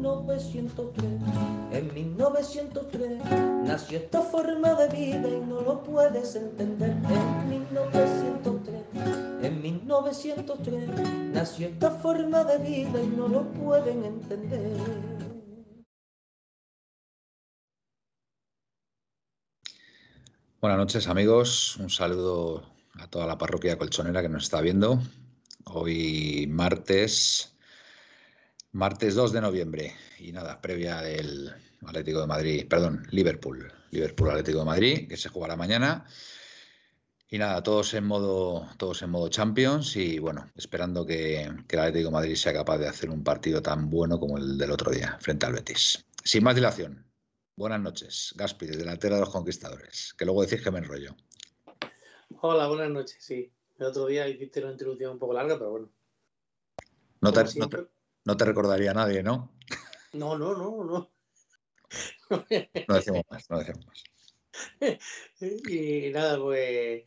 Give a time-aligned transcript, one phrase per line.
[0.00, 1.10] 1903.
[1.72, 3.22] En 1903
[3.64, 6.90] nació esta forma de vida y no lo puedes entender.
[6.90, 8.82] En 1903,
[9.42, 10.88] en 1903
[11.34, 14.76] nació esta forma de vida y no lo pueden entender.
[20.62, 22.62] Buenas noches amigos, un saludo
[22.94, 24.98] a toda la parroquia colchonera que nos está viendo.
[25.64, 27.50] Hoy martes,
[28.72, 31.52] martes 2 de noviembre y nada, previa del
[31.86, 36.06] Atlético de Madrid, perdón, Liverpool, Liverpool Atlético de Madrid, que se jugará mañana.
[37.28, 41.82] Y nada, todos en modo, todos en modo Champions y bueno, esperando que, que el
[41.82, 44.90] Atlético de Madrid sea capaz de hacer un partido tan bueno como el del otro
[44.90, 46.04] día frente al Betis.
[46.24, 47.10] Sin más dilación,
[47.60, 51.14] Buenas noches, Gaspi, desde la Tierra de los Conquistadores, que luego decís que me enrollo.
[52.40, 53.52] Hola, buenas noches, sí.
[53.78, 55.92] El otro día hiciste una introducción un poco larga, pero bueno.
[57.20, 57.86] No te, no te,
[58.24, 59.52] no te recordaría nadie, ¿no?
[60.12, 61.10] No, no, no, no.
[62.88, 64.04] No decimos más, no decimos más.
[65.40, 67.04] y nada, pues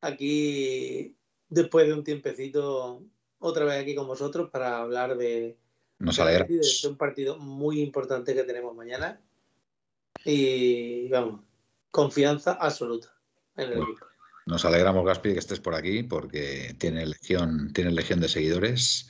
[0.00, 1.16] aquí,
[1.48, 3.02] después de un tiempecito,
[3.38, 5.58] otra vez aquí con vosotros para hablar de,
[5.98, 9.20] Nos de, de un partido muy importante que tenemos mañana.
[10.24, 11.42] Y vamos,
[11.90, 13.14] confianza absoluta
[13.56, 13.84] en el Bueno.
[13.90, 14.06] equipo.
[14.46, 19.08] Nos alegramos, Gaspi, que estés por aquí porque tienes legión, tienes legión de seguidores.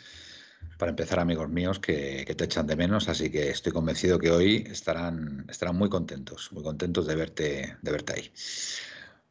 [0.79, 4.31] Para empezar, amigos míos, que, que te echan de menos, así que estoy convencido que
[4.31, 8.33] hoy estarán, estarán muy contentos, muy contentos de verte, de verte ahí.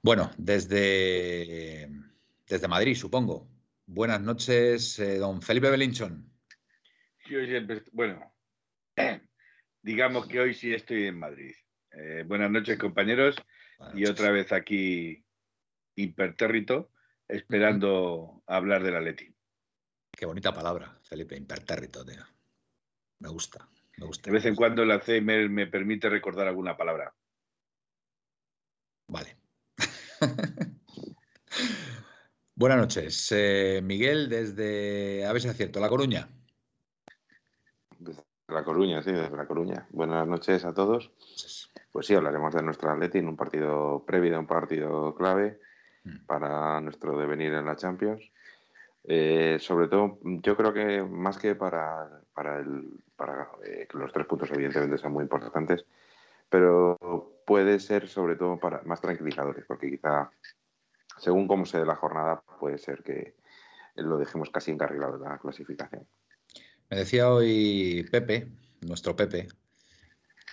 [0.01, 1.89] Bueno, desde,
[2.47, 3.47] desde Madrid, supongo.
[3.85, 6.31] Buenas noches, eh, don Felipe Belinchón.
[7.25, 8.33] Sí, hoy siempre est- bueno,
[9.81, 11.53] digamos que hoy sí estoy en Madrid.
[11.91, 13.35] Eh, buenas noches, compañeros,
[13.77, 15.23] Buenas y otra vez aquí
[15.95, 16.91] impertérrito,
[17.27, 19.32] esperando hablar del Atleti.
[20.15, 22.23] Qué bonita palabra, Felipe, impertérrito, tío.
[23.19, 24.29] Me gusta, me gusta.
[24.29, 27.13] De vez en cuando el Alzheimer me permite recordar alguna palabra.
[29.07, 29.37] Vale.
[32.55, 33.31] Buenas noches.
[33.31, 36.29] Eh, Miguel, desde, a ver si acierto, La Coruña.
[37.97, 39.87] Desde La Coruña, sí, desde La Coruña.
[39.89, 41.11] Buenas noches a todos.
[41.91, 45.59] Pues sí, hablaremos de nuestro Atleti en un partido previo, un partido clave
[46.03, 46.25] Mm.
[46.25, 48.21] para nuestro devenir en la Champions.
[49.05, 54.13] Eh, sobre todo, yo creo que más que para, para, el, para eh, que los
[54.13, 55.85] tres puntos evidentemente son muy importantes,
[56.49, 56.97] pero
[57.45, 60.31] puede ser sobre todo para más tranquilizadores, porque quizá
[61.17, 63.35] según cómo se dé la jornada puede ser que
[63.95, 66.07] lo dejemos casi encarrilado en la clasificación.
[66.89, 68.47] Me decía hoy Pepe,
[68.81, 69.47] nuestro Pepe,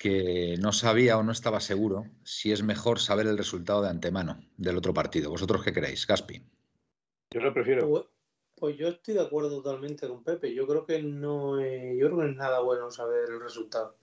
[0.01, 4.41] que no sabía o no estaba seguro si es mejor saber el resultado de antemano
[4.57, 5.31] del otro partido.
[5.31, 6.43] ¿Vosotros qué queréis, Gaspi?
[7.33, 8.11] Yo lo prefiero.
[8.61, 10.55] Pues, yo estoy de acuerdo totalmente con Pepe.
[10.55, 13.97] Yo creo que no es, yo creo que no es nada bueno saber el resultado.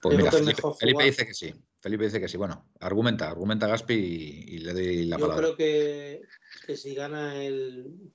[0.00, 0.30] Pues Yo mira,
[0.78, 1.54] Felipe, dice que sí.
[1.80, 2.36] Felipe dice que sí.
[2.36, 5.44] Bueno, argumenta, argumenta Gaspi y, y le doy la Yo palabra.
[5.44, 6.22] creo que,
[6.66, 8.12] que si gana el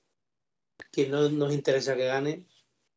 [0.90, 2.46] que no nos interesa que gane,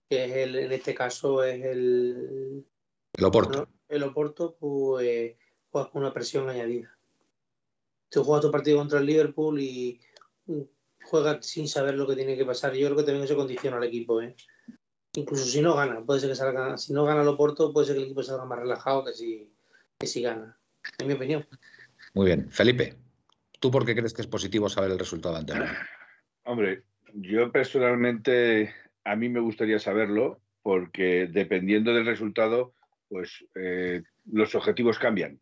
[0.09, 2.65] que es el, en este caso es el,
[3.13, 3.59] El Oporto.
[3.59, 3.69] ¿no?
[3.89, 5.35] el Oporto, pues
[5.69, 6.95] juegas con una presión añadida.
[8.09, 9.99] Tú juegas tu partido contra el Liverpool y
[11.03, 12.73] juegas sin saber lo que tiene que pasar.
[12.73, 14.35] Yo creo que también eso condiciona al equipo, ¿eh?
[15.15, 17.95] Incluso si no gana, puede ser que salga, si no gana el Oporto, puede ser
[17.95, 19.47] que el equipo salga más relajado que si,
[19.99, 20.57] que si gana.
[20.97, 21.45] En mi opinión.
[22.15, 22.49] Muy bien.
[22.49, 22.95] Felipe,
[23.59, 25.71] ¿tú por qué crees que es positivo saber el resultado antemano?
[26.45, 26.83] Hombre,
[27.13, 28.73] yo personalmente
[29.03, 32.73] a mí me gustaría saberlo porque dependiendo del resultado,
[33.07, 34.01] pues eh,
[34.31, 35.39] los objetivos cambian.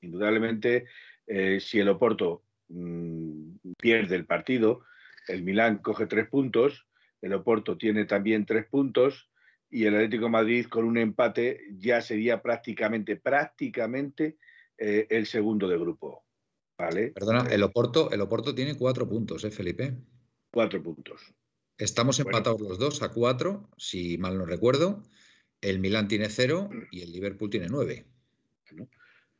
[0.00, 0.84] Indudablemente,
[1.26, 4.82] eh, si el Oporto mm, pierde el partido,
[5.28, 6.86] el Milán coge tres puntos,
[7.20, 9.30] el Oporto tiene también tres puntos
[9.70, 14.38] y el Atlético de Madrid con un empate ya sería prácticamente, prácticamente
[14.76, 16.24] eh, el segundo de grupo.
[16.78, 17.08] ¿Vale?
[17.08, 19.94] Perdona, el Oporto, el Oporto tiene cuatro puntos, ¿eh, Felipe?
[20.52, 21.34] Cuatro puntos.
[21.76, 22.38] Estamos Bueno.
[22.38, 25.02] empatados los dos a cuatro, si mal no recuerdo.
[25.60, 28.06] El Milán tiene cero y el Liverpool tiene nueve.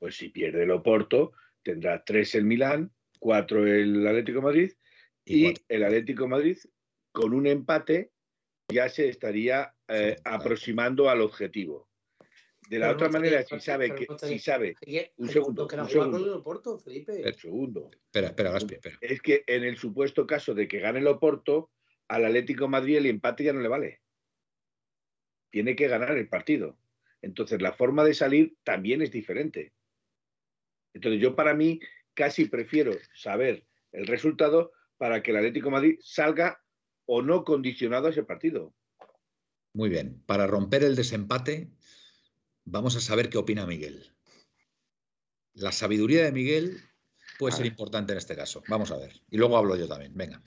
[0.01, 1.33] Pues si pierde el Oporto,
[1.63, 2.91] tendrá tres el Milán,
[3.21, 4.73] cuatro el Atlético de Madrid
[5.29, 6.59] Y el Atlético de Madrid
[7.13, 8.11] con un empate
[8.69, 11.89] ya se estaría eh, aproximando al objetivo.
[12.69, 14.75] De la Pero otra no manera, si sabe que, no si sabe,
[15.17, 16.39] Un segundo, que no un segundo.
[16.39, 17.23] Oporto, Felipe.
[17.23, 18.99] el segundo, Espera, espera, Gaspi, espera.
[19.01, 21.71] es que en el supuesto caso de que gane el Oporto,
[22.09, 24.03] al Atlético de Madrid el empate ya no le vale.
[25.51, 26.79] Tiene que ganar el partido.
[27.23, 29.73] Entonces la forma de salir también es diferente.
[30.93, 31.81] Entonces yo para mí
[32.13, 36.61] casi prefiero saber el resultado para que el Atlético de Madrid salga
[37.07, 38.75] o no condicionado a ese partido.
[39.73, 40.23] Muy bien.
[40.27, 41.71] Para romper el desempate,
[42.65, 44.13] vamos a saber qué opina Miguel.
[45.55, 46.79] La sabiduría de Miguel
[47.39, 48.63] puede ser importante en este caso.
[48.69, 49.13] Vamos a ver.
[49.31, 50.13] Y luego hablo yo también.
[50.15, 50.43] Venga.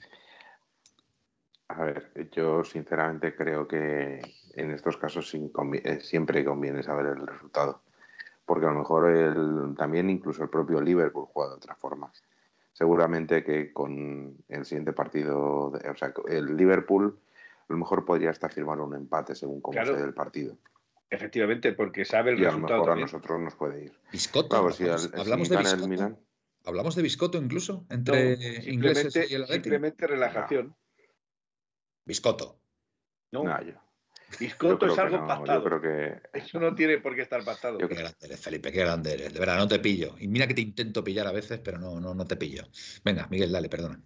[1.68, 4.20] A ver, yo sinceramente creo que
[4.54, 7.82] en estos casos eh, siempre conviene saber el resultado.
[8.44, 12.12] Porque a lo mejor el- también incluso el propio Liverpool juega de otra forma.
[12.82, 17.16] Seguramente que con el siguiente partido, de- o sea, el Liverpool
[17.60, 19.94] a lo mejor podría hasta firmar un empate según cómo Claro.
[19.94, 20.56] se dé el partido.
[21.08, 22.80] Efectivamente, porque sabe el Y a lo resultado.
[22.80, 23.92] mejor a nosotros nos puede ir.
[24.10, 24.48] Biscotto.
[24.48, 25.88] Claro, si, hablamos, al- hablamos si de Biscotto.
[25.88, 26.18] Milan,
[26.64, 28.32] Hablamos de Biscotto incluso No, entre
[28.68, 29.62] ingleses simplemente, y el Atlético.
[29.64, 30.74] simplemente relajación.
[32.04, 32.58] Biscotto.
[33.30, 33.74] No, no, yo,
[34.58, 37.78] creo es algo no, yo creo que Eso no tiene por qué estar pactado.
[37.78, 39.32] Yo Qué creo- grande eres, Felipe, qué grande eres.
[39.32, 40.14] De verdad, no te pillo.
[40.18, 42.64] Y mira que te intento pillar a veces, pero no, no, no te pillo.
[43.04, 44.00] Venga, Miguel, dale, perdona.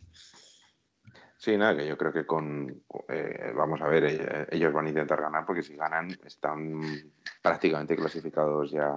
[1.38, 2.82] Sí, nada, que yo creo que con.
[3.08, 6.80] eh, vamos a ver, eh, ellos van a intentar ganar porque si ganan están
[7.42, 8.92] prácticamente clasificados ya.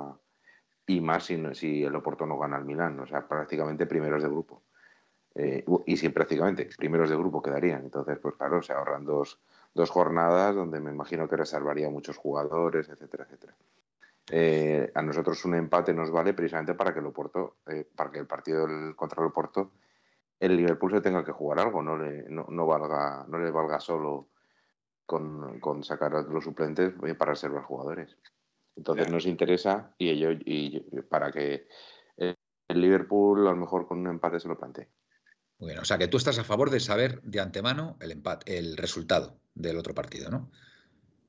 [0.87, 4.63] Y más si, el Oporto no gana al Milán, o sea, prácticamente primeros de grupo.
[5.35, 7.83] Eh, y si prácticamente primeros de grupo quedarían.
[7.83, 9.39] Entonces, pues claro, se ahorran dos,
[9.73, 13.55] dos jornadas donde me imagino que reservaría muchos jugadores, etcétera, etcétera.
[14.31, 18.19] Eh, a nosotros un empate nos vale precisamente para que el Oporto, eh, para que
[18.19, 19.71] el partido del- contra el Oporto
[20.39, 23.79] el Liverpool se tenga que jugar algo, no le, no, no valga, no le valga
[23.79, 24.29] solo
[25.05, 28.17] con, con sacar a los suplentes eh, para reservar jugadores.
[28.75, 30.79] Entonces nos interesa y ello y
[31.09, 31.67] para que
[32.15, 32.35] el,
[32.69, 34.87] el Liverpool a lo mejor con un empate se lo plantee.
[35.59, 38.57] Muy bien, o sea que tú estás a favor de saber de antemano el empate,
[38.57, 40.49] el resultado del otro partido, ¿no?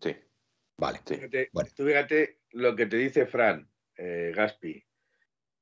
[0.01, 0.17] Sí,
[0.77, 1.01] Vale.
[1.05, 1.17] sí.
[1.17, 1.71] Fíjate, Bueno.
[1.75, 4.85] Tú fíjate lo que te dice Fran, eh, Gaspi.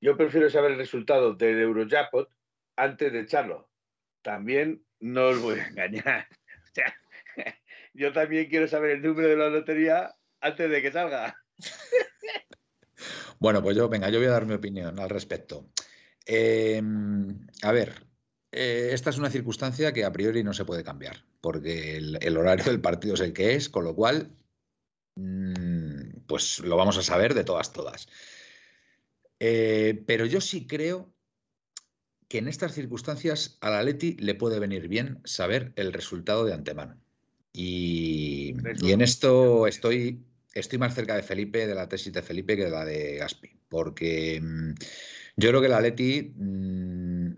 [0.00, 2.30] Yo prefiero saber el resultado del Eurojackpot
[2.76, 3.70] antes de echarlo.
[4.22, 6.28] También no os voy a engañar.
[6.68, 6.94] O sea,
[7.94, 11.34] yo también quiero saber el número de la lotería antes de que salga.
[13.40, 15.70] Bueno, pues yo, venga, yo voy a dar mi opinión al respecto.
[16.26, 16.82] Eh,
[17.62, 18.07] a ver,
[18.60, 22.36] eh, esta es una circunstancia que a priori no se puede cambiar, porque el, el
[22.36, 24.32] horario del partido es el que es, con lo cual,
[25.14, 28.08] mm, pues lo vamos a saber de todas, todas.
[29.38, 31.14] Eh, pero yo sí creo
[32.26, 37.00] que en estas circunstancias al Atleti le puede venir bien saber el resultado de antemano.
[37.52, 42.56] Y, y en esto estoy, estoy más cerca de Felipe, de la tesis de Felipe,
[42.56, 44.74] que de la de Gaspi, porque mm,
[45.36, 47.34] yo creo que el Atleti, mm,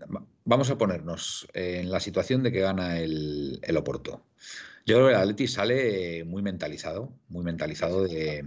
[0.51, 4.27] vamos a ponernos en la situación de que gana el, el Oporto.
[4.85, 8.45] Yo creo que el Atleti sale muy mentalizado, muy mentalizado de,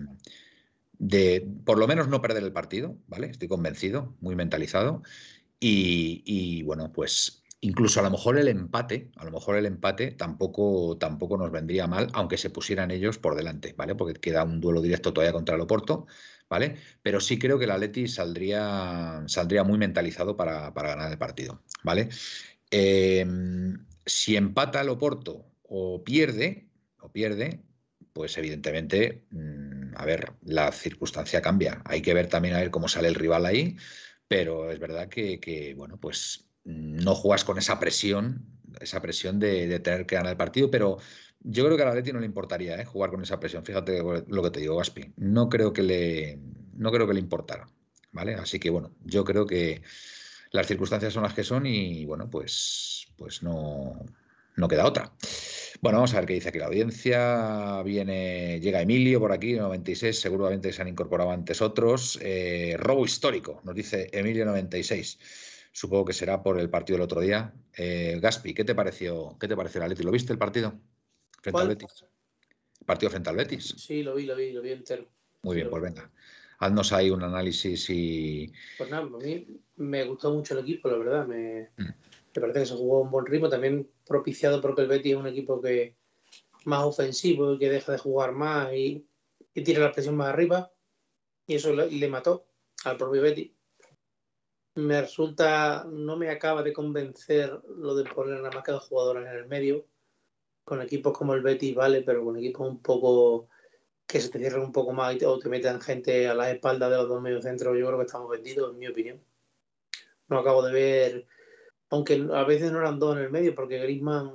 [0.99, 3.27] de por lo menos no perder el partido, ¿vale?
[3.27, 5.01] Estoy convencido, muy mentalizado.
[5.61, 10.11] Y, y, bueno, pues incluso a lo mejor el empate, a lo mejor el empate
[10.11, 13.95] tampoco, tampoco nos vendría mal, aunque se pusieran ellos por delante, ¿vale?
[13.95, 16.05] Porque queda un duelo directo todavía contra el Oporto,
[16.49, 16.75] ¿vale?
[17.01, 21.63] Pero sí creo que el Atleti saldría, saldría muy mentalizado para, para ganar el partido,
[21.83, 22.09] ¿vale?
[22.69, 23.25] Eh,
[24.05, 26.67] si empata el Oporto o pierde,
[26.99, 27.61] o pierde,
[28.11, 31.81] pues evidentemente, mmm, a ver, la circunstancia cambia.
[31.85, 33.77] Hay que ver también a ver cómo sale el rival ahí,
[34.27, 38.45] pero es verdad que, que bueno, pues no juegas con esa presión,
[38.79, 40.97] esa presión de, tener que ganar el partido, pero
[41.41, 42.85] yo creo que a la Atleti no le importaría ¿eh?
[42.85, 43.65] jugar con esa presión.
[43.65, 45.13] Fíjate lo que te digo, Gaspi.
[45.17, 46.39] No creo que le,
[46.73, 47.67] no creo que le importara,
[48.11, 48.35] ¿vale?
[48.35, 49.81] Así que bueno, yo creo que
[50.51, 54.05] las circunstancias son las que son y bueno, pues, pues no,
[54.55, 55.11] no queda otra.
[55.81, 57.81] Bueno, vamos a ver qué dice aquí la audiencia.
[57.83, 62.17] Viene, llega Emilio por aquí, 96, seguramente se han incorporado antes otros.
[62.21, 65.19] Eh, robo histórico, nos dice Emilio 96.
[65.75, 67.51] Supongo que será por el partido del otro día.
[67.75, 69.35] Eh, Gaspi, ¿qué te pareció?
[69.39, 70.03] ¿Qué te pareció el Atleti?
[70.03, 70.69] ¿Lo viste el partido?
[71.41, 71.63] Frente ¿Cuál?
[71.63, 72.05] al Betis.
[72.79, 73.73] El partido frente al Betis.
[73.77, 75.07] Sí, lo vi, lo vi, lo vi entero.
[75.41, 75.89] Muy Sí, bien, pues vi.
[75.89, 76.11] venga.
[76.59, 78.53] Haznos ahí un análisis y.
[78.77, 81.25] Pues nada, a mí me gustó mucho el equipo, la verdad.
[81.27, 81.83] Me, Mm.
[82.35, 85.17] me parece que se jugó a un buen ritmo, también propiciado porque el Betis es
[85.19, 85.95] un equipo que
[86.65, 89.05] más ofensivo y que deja de jugar más y,
[89.55, 90.71] y tira la presión más arriba.
[91.47, 92.45] Y eso le, le mató
[92.85, 93.51] al propio Betis.
[94.75, 99.27] Me resulta, no me acaba de convencer lo de poner nada más que dos jugadores
[99.27, 99.85] en el medio.
[100.63, 103.49] Con equipos como el Betis, vale, pero con equipos un poco
[104.07, 106.97] que se te cierren un poco más o te metan gente a la espalda de
[106.97, 109.23] los dos mediocentros, yo creo que estamos vendidos, en mi opinión.
[110.27, 111.27] No acabo de ver,
[111.89, 114.31] aunque a veces no eran dos en el medio, porque Griezmann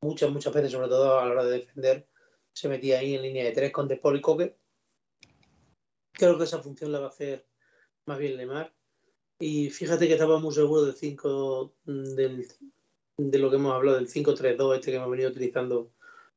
[0.00, 2.06] muchas, muchas veces, sobre todo a la hora de defender,
[2.52, 4.56] se metía ahí en línea de tres con Despol y Coque.
[6.12, 7.46] Creo que esa función la va a hacer
[8.06, 8.72] más bien Lemar.
[9.42, 12.46] Y fíjate que estaba muy seguro del 5 del,
[13.16, 15.92] de lo que hemos hablado del 5-3-2 este que hemos venido utilizando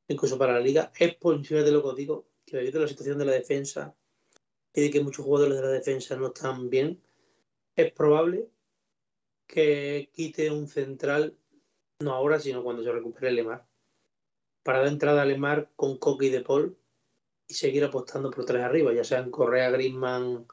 [0.08, 0.90] incluso para la liga.
[0.98, 3.94] Es por fíjate lo que os digo, que debido a la situación de la defensa
[4.74, 7.04] y de que muchos jugadores de la defensa no están bien,
[7.76, 8.48] es probable
[9.48, 11.36] que quite un central,
[12.00, 13.66] no ahora, sino cuando se recupere Lemar,
[14.64, 16.78] para dar entrada a Lemar con Coque y De Paul
[17.50, 20.48] y seguir apostando por tres arriba, ya sean Correa, Griezmann,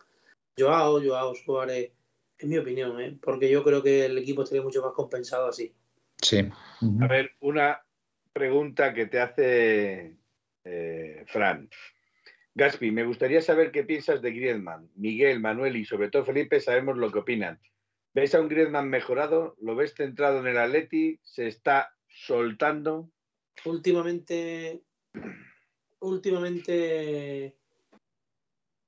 [0.59, 1.93] Joao, Joao Suárez,
[2.41, 3.19] en mi opinión, ¿eh?
[3.21, 5.75] porque yo creo que el equipo estaría mucho más compensado así.
[6.17, 6.49] Sí.
[7.01, 7.83] A ver, una
[8.33, 10.17] pregunta que te hace
[10.65, 11.69] eh, Fran.
[12.55, 14.91] Gaspi, me gustaría saber qué piensas de Griezmann.
[14.97, 17.61] Miguel, Manuel y sobre todo Felipe sabemos lo que opinan.
[18.13, 19.57] ¿Ves a un Griezmann mejorado?
[19.61, 21.21] ¿Lo ves centrado en el Atleti?
[21.23, 23.11] ¿Se está soltando?
[23.65, 24.83] Últimamente,
[26.01, 27.60] últimamente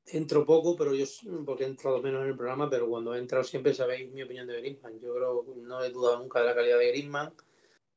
[0.06, 1.04] entro poco, pero yo,
[1.44, 4.46] porque he entrado menos en el programa, pero cuando he entrado siempre sabéis mi opinión
[4.46, 5.00] de Griezmann.
[5.00, 7.32] Yo creo no he dudado nunca de la calidad de Griezmann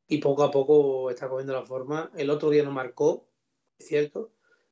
[0.08, 2.12] y poco a poco está cogiendo la forma.
[2.16, 3.28] El otro día no marcó,
[3.78, 4.32] es cierto,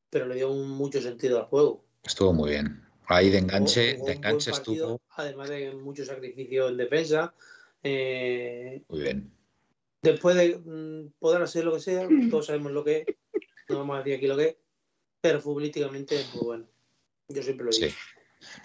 [0.10, 1.84] pero le dio un, mucho sentido al juego.
[2.04, 2.82] Estuvo muy bien.
[3.08, 5.02] Ahí de enganche, de enganche estuvo.
[5.10, 7.34] Además de mucho sacrificio en defensa.
[7.82, 9.32] Eh, muy bien.
[10.02, 13.16] Después de mm, poder hacer lo que sea, todos sabemos lo que es,
[13.70, 14.58] no vamos a decir aquí lo que es,
[15.22, 16.68] pero futbolísticamente es muy bueno.
[17.30, 17.88] Yo siempre lo digo.
[17.88, 17.96] Sí.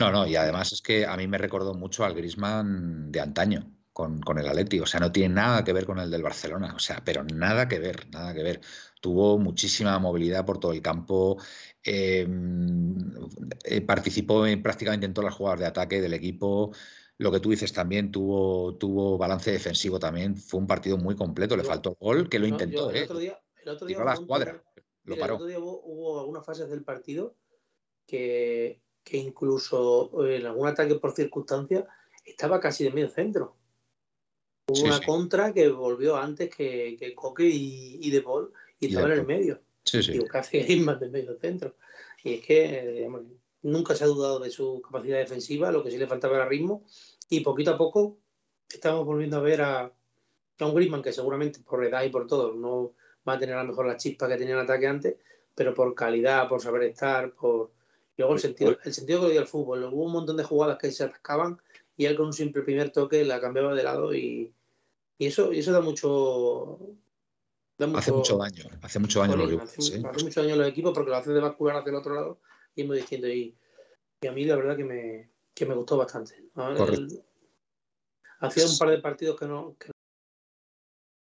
[0.01, 3.71] No, no, y además es que a mí me recordó mucho al Grisman de antaño
[3.93, 4.81] con, con, el Atleti.
[4.81, 6.75] O sea, no tiene nada que ver con el del Barcelona.
[6.75, 8.61] O sea, pero nada que ver, nada que ver.
[9.01, 11.39] Tuvo muchísima movilidad por todo el campo.
[11.83, 12.97] Em,
[13.65, 16.73] eh, participó en, prácticamente en todas las jugadas de ataque del equipo.
[17.19, 20.37] Lo que tú dices también tuvo, tuvo balance defensivo también.
[20.37, 21.57] Fue un partido muy completo.
[21.57, 22.91] Le faltó el gol, que lo intentó.
[22.91, 23.05] el, ¿eh?
[23.05, 24.63] otro día, el otro día, la escuadra.
[25.05, 25.35] Lo paró.
[25.35, 27.35] El otro día hubo, hubo algunas fases del partido
[28.09, 31.87] que, que incluso en algún ataque por circunstancia
[32.25, 33.55] estaba casi de medio centro.
[34.67, 35.05] Hubo Sí, una sí.
[35.07, 39.27] contra que volvió antes que, que Coque y, y De Paul y estaba en el
[39.27, 39.61] medio.
[39.85, 40.13] Sí, sí.
[40.13, 41.77] Digo, casi Griezmann de medio centro.
[42.25, 43.23] Y es que eh, digamos,
[43.63, 46.85] nunca se ha dudado de su capacidad defensiva, lo que sí le faltaba era ritmo.
[47.29, 48.19] Y poquito a poco
[48.69, 49.81] estamos volviendo a ver a,
[50.59, 52.93] a un Griezmann que seguramente por edad y por todo no
[53.27, 55.17] va a tener a lo mejor la chispa que tenía en ataque antes,
[55.55, 57.73] pero por calidad, por saber estar, por...
[58.19, 59.85] Luego el sentido, el sentido que le dio al fútbol.
[59.85, 61.61] Hubo un montón de jugadas que se atascaban
[61.97, 64.53] y él con un simple primer toque la cambiaba de lado y,
[65.19, 66.79] y eso, y eso da mucho...
[67.79, 68.65] Da Hace mucho daño.
[68.83, 69.79] Hace mucho daño los rivales.
[69.79, 72.41] hace, hace mucho daño los equipos porque lo hace de bascular hacia el otro lado
[72.75, 73.29] y es muy distinto.
[73.29, 73.57] Y,
[74.21, 76.35] y a mí la verdad que me, que me gustó bastante.
[76.57, 77.23] El-
[78.41, 79.93] hacía un par de partidos que no, que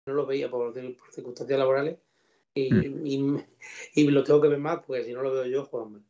[0.09, 1.97] no lo veía por, por circunstancias laborales
[2.55, 3.07] y, Mm.
[3.07, 3.45] y,
[3.95, 6.03] y lo tengo que ver más porque si no lo veo yo, juegan mal.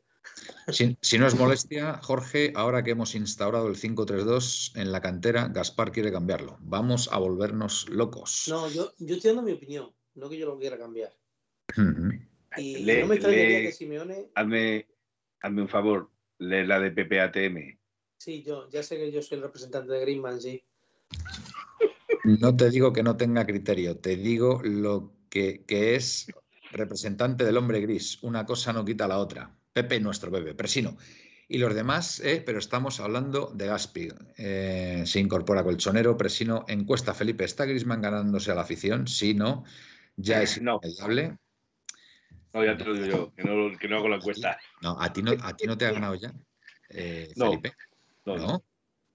[0.68, 5.48] Si, si no es molestia, Jorge, ahora que hemos instaurado el 5-3-2 en la cantera,
[5.48, 6.56] Gaspar quiere cambiarlo.
[6.60, 8.44] Vamos a volvernos locos.
[8.48, 11.12] No, yo, yo estoy dando mi opinión, no que yo lo quiera cambiar.
[11.76, 12.12] Ujú.
[12.56, 14.86] Y Le- no me extrañaría le- que Simeone, Hazme,
[15.40, 17.78] hazme un favor, lee la de PPATM.
[18.18, 20.62] sí, yo ya sé que yo soy el representante de Griezmann, sí.
[22.24, 26.26] No te digo que no tenga criterio, te digo lo que, que es
[26.70, 28.22] representante del hombre gris.
[28.22, 29.58] Una cosa no quita la otra.
[29.72, 30.96] Pepe, nuestro Pepe, Presino.
[31.48, 34.08] Y los demás, eh, pero estamos hablando de Gaspi.
[34.38, 37.44] Eh, se incorpora Colchonero, Presino, encuesta Felipe.
[37.44, 39.06] ¿Está Grisman ganándose a la afición?
[39.06, 39.64] Sí, no.
[40.16, 40.80] Ya es No.
[40.82, 41.36] inevitable.
[42.54, 44.58] No, ya te lo digo yo, que no, que no hago la encuesta.
[44.82, 46.34] No, a ti no, a ti no te ha ganado ya,
[46.90, 47.72] eh, No, Felipe.
[48.26, 48.64] No, No, no.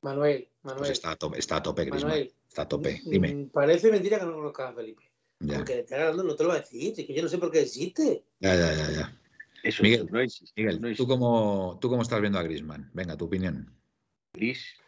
[0.02, 0.92] Manuel, pues Manuel.
[0.92, 2.12] está a tope, está a tope Griezmann.
[2.14, 3.02] Manuel, Está a tope.
[3.06, 3.34] Dime.
[3.36, 5.04] mm, Parece mentira que no conozcas a Felipe.
[5.40, 6.94] Ya, Porque te está ganando, no te lo va a decir.
[6.98, 8.24] Es que yo no sé por qué existe.
[8.40, 9.20] ya, ya, ya, ya.
[9.68, 10.62] Eso, Miguel, no existe.
[10.62, 12.90] Miguel, no ¿tú cómo, ¿tú cómo estás viendo a Griezmann?
[12.94, 13.74] Venga, tu opinión.
[14.34, 14.80] Gris.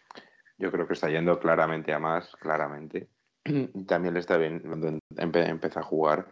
[0.58, 3.10] Yo creo que está yendo claramente a más, claramente.
[3.44, 6.32] Y También le está bien cuando empe- empieza a jugar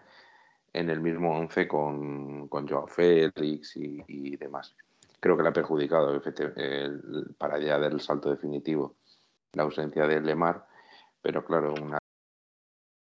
[0.71, 4.75] en el mismo once con, con Joao Félix y, y demás.
[5.19, 6.13] Creo que le ha perjudicado
[6.55, 8.95] el- para ya del salto definitivo
[9.53, 10.65] la ausencia de Lemar,
[11.21, 11.97] pero claro, un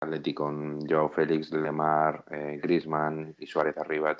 [0.01, 4.15] Atleti con Joao Félix, Lemar, eh, Griezmann y Suárez arriba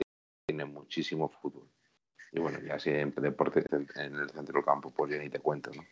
[0.48, 1.68] tiene muchísimo fútbol.
[2.32, 3.63] Y bueno, ya siempre deporte
[3.96, 5.84] en el centro del campo, pues ya ni te cuento, ¿no?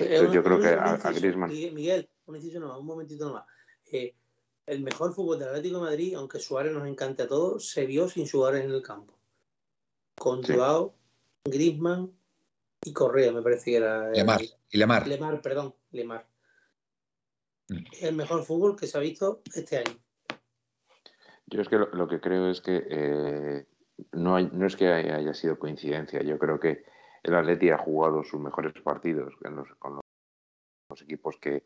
[0.00, 2.86] Eh, yo creo un- que un a- a Griezmann- Miguel, Miguel, un inciso nomás, un
[2.86, 3.44] momentito nomás.
[3.92, 4.14] Eh,
[4.66, 8.08] el mejor fútbol del Atlético de Madrid, aunque Suárez nos encante a todos, se vio
[8.08, 9.16] sin Suárez en el campo.
[10.18, 10.52] con Sí.
[10.54, 10.94] Joao,
[11.44, 12.12] Griezmann
[12.84, 14.08] y Correa, me parece que era.
[14.08, 14.42] el- Lemar.
[14.70, 15.08] Y Lemar.
[15.08, 16.26] Lemar, perdón, Lemar.
[17.70, 17.84] Mm.
[18.02, 19.98] El mejor fútbol que se ha visto este año.
[21.46, 23.66] Yo es que lo, lo que creo es que eh,
[24.12, 26.22] no, hay- no es que haya, sido coincidencia.
[26.22, 26.84] Yo creo que
[27.22, 29.34] el Atleti ha jugado sus mejores partidos
[29.78, 31.64] con los, equipos que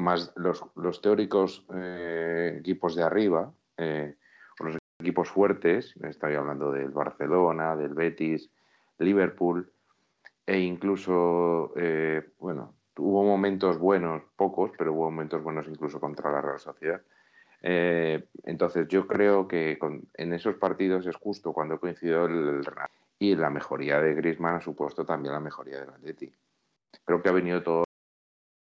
[0.00, 4.16] más los, los teóricos eh, equipos de arriba eh,
[4.60, 5.94] los equipos fuertes.
[6.02, 8.50] Estoy hablando del Barcelona, del Betis,
[8.98, 9.70] Liverpool
[10.46, 16.40] e incluso eh, bueno hubo momentos buenos, pocos, pero hubo momentos buenos incluso contra la
[16.40, 17.00] Real Sociedad.
[17.62, 22.66] Eh, entonces yo creo que con- en esos partidos es justo cuando coincidió el, el
[23.18, 26.32] y la mejoría de Griezmann ha supuesto también la mejoría del Atleti.
[27.04, 27.84] Creo que ha venido todo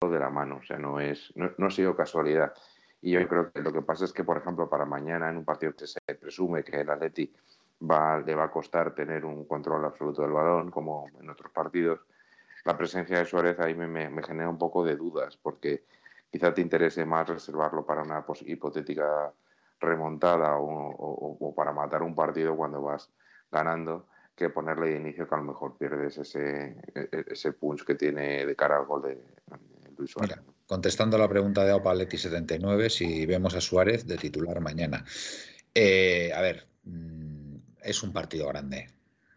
[0.02, 2.52] de la mano, o sea, no es no, no ha sido casualidad.
[3.00, 5.44] Y yo creo que lo que pasa es que, por ejemplo, para mañana en un
[5.44, 7.32] partido que se presume que el Atleti
[7.90, 12.00] va, le va a costar tener un control absoluto del balón, como en otros partidos,
[12.64, 15.84] la presencia de Suárez ahí me, me- me genera un poco de dudas, porque
[16.34, 19.32] quizá te interese más reservarlo para una pos- hipotética
[19.78, 23.08] remontada o, o- o para matar un partido cuando vas
[23.52, 27.94] ganando que ponerle de inicio que a lo mejor pierdes ese, e- ese punch que
[27.94, 30.36] tiene de cara al gol de, de Luis Suárez.
[30.36, 35.04] Mira, contestando a la pregunta de Opaletti79, si vemos a Suárez de titular mañana.
[35.72, 38.88] Eh, a ver, mm, es un partido grande.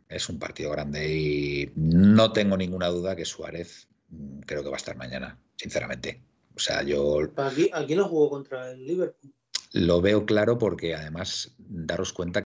[0.10, 4.78] Es un partido grande y no tengo ninguna duda que Suárez mm, creo que va
[4.78, 6.24] a estar mañana, sinceramente.
[6.58, 9.32] O sea, yo Aquí, aquí no jugó contra el Liverpool.
[9.74, 12.42] lo veo claro porque además daros cuenta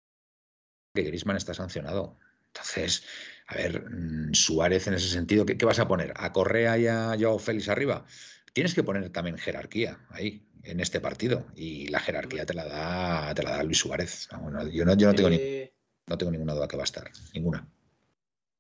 [0.96, 2.18] que Griezmann está sancionado.
[2.48, 3.04] Entonces,
[3.48, 6.14] a ver, mm, Suárez en ese sentido, ¿qué, qué vas a poner?
[6.16, 8.06] ¿A Correa y a Joao Félix arriba?
[8.54, 11.46] Tienes que poner también jerarquía ahí, en este partido.
[11.54, 14.30] Y la jerarquía te la da, te la da Luis Suárez.
[14.32, 15.74] No, yo, no, yo no tengo, ni- Eh,
[16.08, 17.12] no tengo ninguna duda que va a estar.
[17.34, 17.68] Ninguna.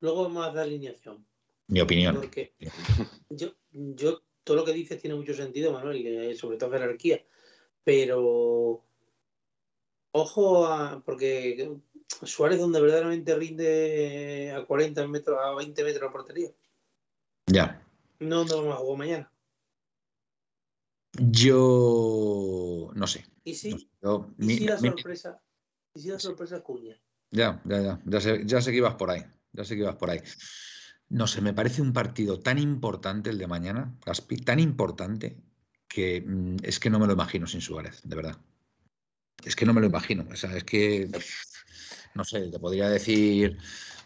[0.02, 1.26] luego a dar alineación.
[1.70, 2.16] Mi opinión.
[2.16, 2.54] Porque
[3.30, 7.22] yo, yo, todo lo que dices tiene mucho sentido, Manuel, eh, sobre todo jerarquía.
[7.84, 8.84] Pero
[10.12, 11.04] ojo a.
[11.06, 11.78] Porque
[12.24, 16.50] Suárez, donde verdaderamente rinde a 40 metros, a 20 metros la portería.
[17.48, 17.86] Ya.
[18.20, 19.32] No, no vamos a jugar mañana.
[21.20, 23.26] Yo no sé.
[23.44, 23.88] Y si, no sé.
[24.02, 25.42] Yo- y mi- si la mi- sorpresa,
[25.94, 26.98] y si la sorpresa es Cuña.
[27.32, 28.02] Ya, ya, ya.
[28.06, 29.22] Ya sé, ya sé que ibas por ahí.
[29.52, 30.20] Ya sé que ibas por ahí.
[31.10, 35.38] No sé, me parece un partido tan importante el de mañana, Gaspi, tan importante
[35.88, 38.38] que mm, es que no me lo imagino sin Suárez, de verdad.
[39.46, 40.26] Es que no me lo imagino.
[40.30, 41.10] O sea, es que,
[42.16, 43.58] no sé, te podría decir,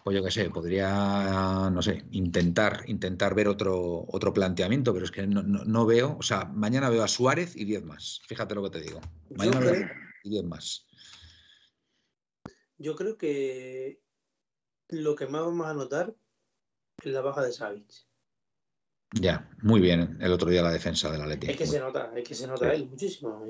[0.04, 5.12] pues yo qué sé, podría, no sé, intentar, intentar ver otro, otro planteamiento, pero es
[5.12, 8.22] que no, no- no veo, o sea, mañana veo a Suárez y 10 más.
[8.28, 9.00] Fíjate lo que te digo.
[9.36, 9.90] Mañana veo creo,
[10.24, 10.86] y 10 más.
[12.78, 14.02] yo creo que
[14.90, 16.16] lo que más vamos a notar
[17.10, 17.86] la baja de Savic.
[19.14, 21.50] Ya, muy bien el otro día la defensa del Atleti.
[21.52, 22.76] Es que Muy- se nota, es que se nota Sí.
[22.76, 23.46] él muchísimo.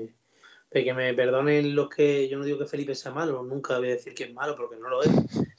[0.70, 3.88] Pero que me perdonen los que yo no digo que Felipe sea malo, nunca voy
[3.88, 5.10] a decir que es malo porque no lo es.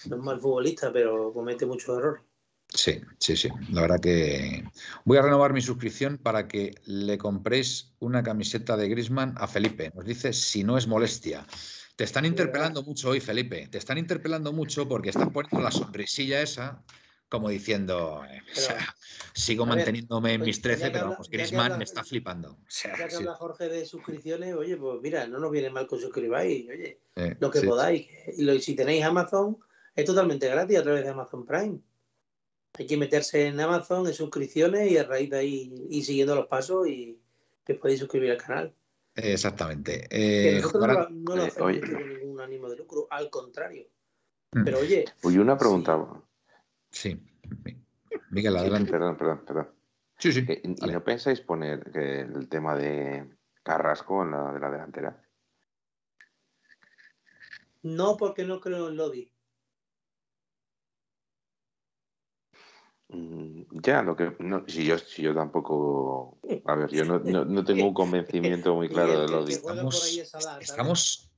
[0.08, 2.24] No es mal futbolista, pero comete muchos errores.
[2.68, 3.50] Sí, sí, sí.
[3.70, 4.64] La verdad que
[5.06, 9.92] voy a renovar mi suscripción para que le compréis una camiseta de Grisman a Felipe.
[9.94, 11.46] Nos dice si no es molestia.
[11.96, 13.68] Te están interpelando mucho hoy, Felipe.
[13.68, 16.84] Te están interpelando mucho porque están poniendo la sonrisilla esa
[17.34, 18.78] como diciendo, eh, o sea,
[19.34, 22.52] sigo ver, manteniéndome en mis 13, ya que pero habla- habla- me está flipando.
[22.52, 25.72] O sea, Ya que sí, habla Jorge de suscripciones, oye, pues mira, no nos viene
[25.72, 27.66] mal que os suscribáis, oye, eh, lo que sí.
[27.66, 28.08] podáis.
[28.38, 29.58] Y lo- si tenéis Amazon,
[29.96, 31.80] es totalmente gratis a través de Amazon Prime.
[32.78, 36.46] Hay que meterse en Amazon, en suscripciones y a raíz de ahí ir siguiendo los
[36.46, 37.20] pasos y
[37.68, 38.76] os podéis suscribir al canal.
[39.16, 40.08] Exactamente.
[40.12, 43.32] Eh, nosotros no, jugará- lo- no lo eh, hacemos con ningún ánimo de lucro, al
[43.32, 43.88] contrario.
[44.52, 44.64] Mm.
[44.66, 45.98] Pero oye, Oye, una pregunta.
[46.94, 47.20] Sí.
[48.30, 48.92] Miguel, Sí, adelante.
[48.92, 49.70] perdón, perdón, perdón.
[50.20, 50.46] Sí, sí.
[50.48, 50.94] Eh, ¿Y Vale.
[50.94, 55.20] no pensáis poner eh, el tema de Carrasco en la de la delantera?
[57.82, 59.30] no porque no creo en Lodi.
[63.10, 67.44] Mm, Ya, lo que no, si yo si yo tampoco, a ver, yo no, no,
[67.44, 70.30] no tengo un convencimiento muy claro de que- lo que de juega por ahí es
[70.30, 70.70] Salah, ¿sabes?
[70.70, 71.33] Estamos,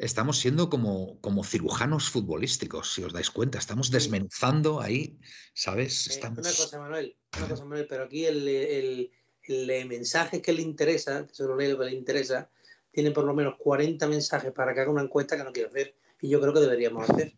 [0.00, 3.58] estamos siendo como, como cirujanos futbolísticos, si os dais cuenta.
[3.58, 5.18] Estamos desmenuzando ahí,
[5.54, 6.08] ¿sabes?
[6.16, 6.20] Eh.
[6.26, 10.62] Una cosa, Manuel, una cosa, Manuel, pero aquí el, el, el, el mensaje que le
[10.62, 12.50] interesa, que solo lee lo que le interesa,
[12.90, 15.94] tiene por lo menos 40 mensajes para que haga una encuesta que no quiero hacer.
[16.20, 17.34] Y yo creo que deberíamos hacer.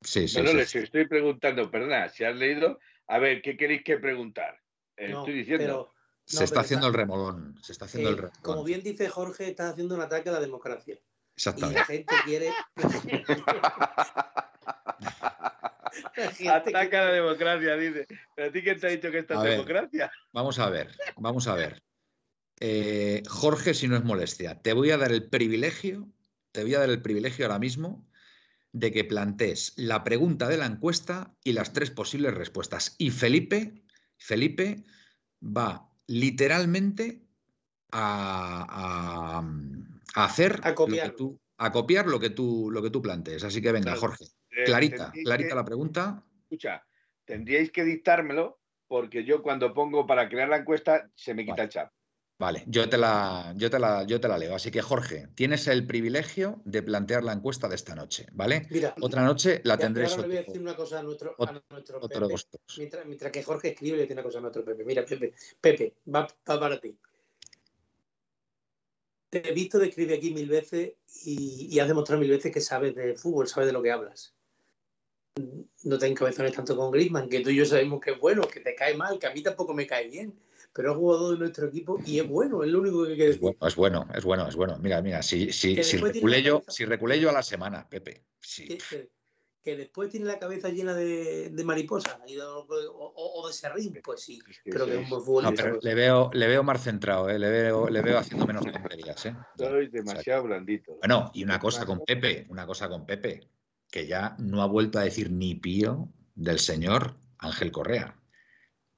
[0.00, 0.56] Sí, sí, No, no, sí.
[0.56, 4.60] les estoy preguntando, perdona, si has leído, a ver, ¿qué queréis que preguntar?
[4.96, 5.64] Eh, No, estoy diciendo.
[5.64, 7.58] pero, Se está haciendo el remolón.
[7.62, 8.42] Se está haciendo el eh, remolón.
[8.42, 10.98] como bien dice Jorge, está haciendo un ataque a la democracia.
[11.36, 11.78] Y Exactamente.
[11.80, 12.50] la gente quiere.
[16.50, 18.06] Ataca la democracia, dice.
[18.34, 19.52] ¿Pero a ti quién te ha dicho que esto A es ver.
[19.52, 20.10] democracia?
[20.32, 21.82] Vamos a ver, vamos a ver.
[22.60, 26.08] Eh, Jorge, si no es molestia, te voy a dar el privilegio,
[26.52, 28.08] te voy a dar el privilegio ahora mismo
[28.72, 32.94] de que plantees la pregunta de la encuesta y las tres posibles respuestas.
[32.98, 33.82] Y Felipe,
[34.16, 34.84] Felipe
[35.42, 37.26] va literalmente
[37.90, 39.42] a, a-
[40.16, 41.10] a hacer A lo copiar.
[41.10, 43.44] que tú, a copiar lo que tú, lo que tú plantees.
[43.44, 44.00] Así que venga, Claro.
[44.00, 46.24] Jorge, Eh, clarita, clarita que- la pregunta.
[46.44, 46.82] Escucha,
[47.26, 51.62] tendríais que dictármelo porque yo cuando pongo para crear la encuesta se me quita Vale.
[51.64, 51.92] el chat.
[52.38, 54.54] Vale, yo te la, yo te la, yo te la leo.
[54.54, 58.66] Así que, Jorge, tienes el privilegio de plantear la encuesta de esta noche, ¿vale?
[58.70, 61.30] Mira, Otra noche la tendréis ahora le voy a otro, decir una cosa a nuestro,
[61.30, 63.06] a otro- nuestro otro de Pepe.
[63.06, 64.84] mientras que Jorge escribe, le dice una cosa a nuestro Pepe.
[64.84, 66.94] Mira, Pepe, Pepe, va, va para ti.
[69.42, 70.92] Te he visto de escribir aquí mil veces
[71.24, 74.34] y, y has demostrado mil veces que sabes de fútbol, sabes de lo que hablas.
[75.84, 78.60] No te encabezones tanto con Griezmann, que tú y yo sabemos que es bueno, que
[78.60, 80.34] te cae mal, que a mí tampoco me cae bien,
[80.72, 83.22] pero es jugador de nuestro equipo y es bueno, es lo único que hay que
[83.24, 83.42] Es decir.
[83.42, 84.78] bueno, es bueno, es bueno, es bueno.
[84.78, 88.22] Mira, mira, si, si, si reculé yo, si reculé yo a la semana, Pepe.
[88.40, 88.66] Sí.
[88.68, 89.15] que, que-
[89.66, 93.98] que después tiene la cabeza llena de, de mariposas y de- o, o- de serrín,
[94.04, 95.64] pues sí, Es que creo que es un buen No, futbolista.
[95.64, 97.36] pero le veo, le veo más centrado, ¿eh?
[97.36, 99.26] le, veo, le veo haciendo menos tonterías.
[99.26, 99.34] ¿eh?
[99.58, 100.96] Sois demasiado blandito.
[101.00, 103.48] Bueno, y una cosa con Pepe, una cosa con Pepe,
[103.90, 108.16] que ya no ha vuelto a decir ni pío del señor Ángel Correa.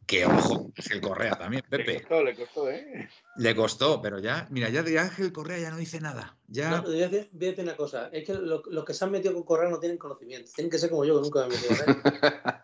[0.09, 2.01] Que ojo, Ángel Correa también, Le Pepe.
[2.01, 3.09] costó, le costó, ¿eh?
[3.37, 6.35] Le costó, pero ya, mira, ya de Ángel Correa ya no dice nada.
[6.47, 8.95] Ya, No, voy, a decir, voy a decir una cosa, es que lo- los que
[8.95, 11.47] se han metido con Correa no tienen conocimiento, tienen que ser como yo, que nunca
[11.47, 12.03] me he metido con él.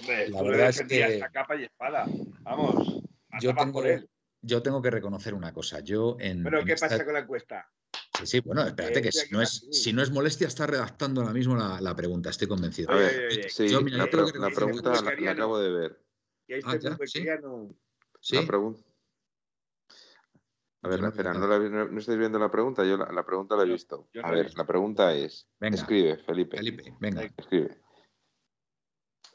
[0.00, 2.06] Hombre, La le verdad es que- a capa y espada.
[2.42, 3.00] Vamos,
[3.40, 4.10] yo tengo, por él.
[4.42, 5.78] yo tengo que reconocer una cosa.
[5.80, 7.70] Yo en, en ¿qué esta- pasa con la encuesta?
[8.18, 9.76] Sí, sí, bueno, espérate, Eh, que estoy si no, es, para ti.
[9.76, 12.90] si no es molestia, está redactando ahora mismo la, la pregunta, estoy convencido.
[12.92, 15.58] A Oye, ver, oye, oye, sí, yo, mira, la, pre- la pregunta que la, acabo
[15.58, 16.04] de ver.
[16.46, 17.18] Y este Ah, ya, fútbol sí.
[17.18, 17.74] cristiano-
[18.20, 18.36] ¿Sí?
[18.36, 18.82] La pregunta.
[20.82, 23.24] A ver, no espera, no, la, no, no estáis viendo la pregunta, yo la, la
[23.24, 24.08] pregunta la he visto.
[24.22, 25.76] A ver, la pregunta es, Venga.
[25.76, 27.22] escribe, Felipe, Felipe, venga.
[27.36, 27.80] escribe.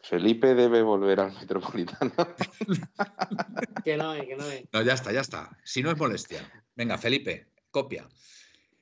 [0.03, 2.11] Felipe debe volver al Metropolitano.
[3.83, 4.63] que no es, que no es.
[4.71, 5.57] No, ya está, ya está.
[5.63, 6.49] Si no es molestia.
[6.75, 8.07] Venga, Felipe, copia.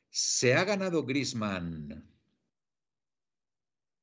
[0.10, 2.10] ¿Se ha ganado Grisman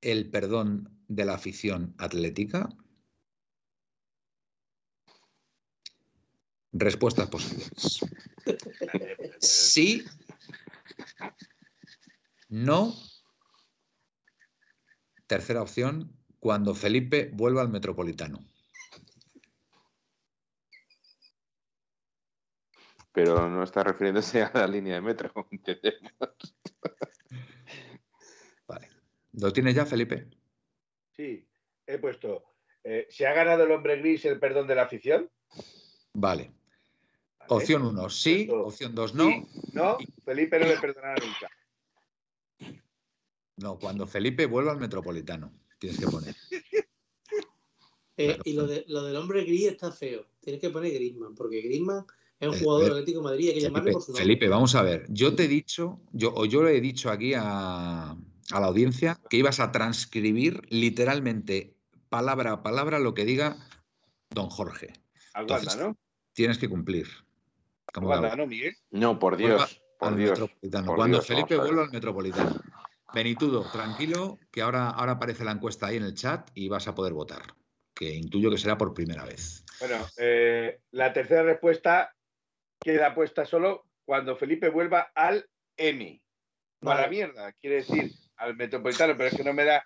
[0.01, 2.69] el perdón de la afición atlética?
[6.73, 8.01] Respuestas posibles.
[9.41, 10.05] Sí.
[12.49, 12.95] No.
[15.27, 18.54] Tercera opción, cuando Felipe vuelva al Metropolitano.
[23.15, 25.33] Pero no está refiriéndose a la línea de metro.
[25.51, 26.11] ¿entendemos?
[28.67, 28.89] Vale.
[29.33, 30.29] ¿Lo tienes ya, Felipe?
[31.17, 31.47] Sí,
[31.87, 32.45] he puesto.
[32.83, 35.31] eh, ¿Se ha ganado el hombre gris el perdón de la afición?
[36.13, 36.53] Vale.
[37.39, 37.47] Vale.
[37.49, 38.47] Opción 1, sí.
[38.47, 39.25] Puesto Opción 2, no.
[39.29, 42.75] sí, No, Felipe no le perdonará nunca.
[43.57, 45.53] No, cuando Felipe vuelva al Metropolitano.
[45.79, 46.35] Tienes que poner.
[48.17, 48.43] Eh, Claro.
[48.45, 50.27] y lo, de, lo del hombre gris está feo.
[50.41, 52.07] Tienes que poner Griezmann, porque Griezmann
[52.45, 54.23] es un jugador del Atlético de Madrid, hay que llamarle Felipe, por su nombre.
[54.23, 55.07] Felipe, vamos a ver.
[55.09, 58.11] Yo te he dicho, yo, o yo le he dicho aquí a,
[58.51, 61.77] a la audiencia que ibas a transcribir literalmente,
[62.09, 63.57] palabra a palabra, lo que diga
[64.31, 64.93] don Jorge.
[65.33, 65.97] Aguanta, Entonces, ¿no?
[66.33, 67.09] Tienes que cumplir.
[67.93, 68.37] ¿Cómo Aguanta?
[68.37, 68.75] ¿no, Miguel?
[68.91, 70.31] No, por Dios, por al Dios.
[70.31, 70.87] Metropolitano.
[70.87, 72.61] por Cuando Dios, Felipe vuelva al Metropolitano.
[73.15, 76.95] Benitudo, tranquilo, que ahora, ahora aparece la encuesta ahí en el chat y vas a
[76.95, 77.43] poder votar.
[77.95, 79.65] Que intuyo que será por primera vez.
[79.79, 82.14] Bueno, eh, la tercera respuesta
[82.85, 86.23] queda puesta solo cuando Felipe vuelva al EMI.
[86.83, 87.11] No a la Vale.
[87.17, 89.85] mierda, quiere decir al metropolitano, pero es que no me da,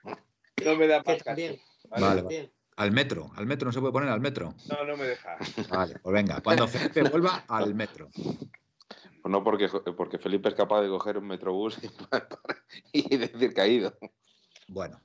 [0.65, 2.05] no me da Que más caso, también, ¿vale?
[2.05, 2.53] Vale, también.
[2.77, 4.55] Al metro, al metro no se puede poner al metro.
[4.69, 5.37] No, no me deja.
[5.71, 8.09] Vale, pues venga, cuando Felipe vuelva al metro.
[8.15, 11.79] Pues no porque, porque Felipe es capaz de coger un metrobús
[12.93, 13.97] y, y decir que ha ido.
[14.69, 15.01] Bueno.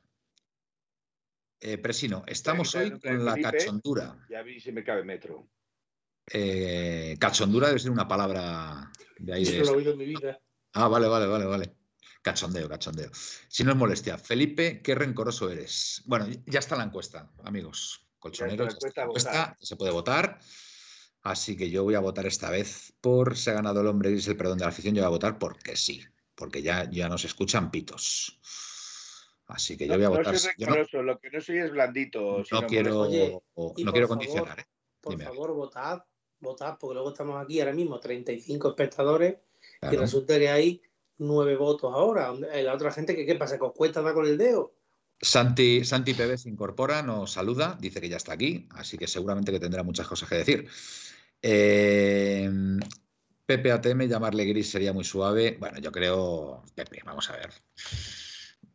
[1.60, 3.51] Eh, Presino, estamos hoy con la Felipe.
[3.58, 4.17] cachondura.
[4.29, 5.47] Ya vi si me cabe metro.
[6.31, 9.57] Eh, cachondura debe ser una palabra de ahí Eso de...
[9.59, 10.39] no lo he oído en mi vida.
[10.73, 11.75] Ah, vale, vale, vale, vale.
[12.21, 13.09] Cachondeo, cachondeo.
[13.49, 16.01] Si no es molestia, Felipe, qué rencoroso eres.
[16.05, 18.07] Bueno, ya está la encuesta, amigos.
[18.17, 20.39] Colchoneros, Ya está la encuesta, se puede votar.
[21.23, 24.27] Así que yo voy a votar esta vez por se ha ganado el hombre gris
[24.27, 24.95] el perdón de la afición.
[24.95, 26.01] Yo voy a votar porque sí,
[26.36, 28.39] porque ya, ya nos escuchan pitos.
[29.47, 30.38] Así que yo voy a no, votar.
[30.39, 32.43] soy yo no, rencoroso, lo que no soy es blandito.
[32.51, 34.59] no no quiero, Oye, no quiero favor, condicionar.
[34.62, 34.65] ¿eh?
[35.01, 35.25] Por Dime.
[35.25, 36.03] favor, votad,
[36.43, 39.38] votad, porque luego estamos aquí ahora mismo 35 espectadores
[39.91, 40.82] y resulta que hay
[41.17, 42.32] nueve votos ahora.
[42.34, 43.58] La otra gente, que, ¿qué pasa?
[43.58, 44.75] ¿Que os cuesta dar con el dedo?
[45.19, 49.51] Santi, Santi PB se incorpora, nos saluda, dice que ya está aquí, así que seguramente
[49.51, 50.67] que tendrá muchas cosas que decir.
[51.41, 52.49] Eh,
[53.45, 55.58] Pepe ATM, llamarle gris sería muy suave.
[55.60, 56.63] Bueno, yo creo.
[56.75, 57.49] Pepe, vamos a ver.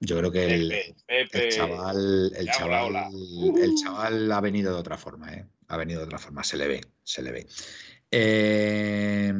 [0.00, 0.72] Yo creo que el,
[1.09, 3.11] el chaval, el chaval,
[3.57, 5.46] el chaval ha venido de otra forma, ¿eh?
[5.68, 7.46] Ha venido de otra forma, se le ve, se le ve.
[8.11, 9.33] Eh,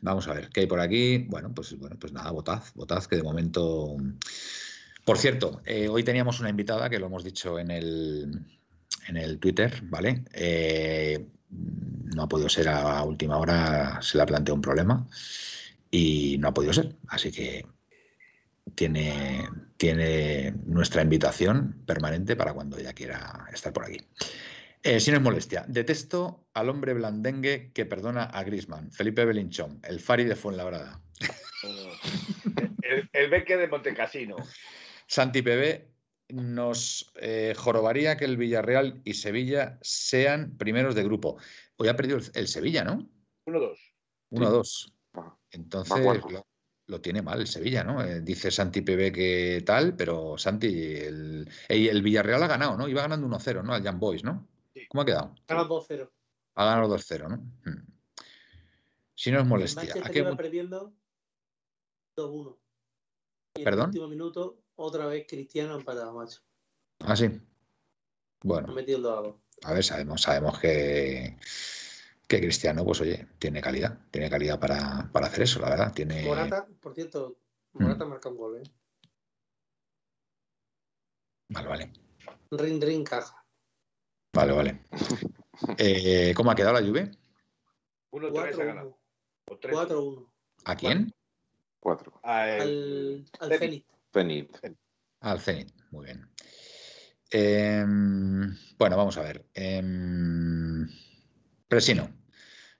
[0.00, 1.18] vamos a ver, ¿qué hay por aquí?
[1.28, 3.96] Bueno, pues bueno, pues nada, votad, votad, que de momento.
[5.04, 8.46] Por cierto, eh, hoy teníamos una invitada que lo hemos dicho en el,
[9.08, 10.24] en el Twitter, ¿vale?
[10.32, 15.06] Eh, no ha podido ser a última hora, se le ha planteado un problema
[15.90, 16.96] y no ha podido ser.
[17.08, 17.66] Así que
[18.74, 23.98] tiene, tiene nuestra invitación permanente para cuando ella quiera estar por aquí.
[24.86, 29.80] Eh, si no es molestia, detesto al hombre blandengue que perdona a Grisman, Felipe Belinchón,
[29.82, 31.00] el Fari de Fuenlabrada.
[32.82, 34.36] el, el beque de Montecasino.
[35.06, 35.86] Santi PB
[36.34, 41.38] nos eh, jorobaría que el Villarreal y Sevilla sean primeros de grupo.
[41.76, 43.08] Hoy ha perdido el, Sevilla, ¿no?
[43.46, 43.78] 1-2.
[44.32, 44.92] 1-2.
[45.50, 46.20] Entonces
[46.86, 48.02] lo, tiene mal el Sevilla, ¿no?
[48.02, 52.86] Eh, dice Santi PB que tal, pero Santi, el, el, Villarreal ha ganado, ¿no?
[52.86, 53.72] Iba ganando 1-0, ¿no?
[53.72, 54.46] Al Jan Boys, ¿no?
[54.94, 55.34] ¿Cómo ha quedado?
[55.48, 56.10] Ha ganado 2-0.
[56.54, 57.36] Ha ganado 2-0, ¿no?
[57.64, 57.84] Hmm.
[59.16, 59.92] Si no es molestia.
[60.04, 60.20] ¿A qué...
[60.20, 60.94] iba perdiendo
[62.16, 62.56] 2-1.
[63.54, 63.64] ¿Perdón?
[63.64, 66.42] En el último minuto otra vez Cristiano empatado, macho.
[67.00, 67.28] Ah, sí.
[68.44, 68.72] Bueno.
[68.72, 71.40] Metiendo A ver, sabemos, sabemos que,
[72.28, 75.92] que Cristiano, pues oye, tiene calidad, tiene calidad para, para hacer eso, la verdad.
[75.92, 76.22] Tiene...
[76.24, 77.40] Morata, por cierto,
[77.72, 78.08] Morata mm.
[78.10, 78.70] marca un gol, ¿eh?
[81.48, 81.92] Vale, vale.
[82.52, 83.43] Ring, ring, caja.
[84.34, 84.80] Vale, vale.
[85.78, 87.10] Eh, ¿Cómo ha quedado la lluvia?
[88.10, 88.92] 1-3
[89.46, 90.28] 4-1.
[90.64, 91.14] ¿A quién?
[91.78, 92.20] 4.
[92.22, 93.86] Al, al Zenit.
[94.12, 94.58] Zenit.
[95.20, 96.28] Al Zenit, muy bien.
[97.30, 99.46] Em, bueno, vamos a ver.
[99.54, 99.80] Eh,
[101.68, 102.10] Presino.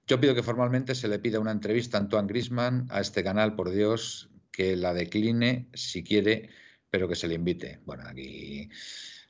[0.06, 3.54] Yo pido que formalmente se le pida una entrevista a Antoine Grisman a este canal,
[3.54, 6.50] por Dios, que la decline si quiere,
[6.90, 7.80] pero que se le invite.
[7.84, 8.68] Bueno, aquí.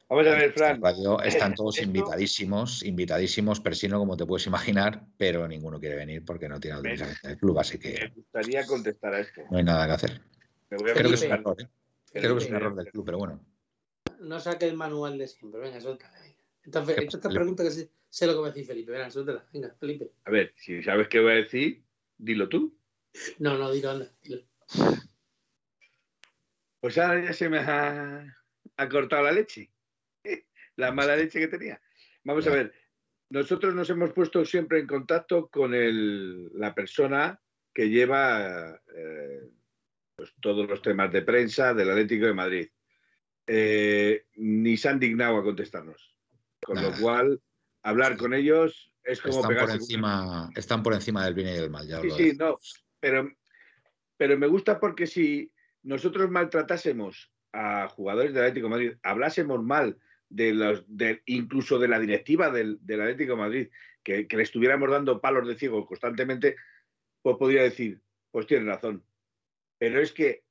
[0.08, 0.80] Vamos a ver, Fran.
[1.24, 6.60] están todos invitadísimos, invitadísimos, Presino, como te puedes imaginar, pero ninguno quiere venir porque no
[6.60, 7.92] tiene autorización del club, así que.
[8.00, 9.42] Me gustaría contestar a esto.
[9.50, 10.20] No hay nada que hacer.
[10.68, 11.68] Creo que es un error, ¿eh?
[12.12, 13.44] Creo que es un error del club, pero bueno.
[14.20, 16.14] No saque el manual de siempre, venga, suéltala.
[16.62, 19.74] Esta, esta pregunta que sé, sé, lo que va a decir Felipe, venga, suéltala, venga,
[19.78, 20.12] Felipe.
[20.24, 21.82] A ver, si sabes qué voy a decir,
[22.16, 22.78] dilo tú.
[23.38, 24.10] No, no, dilo, anda,
[26.80, 28.24] Pues ahora ya se me ha,
[28.76, 29.70] ha cortado la leche,
[30.76, 31.80] la mala leche que tenía.
[32.24, 32.74] Vamos a ver,
[33.30, 37.40] nosotros nos hemos puesto siempre en contacto con el, la persona
[37.72, 39.40] que lleva eh,
[40.16, 42.68] pues, todos los temas de prensa del Atlético de Madrid.
[43.46, 46.16] Eh, ni se han dignado a contestarnos.
[46.62, 47.42] Con lo cual,
[47.82, 51.70] hablar con ellos es como están por encima Están por encima del bien y del
[51.70, 52.58] mal, ya sí, sí, no,
[52.98, 53.30] pero,
[54.16, 59.98] pero me gusta porque si nosotros maltratásemos a jugadores del Atlético de Madrid, hablásemos mal
[60.34, 63.68] de los, de, incluso de la directiva del, del Atlético de Madrid,
[64.02, 66.56] que, que, le estuviéramos dando palos de ciego constantemente,
[67.22, 69.04] pues podría decir, pues tiene razón,
[69.78, 70.44] pero es que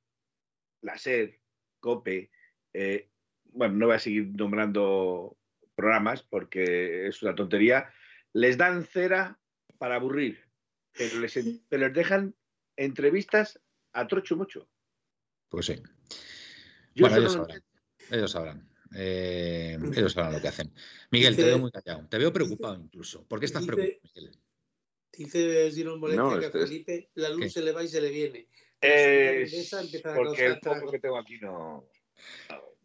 [0.80, 1.38] la SER,
[1.80, 2.30] COPE,
[2.72, 3.10] eh,
[3.44, 5.36] bueno, no voy a seguir nombrando
[5.74, 7.92] programas porque es una tontería,
[8.32, 9.38] les dan cera
[9.76, 10.48] para aburrir,
[10.92, 12.34] pero les, pero les dejan
[12.76, 13.60] entrevistas
[13.92, 14.66] a trocho mucho.
[15.50, 15.82] Pues sí.
[16.98, 17.62] bueno, ellos sabrán.
[18.10, 18.73] Ellos sabrán.
[18.96, 20.72] Eh, ellos sabrán lo que hacen.
[21.10, 22.06] Miguel, te veo muy callado.
[22.08, 23.24] Te veo preocupado incluso.
[23.26, 24.36] ¿Por qué estás preocupado, Miguel?
[25.16, 27.50] Dice Simón Molestia no, que a Felipe la luz ¿Qué?
[27.50, 28.48] se le va y se le viene.
[28.80, 29.46] Eh,
[30.14, 31.88] porque el poco que tengo aquí no.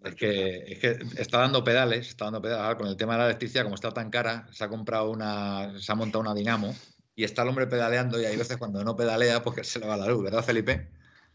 [0.03, 2.77] Es que, es que, está dando pedales, está dando pedales.
[2.77, 5.91] Con el tema de la electricidad, como está tan cara, se ha comprado una, se
[5.91, 6.73] ha montado una dinamo
[7.15, 9.97] y está el hombre pedaleando y hay veces cuando no pedalea, porque se le va
[9.97, 10.87] la luz, ¿verdad, Felipe?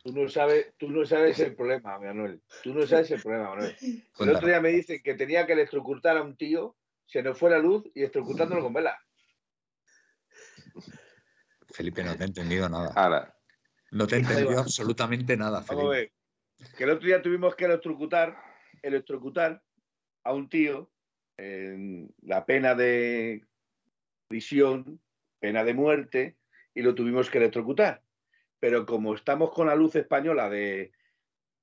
[0.05, 2.43] Tú no sabes, tú no sabes el problema, Manuel.
[2.63, 3.75] Tú no sabes el problema, Manuel.
[4.19, 7.49] El otro día me dicen que tenía que electrocutar a un tío, se nos fue
[7.49, 9.01] la luz y electrocutándolo con vela.
[11.73, 12.93] Felipe, no te he entendido nada.
[12.95, 13.35] Ahora,
[13.93, 15.89] no te he entendido absolutamente nada, Felipe.
[15.89, 16.13] Ver,
[16.77, 18.37] que el otro día tuvimos que electrocutar,
[18.83, 19.63] electrocutar
[20.23, 20.93] a un tío
[21.39, 23.43] en la pena de
[24.29, 25.01] prisión,
[25.41, 26.37] pena de muerte,
[26.75, 28.04] y lo tuvimos que electrocutar.
[28.65, 30.91] Pero como estamos con la luz española de,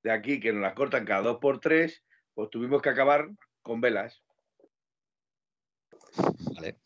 [0.03, 2.03] de aquí, que nos la cortan cada dos por tres,
[2.35, 3.27] pues tuvimos que acabar
[3.63, 4.21] con velas.
[6.53, 6.77] Vale.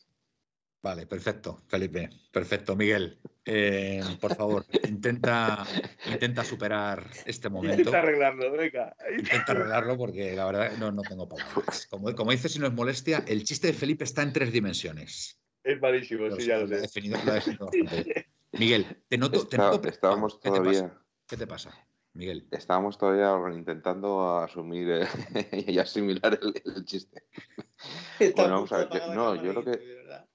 [0.82, 2.08] Vale, perfecto, Felipe.
[2.32, 3.20] Perfecto, Miguel.
[3.44, 5.66] Eh, por favor, intenta,
[6.10, 7.80] intenta superar este momento.
[7.80, 8.96] Intenta arreglarlo, venga.
[9.18, 11.88] Intenta arreglarlo porque la verdad no, no tengo palabras.
[11.88, 15.38] Como, como dice, si no es molestia, el chiste de Felipe está en tres dimensiones.
[15.62, 16.82] Es malísimo, sí, ya lo Lo sé.
[16.84, 18.25] definido- lo ha definido bastante.
[18.60, 19.48] Miguel, te noto.
[19.48, 20.80] te noto estábamos ¿Qué te pasa?
[20.82, 22.48] todavía, ¿Qué te pasa, Miguel?
[22.52, 25.08] estábamos todavía intentando asumir eh,
[25.68, 27.24] y asimilar el, el chiste.
[28.20, 30.28] Está Bueno, vamos a ver, yo- no, yo lo que- de verdad.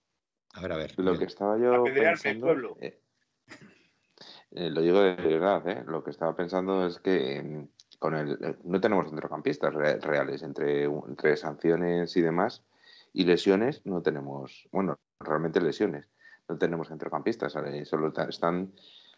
[0.54, 0.94] A ver, a ver.
[0.98, 1.18] Lo Miguel.
[1.18, 2.76] que estaba yo pensando, pueblo.
[2.80, 3.00] eh,
[4.52, 5.84] eh, lo digo de verdad, ¿eh?
[5.86, 10.84] lo que estaba pensando es que eh, con el, no tenemos centrocampistas re- reales entre,
[10.84, 12.64] entre sanciones y demás
[13.12, 16.08] y lesiones no tenemos, bueno, realmente lesiones,
[16.50, 18.72] no tenemos centrocampistas, solo están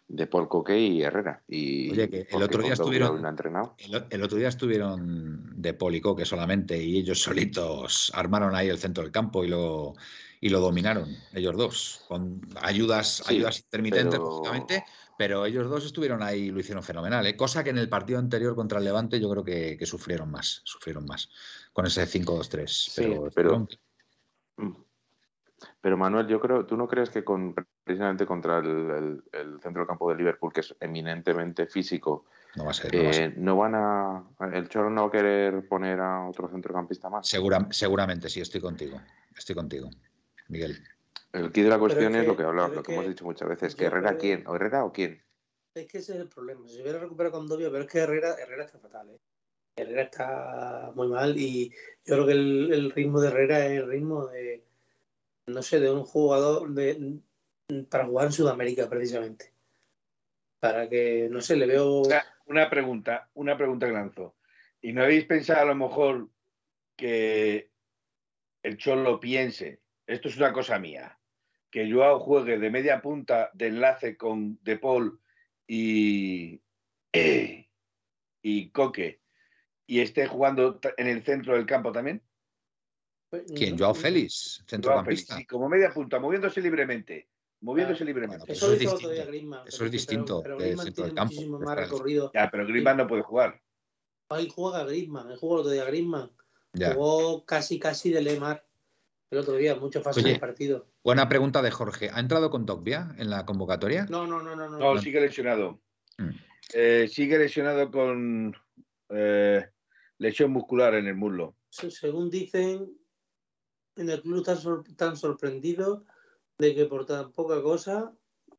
[0.07, 1.43] de Paul Coque y Herrera.
[1.47, 3.25] Y Oye, que el otro día estuvieron-.
[4.09, 5.77] El, otro día estuvieron de
[6.17, 9.93] que solamente y ellos solitos armaron ahí el centro del campo y lo,
[10.39, 14.83] y lo dominaron, ellos dos, con ayudas, Sí, ayudas intermitentes, pero- lógicamente,
[15.17, 17.35] pero ellos dos estuvieron ahí y lo hicieron fenomenal, ¿eh?
[17.35, 20.61] cosa que en el partido anterior contra el Levante yo creo que, que sufrieron más,
[20.65, 21.29] sufrieron más
[21.71, 22.67] con ese 5-2-3.
[22.67, 23.67] Sí, pero, pero-.
[25.83, 29.81] Pero Manuel, yo creo, ¿tú no crees que con precisamente contra el, el- el centro
[29.81, 32.23] del campo de Liverpool, que es eminentemente físico,
[32.55, 32.95] no va a ser.
[32.95, 33.31] no va a ser.
[33.31, 34.23] eh, no van a.
[34.53, 37.27] El Cholo no va a querer poner a otro centrocampista más?
[37.27, 39.01] Segura- seguramente sí, estoy contigo,
[39.37, 39.89] estoy contigo,
[40.47, 40.81] Miguel.
[41.33, 43.49] El kit de la cuestión es es, lo que- pero lo que hemos dicho muchas
[43.49, 45.21] veces, que Herrera creo- quién, o Herrera o quién.
[45.75, 46.65] Es que ese es el problema.
[46.69, 49.09] Si se hubiera recuperado con Dobia, pero es que Herrera, Herrera está fatal.
[49.09, 49.19] ¿eh?
[49.75, 51.71] Herrera está muy mal y
[52.05, 54.63] yo creo que el, el ritmo de Herrera es el ritmo de,
[55.47, 57.19] no sé, de un jugador de,
[57.89, 59.53] para jugar en Sudamérica precisamente.
[60.59, 62.03] Para que, no sé, le veo...
[62.45, 64.35] Una, pregunta, una pregunta que lanzo.
[64.81, 66.29] ¿Y no habéis pensado a lo mejor
[66.95, 67.69] que
[68.63, 71.19] el Cholo piense, esto es una cosa mía,
[71.69, 75.19] que Joao juegue de media punta de enlace con De Paul
[75.67, 76.61] y,
[78.41, 79.21] y Coque
[79.85, 82.21] y esté jugando en el centro del campo también?
[83.55, 83.77] ¿Quién?
[83.77, 85.37] Joao Félix, centrocampista.
[85.37, 87.29] sí, como media punta, moviéndose libremente,
[87.61, 88.39] moviéndose Ah, libremente.
[88.39, 89.25] bueno, Eso eso es distinto.
[89.27, 89.67] Griezmann.
[89.67, 92.31] Eso pero- es distinto Pero, centro del campo, más recorrido.
[92.33, 93.61] Ya, pero Griezmann no puede jugar.
[94.29, 95.29] Ahí juega Griezmann.
[95.31, 96.31] Él jugó el otro día Griezmann.
[96.73, 96.93] Ya.
[96.95, 98.65] Jugó casi, casi de Lemar
[99.29, 99.75] el otro día.
[99.75, 100.87] Mucho fácil el partido.
[101.03, 102.09] Buena pregunta de Jorge.
[102.11, 104.05] ¿Ha entrado con Dogbia en la convocatoria?
[104.09, 104.67] No, no, no, no.
[104.69, 104.79] no.
[104.79, 105.01] No, No.
[105.01, 105.81] sigue lesionado.
[106.17, 106.29] Mm.
[106.73, 108.55] Eh, sigue lesionado con
[109.09, 109.67] eh,
[110.17, 111.55] lesión muscular en el muslo.
[111.69, 112.89] Se- según dicen,
[113.95, 116.01] en el club están, sor- están sorprendidos
[116.57, 118.13] de que por tan poca cosa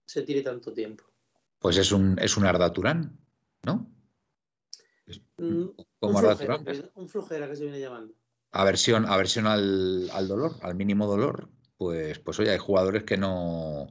[0.05, 1.05] se tire tanto tiempo.
[1.59, 3.19] Pues es un, es un Arda Turán,
[3.63, 3.91] ¿no?
[5.07, 5.67] Es- Mm,
[5.99, 6.91] Como un, Arda flojera, Turán.
[6.95, 8.15] un flojera que se viene llamando.
[8.53, 11.49] Aversión, aversión al, al dolor, al mínimo dolor.
[11.77, 13.89] Pues, pues oye, hay jugadores que no.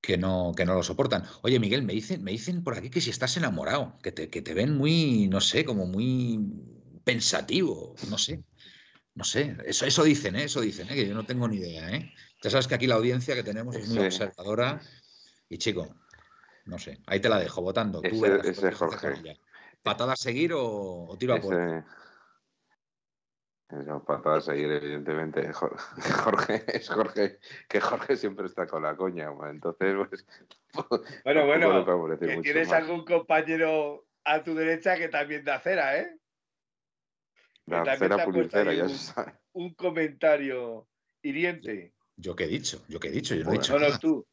[0.00, 1.24] Que no, que no lo soportan.
[1.42, 4.40] Oye, Miguel, me dicen, me dicen por aquí que si estás enamorado, que te, que
[4.42, 6.38] te ven muy, no sé, como muy
[7.02, 8.44] pensativo, no sé.
[9.16, 10.44] No sé, eso, eso dicen, ¿eh?
[10.44, 10.94] eso dicen, ¿eh?
[10.94, 11.90] que yo no tengo ni idea.
[11.90, 12.12] ¿eh?
[12.42, 14.78] Ya sabes que aquí la audiencia que tenemos es muy Ese- observadora
[15.48, 15.96] y chico,
[16.66, 18.02] no sé, ahí te la dejo votando.
[18.02, 19.40] Tú Ese- verás ese Jorge.
[19.82, 21.78] ¿Patada a seguir o, o tiro a puerta?
[23.70, 25.50] Ese, esa patada a seguir, evidentemente.
[25.54, 25.78] Jor-
[26.22, 29.30] Jorge es Jorge, que Jorge siempre está con la coña.
[29.48, 30.26] Entonces, pues.
[31.24, 32.82] Bueno, tampoco bueno, que tienes más.
[32.82, 36.18] algún compañero a tu derecha que también da cera, ¿eh?
[37.66, 39.32] La ya un- se sabe.
[39.52, 40.88] Un comentario
[41.22, 41.94] hiriente.
[42.16, 44.26] Yo qué he dicho, yo qué he dicho, yo no he dicho No, no, tú.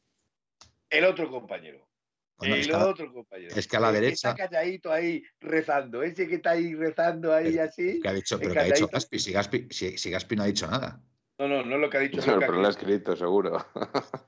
[0.88, 1.88] El otro compañero.
[2.36, 3.54] Bueno, es el que a la- otro compañero.
[3.54, 6.02] es que a la El derecha- está calladito ahí rezando.
[6.02, 8.00] Ese que está ahí rezando ahí Pero- así.
[8.00, 8.34] ¿Qué ha dicho?
[8.36, 8.88] el ¿Pero qué ha dicho.
[8.88, 9.18] Gaspi?
[9.18, 11.00] Si Gaspi, si, si Gaspi no ha dicho nada.
[11.38, 12.18] No, no, no es lo que ha dicho.
[12.20, 13.16] es Pero, lo que ha pero lo ha escrito.
[13.16, 13.66] seguro.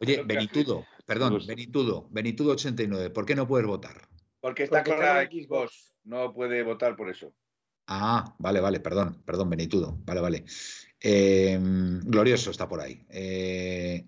[0.01, 1.41] Oye, que Benitudo, perdón.
[1.47, 4.09] Benitudo, Benitudo 89, ¿por qué no puedes votar?
[4.41, 5.93] Porque está Porque con la Xbox.
[6.05, 7.33] No puede votar por eso.
[7.87, 10.45] Ah, vale, vale, perdón, perdón, Benitudo, vale, vale.
[11.01, 11.59] Eh,
[12.05, 13.07] glorioso está por ahí.
[13.11, 14.07] Eh,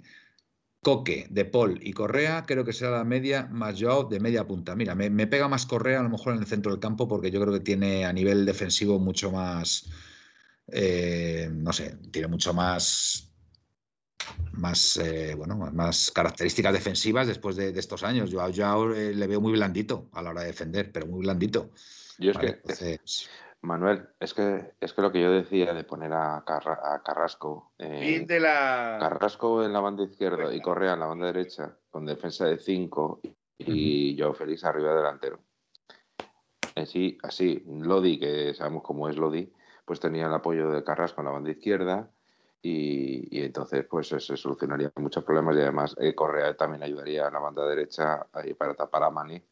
[0.80, 4.74] Coque, De Paul y Correa, creo que será la media más Joao de media punta.
[4.76, 7.30] Mira, me, me pega más Correa a lo mejor en el centro del campo porque
[7.30, 9.86] yo creo que tiene a nivel defensivo mucho más,
[10.68, 13.32] eh, no sé, tiene mucho más,
[14.52, 18.30] más, eh, bueno, más características defensivas después de, de estos años.
[18.30, 21.20] Yo a Joao eh, le veo muy blandito a la hora de defender, pero muy
[21.20, 21.70] blandito.
[22.18, 23.28] Yo es Vale, que, entonces,
[23.62, 27.72] Manuel, es que, es que lo que yo decía de poner a, Carra- a Carrasco.
[27.78, 28.98] eh, Fin de la.
[29.00, 30.60] Carrasco en la banda izquierda y.
[30.60, 33.20] Correa en la banda derecha, con defensa de 5
[33.58, 35.40] y Joao Félix arriba delantero.
[36.76, 39.52] Así, así, Lodi, que sabemos cómo es Lodi,
[39.84, 42.08] pues tenía el apoyo de Carrasco en la banda izquierda
[42.62, 47.40] y, entonces pues se solucionaría muchos problemas y además eh, Correa también ayudaría a la
[47.40, 49.42] banda derecha ahí para tapar a Mani.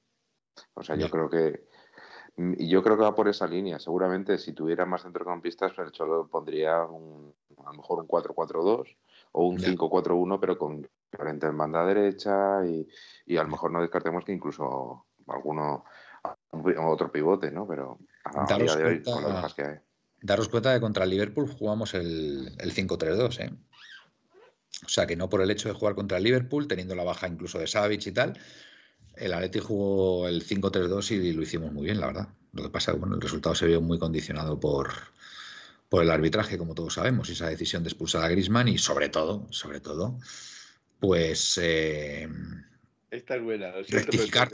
[0.75, 1.67] O sea, yo creo que
[2.37, 3.79] yo creo que va por esa línea.
[3.79, 8.97] Seguramente si tuviera más centrocampistas, pues el Cholo pondría un, a lo mejor un 4-4-2
[9.33, 12.87] o un 5-4-1, pero con frente en banda derecha y,
[13.27, 15.85] y, a lo mejor no descartemos que incluso alguno
[16.51, 17.67] otro pivote, ¿no?
[17.67, 19.77] Pero a, día de hoy, con los que hay.
[20.21, 23.53] Daros cuenta que contra el Liverpool jugamos el, el 5-3-2, ¿eh?
[24.85, 27.29] O sea que no por el hecho de jugar contra el Liverpool, teniendo la baja
[27.29, 28.39] incluso de Savic y tal,
[29.15, 32.29] el Atleti jugó el 5-3-2 y lo hicimos muy bien, la verdad.
[32.53, 34.91] Lo que pasa es que bueno, el resultado se vio muy condicionado por,
[35.89, 39.09] por el arbitraje, como todos sabemos, y esa decisión de expulsar a Grisman y sobre
[39.09, 40.19] todo, sobre todo,
[40.99, 42.29] pues eh,
[43.11, 44.51] Esta es buena, rectificar,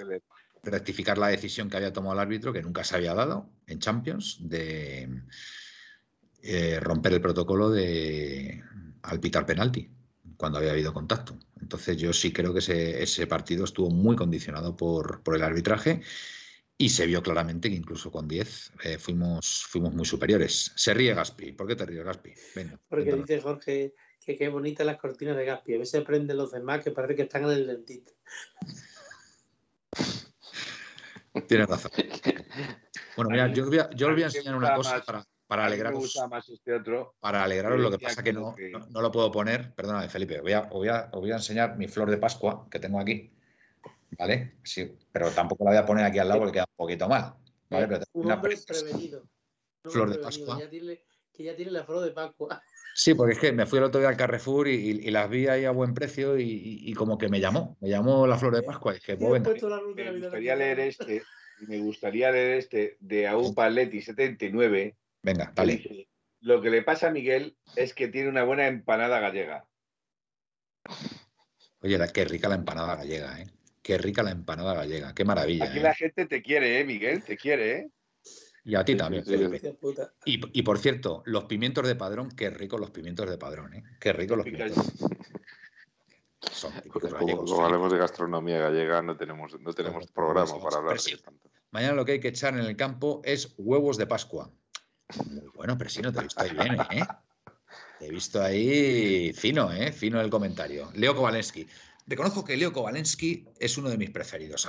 [0.62, 4.38] rectificar la decisión que había tomado el árbitro, que nunca se había dado en Champions,
[4.40, 5.22] de
[6.42, 8.62] eh, romper el protocolo de
[9.02, 9.90] al pitar penalti
[10.42, 11.38] cuando había habido contacto.
[11.60, 16.00] Entonces yo sí creo que ese, partido estuvo muy condicionado por, el arbitraje
[16.76, 20.72] y se vio claramente que incluso con 10 eh, fuimos, fuimos muy superiores.
[20.74, 21.52] Se ríe Gaspi.
[21.52, 22.32] ¿Por qué te ríes, Gaspi?
[22.88, 23.94] Porque dice Jorge
[24.26, 25.76] que qué bonitas las cortinas de Gaspi.
[25.76, 28.10] A veces aprenden los demás que parece que están en el dentista.
[31.46, 31.92] Tienes razón.
[33.14, 36.16] Bueno, mira, yo os voy a, yo voy a enseñar una cosa para, para alegraros.
[36.50, 38.54] este otro, para alegraros, lo que pasa que no,
[38.88, 39.74] no, lo puedo poner.
[39.74, 42.98] Perdóname, Felipe, voy a, voy, a, voy a enseñar mi flor de Pascua que tengo
[42.98, 43.30] aquí.
[44.18, 44.54] ¿Vale?
[44.62, 47.34] Sí, pero tampoco la voy a poner aquí al lado porque queda un poquito mal.
[47.68, 47.86] ¿vale?
[47.86, 49.28] Pero un hombre prevenido.
[49.84, 50.56] flor de Pascua.
[50.56, 52.62] Que ya, tiene, que ya, tiene, la flor de Pascua.
[52.94, 55.46] Sí, porque es que me fui el otro día al Carrefour y, y, las vi
[55.46, 58.62] ahí a buen precio y, y, como que me llamó, me llamó la flor de
[58.62, 58.94] Pascua.
[58.98, 61.22] Que, pues, me gustaría leer este,
[61.68, 64.94] me gustaría leer este de Aún Paletti 79.
[65.22, 66.08] Venga, dale.
[66.40, 69.64] Lo que le pasa a Miguel es que tiene una buena empanada gallega.
[71.80, 73.46] Oye, qué rica la empanada gallega, ¿eh?
[73.80, 75.66] Qué rica la empanada gallega, qué maravilla.
[75.66, 75.82] Aquí ¿eh?
[75.82, 77.22] la gente te quiere, ¿eh, Miguel?
[77.22, 77.90] Te quiere, ¿eh?
[78.64, 79.76] Y a ti también, Felipe.
[80.24, 83.82] Y, por cierto, los pimientos de padrón, qué ricos los pimientos de padrón, ¿eh?
[84.00, 84.92] Qué ricos los pimientos.
[86.50, 91.50] Son como, hablemos de gastronomía gallega, no tenemos, no tenemos programa para hablar de tanto.
[91.70, 94.52] Mañana lo que hay que echar en el campo es huevos de Pascua.
[95.26, 97.06] Muy bueno, pero no te he visto ahí bien, ¿eh?
[97.98, 99.92] Te he visto ahí fino, ¿eh?
[99.92, 100.90] Fino el comentario.
[100.94, 101.66] Leo Kowalensky.
[102.06, 104.68] Reconozco que Leo Kowalensky es uno de mis preferidos.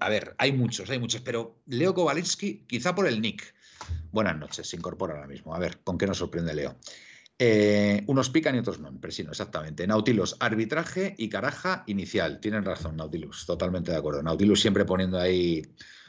[0.00, 3.54] A ver, hay muchos, hay muchos, pero Leo Kowalensky, quizá por el nick.
[4.12, 5.54] Buenas noches, se incorpora ahora mismo.
[5.54, 6.76] A ver, ¿con qué nos sorprende Leo?
[7.38, 9.86] Eh, unos pican y otros no, Presino, exactamente.
[9.86, 12.38] Nautilus, arbitraje y caraja inicial.
[12.38, 14.22] Tienen razón, Nautilus, totalmente de acuerdo.
[14.22, 15.62] Nautilus siempre poniendo ahí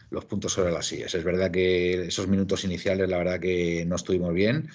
[0.10, 1.14] los puntos sobre las sillas.
[1.16, 4.70] Es verdad que esos minutos iniciales, la verdad que no estuvimos bien.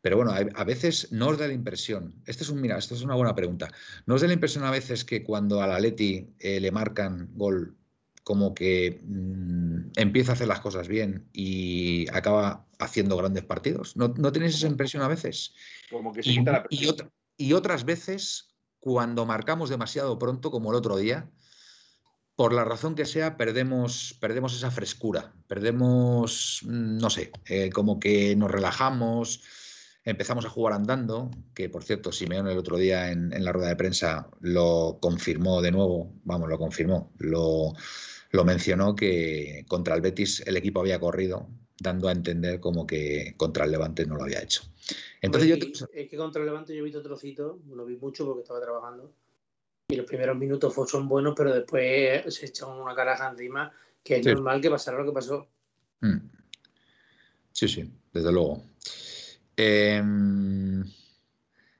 [0.00, 3.02] Pero bueno, a veces no os da la impresión, este es un, mira, esto es
[3.02, 3.68] una buena pregunta,
[4.06, 7.30] ¿no os da la impresión a veces que cuando a la Leti eh, le marcan
[7.34, 7.76] gol,
[8.22, 13.96] como que mm, empieza a hacer las cosas bien y acaba haciendo grandes partidos?
[13.96, 15.54] ¿No, ¿no tenéis esa impresión a veces?
[15.90, 16.88] Como que se y, la y,
[17.36, 21.28] y otras veces, cuando marcamos demasiado pronto, como el otro día,
[22.38, 27.98] por la razón que sea, perdemos, perdemos esa frescura, perdemos, mm, no sé, eh, como
[27.98, 29.42] que nos relajamos,
[30.04, 33.74] empezamos a jugar andando, que por cierto, Simeón el otro día en, la rueda de
[33.74, 37.72] prensa lo confirmó de nuevo, vamos, lo confirmó, lo,
[38.30, 41.48] lo mencionó que contra el Betis el equipo había corrido,
[41.80, 44.62] dando a entender como que contra el Levante no lo había hecho.
[45.20, 45.56] Entonces yo
[45.92, 49.12] Es que contra el Levante yo he visto trocito, no vi mucho porque estaba trabajando
[49.90, 53.72] y los primeros minutos son buenos, pero después se echan una caraja encima,
[54.04, 55.48] que es normal que pasara lo que pasó.
[56.00, 56.18] Mm.
[57.52, 58.62] Sí, sí, desde luego.
[59.56, 60.84] Em,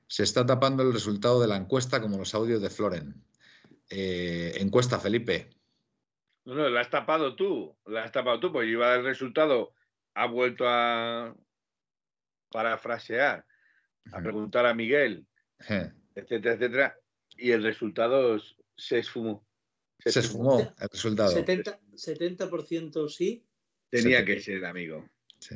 [0.07, 3.13] se está tapando el resultado de la encuesta como los audios de Floren.
[3.91, 5.51] Eh, encuesta, Felipe.
[6.45, 9.73] No, no, la has tapado tú, la has tapado tú, porque iba el resultado,
[10.15, 11.35] ha vuelto a
[12.51, 13.45] parafrasear,
[14.11, 15.27] a preguntar a Miguel,
[16.15, 16.98] etcétera, etcétera,
[17.39, 18.39] y el resultado
[18.75, 19.45] se esfumó.
[19.99, 21.35] Se, esfumó el resultado.
[21.35, 23.45] 70%, sí.
[23.89, 25.09] Tenía que ser, amigo.
[25.39, 25.55] Sí.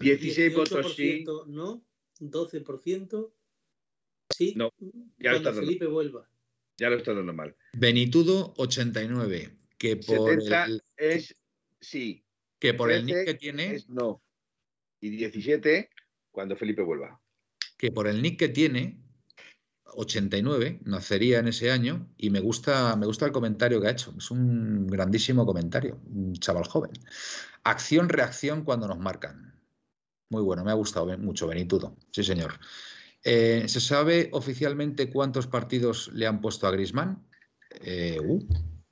[0.00, 1.24] 16 votos sí.
[1.46, 1.84] No,
[2.20, 3.32] 12%
[4.30, 4.54] sí.
[4.56, 4.72] No,
[5.18, 6.28] ya cuando Felipe vuelva.
[6.78, 7.56] Ya lo está dando mal.
[7.72, 9.56] Benitudo, 89.
[9.78, 11.36] Que por 70 es
[11.80, 12.24] sí.
[12.58, 13.74] Que por el nick que tiene.
[13.74, 14.22] Es no.
[15.00, 15.90] Y 17
[16.30, 17.20] cuando Felipe vuelva.
[17.76, 19.01] Que por el nick que tiene,
[19.94, 24.14] 89, nacería en ese año y me gusta, me gusta el comentario que ha hecho.
[24.16, 26.92] Es un grandísimo comentario, un chaval joven.
[27.64, 29.60] Acción-reacción cuando nos marcan.
[30.30, 31.96] Muy bueno, me ha gustado mucho Benitudo.
[32.10, 32.52] Sí, señor.
[33.24, 37.24] Eh, ¿Se sabe oficialmente cuántos partidos le han puesto a Grisman?
[37.70, 38.38] Eh, uh,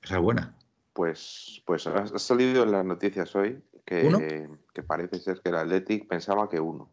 [0.02, 0.56] esa es buena.
[0.92, 6.06] Pues, pues ha salido en las noticias hoy que, que parece ser que el Athletic
[6.08, 6.92] pensaba que uno.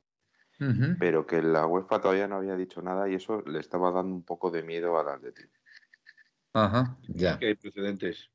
[0.99, 4.23] Pero que la UEFA todavía no había dicho nada y eso le estaba dando un
[4.23, 5.49] poco de miedo al Athletic.
[6.53, 7.37] Ajá, ya.
[7.37, 8.29] Que hay precedentes.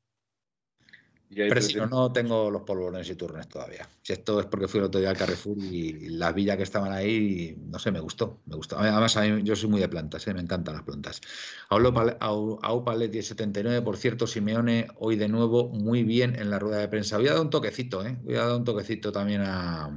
[1.35, 3.87] Pero si no, no tengo los polvorones y turnes todavía.
[4.01, 6.91] Si esto es porque fui el otro día al Carrefour y las villas que estaban
[6.91, 8.41] ahí, no sé, me gustó.
[8.45, 8.77] Me gustó.
[8.77, 10.33] Además, yo soy muy de plantas, ¿eh?
[10.33, 11.21] me encantan las plantas.
[11.69, 17.17] Aupaletti 79, por cierto, Simeone hoy de nuevo muy bien en la rueda de prensa.
[17.17, 18.17] Voy a dar un toquecito, ¿eh?
[18.23, 19.89] Voy a dar un toquecito también a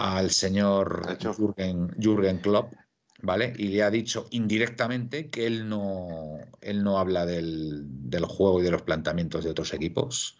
[0.00, 2.72] al señor Jürgen, Jürgen Klopp,
[3.22, 3.52] ¿vale?
[3.56, 7.86] Y le ha dicho indirectamente que él no, él no habla del,
[8.26, 10.38] juego y de los planteamientos de otros equipos.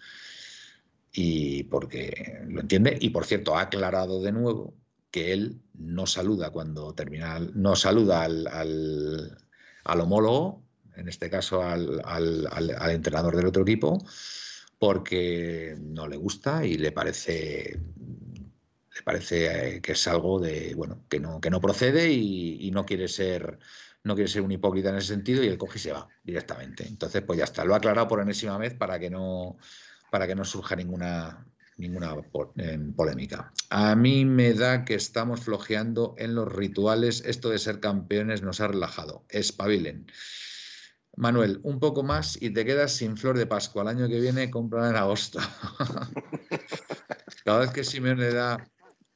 [1.13, 2.97] Y porque lo entiende.
[3.01, 4.75] Y por cierto, ha aclarado de nuevo
[5.11, 10.63] que él no saluda cuando termina, no saluda al, al, homólogo,
[10.97, 14.05] en este caso al, al, entrenador del otro equipo,
[14.79, 17.81] porque no le gusta y le parece
[19.03, 23.09] parece eh, que es algo de, bueno, que no, que no procede y, no quiere
[23.09, 23.59] ser
[24.03, 26.87] no quiere ser un hipócrita en ese sentido y el coge y se va directamente.
[26.87, 29.59] Entonces, pues ya está, lo ha aclarado por enésima vez para que no,
[30.11, 31.45] para que no surja ninguna,
[31.77, 32.17] ninguna
[32.57, 33.53] em, polémica.
[33.69, 37.23] A mí me da que estamos flojeando en los rituales.
[37.27, 39.25] Esto de ser campeones nos ha relajado.
[39.29, 40.07] Espabilen.
[41.17, 43.83] Manuel, un poco más y te quedas sin flor de Pascua.
[43.83, 45.41] El año que viene compran en agosto.
[47.45, 48.71] Cada vez que Simeone le da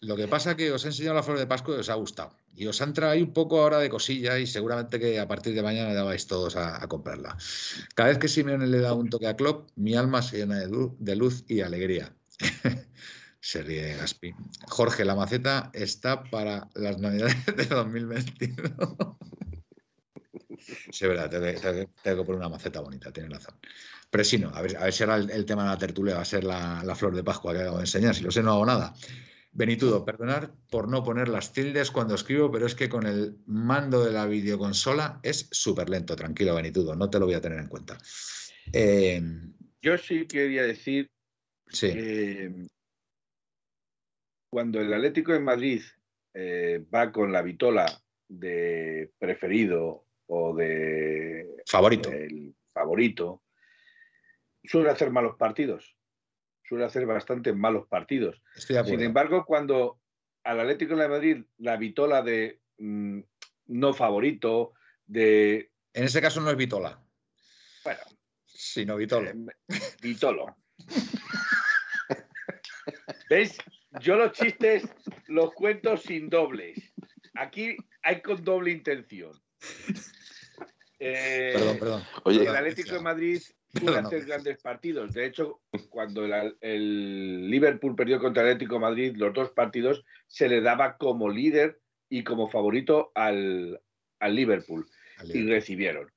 [0.05, 1.95] lo que pasa es que os he enseñado la flor de Pascua y os ha
[1.95, 2.37] gustado.
[2.55, 5.63] Y os han traído un poco ahora de cosilla y seguramente que a partir de
[5.63, 7.37] mañana ya vais todos a, comprarla.
[7.95, 11.17] Cada vez que Simeone le da un toque a Klopp, mi alma se llena de
[11.17, 12.15] luz, y alegría.
[13.41, 14.35] se ríe Gaspi.
[14.69, 19.19] Jorge, la maceta está para las navidades de 2021.
[20.93, 23.55] sí, verdad, tengo, que poner una maceta bonita, tiene razón.
[24.11, 26.23] Pero sí, no, a ver, a ver si ahora el, tema de la tertulia va
[26.23, 28.15] a ser la, la flor de Pascua que acabo de enseñar.
[28.15, 28.95] Si lo sé, no hago nada.
[29.57, 34.05] Benitudo, perdonar por no poner las tildes cuando escribo, pero es que con el mando
[34.05, 36.17] de la videoconsola es súper lento.
[36.17, 37.97] Tranquilo, Benitudo, no te lo voy a tener en cuenta.
[38.73, 39.23] Eh,
[39.81, 41.09] Yo sí quería decir
[41.71, 42.67] que
[44.51, 45.83] cuando el Atlético de Madrid
[46.35, 47.87] eh, va con la vitola
[48.29, 53.45] de preferido o de favorito, el favorito,
[54.65, 55.94] suele hacer malos partidos
[56.67, 58.41] suele hacer bastante malos partidos.
[58.57, 60.01] Sin embargo, cuando
[60.45, 63.21] al Atlético de Madrid la vitola de mm,
[63.67, 64.73] no favorito,
[65.07, 65.71] de...
[65.93, 67.01] En ese caso no es vitola.
[67.83, 68.01] Bueno.
[68.47, 69.31] Sino vitolo.
[69.31, 69.35] Eh,
[70.01, 70.57] vitolo.
[73.29, 73.57] ¿Veis?
[74.01, 74.85] Yo los chistes
[75.27, 76.79] los cuento sin dobles.
[77.35, 79.33] Aquí hay con doble intención.
[81.01, 82.03] Eh, perdón, perdón.
[82.23, 83.43] Oye, el Atlético de Madrid
[83.81, 85.13] puede hacer grandes partidos.
[85.13, 85.61] De hecho,
[85.91, 86.25] cuando
[86.61, 91.81] el, Liverpool perdió contra el Atlético Madrid los dos partidos, se le daba como líder
[92.09, 93.81] y como favorito al,
[94.21, 94.87] Liverpool,
[95.33, 96.11] y recibieron.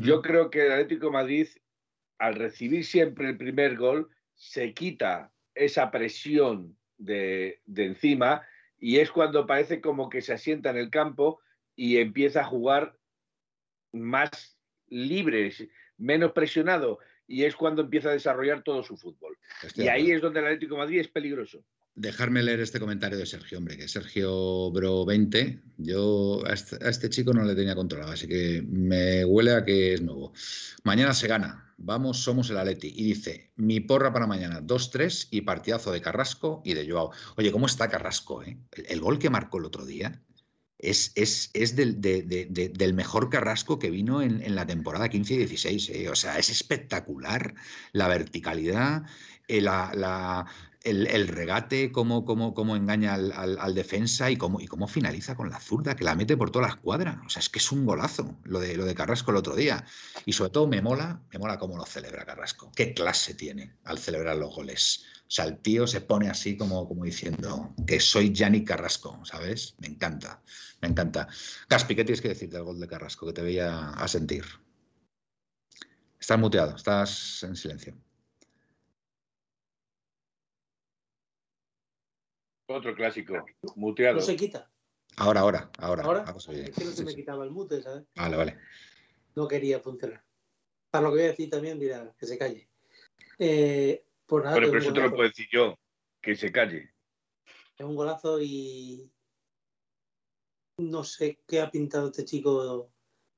[0.00, 1.48] Yo creo que el Atlético Madrid,
[2.18, 8.46] al recibir siempre el primer gol, se quita esa presión de, de encima
[8.78, 11.40] y es cuando parece como que se asienta en el campo
[11.74, 12.96] y empieza a jugar
[13.92, 15.66] más libres
[15.98, 19.36] menos presionado y es cuando empieza a desarrollar todo su fútbol.
[19.74, 21.62] y ahí es donde el Atlético de Madrid es peligroso.
[21.94, 27.10] Dejarme leer este comentario de Sergio, hombre, que Sergio Bro 20, yo este, a este,
[27.10, 30.32] chico no le tenía controlado, así que me huele a que es nuevo.
[30.84, 32.92] Mañana se gana, vamos, somos el Atleti.
[32.94, 37.10] Y dice, mi porra para mañana, 2-3 y partidazo de Carrasco y de Joao.
[37.36, 38.44] Oye, ¿cómo está Carrasco?
[38.44, 38.56] Eh?
[38.86, 40.22] el, gol que marcó el otro día,
[40.78, 45.90] es, es, del, mejor Carrasco que vino en, la temporada 15 y 16.
[45.90, 46.08] ¿eh?
[46.08, 47.54] O sea, es espectacular
[47.92, 49.02] la verticalidad,
[49.48, 50.46] eh, la,
[50.84, 55.58] el, regate, cómo, cómo, cómo engaña al, defensa y cómo, y cómo finaliza con la
[55.58, 57.18] zurda, que la mete por todas las cuadras.
[57.26, 59.84] O sea, es que es un golazo lo de, lo de Carrasco el otro día.
[60.24, 62.70] Y sobre todo me mola, me mola cómo lo celebra Carrasco.
[62.74, 65.04] Qué clase tiene al celebrar los goles.
[65.28, 69.74] O sea, el tío se pone así como, como diciendo que soy Yannick Carrasco, ¿sabes?
[69.78, 70.42] Me encanta,
[70.80, 71.28] me encanta.
[71.68, 74.46] Caspi, ¿qué tienes que decir del gol de Carrasco que te veía a sentir?
[76.18, 77.94] Estás muteado, estás en silencio.
[82.70, 83.44] Otro clásico,
[83.76, 84.16] muteado.
[84.16, 84.70] No se quita.
[85.18, 86.04] Ahora, ahora, ahora.
[86.04, 86.24] ¿Ahora?
[86.36, 88.06] Es que no se me quitaba el mute, ¿sabes?
[88.16, 88.58] Vale, vale.
[89.34, 90.24] No quería funcionar.
[90.90, 92.70] Para lo que voy a decir también, dirá, que se calle.
[93.38, 95.78] Eh, pero, eso te lo puedo decir yo,
[96.20, 96.90] que se calle.
[97.76, 99.10] Es un golazo y.
[100.78, 102.90] no sé qué ha pintado este chico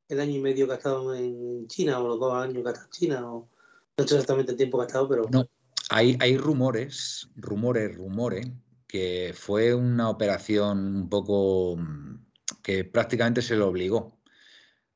[0.08, 2.72] el año y medio que ha estado en China o los dos años que ha
[2.72, 3.48] estado en China o
[3.96, 5.28] no sé exactamente el tiempo que ha estado, pero...
[5.30, 5.48] No,
[5.90, 8.48] hay, hay rumores, rumores, rumores,
[8.86, 12.26] que fue una operación un poco mm,
[12.62, 14.19] que prácticamente se lo obligó.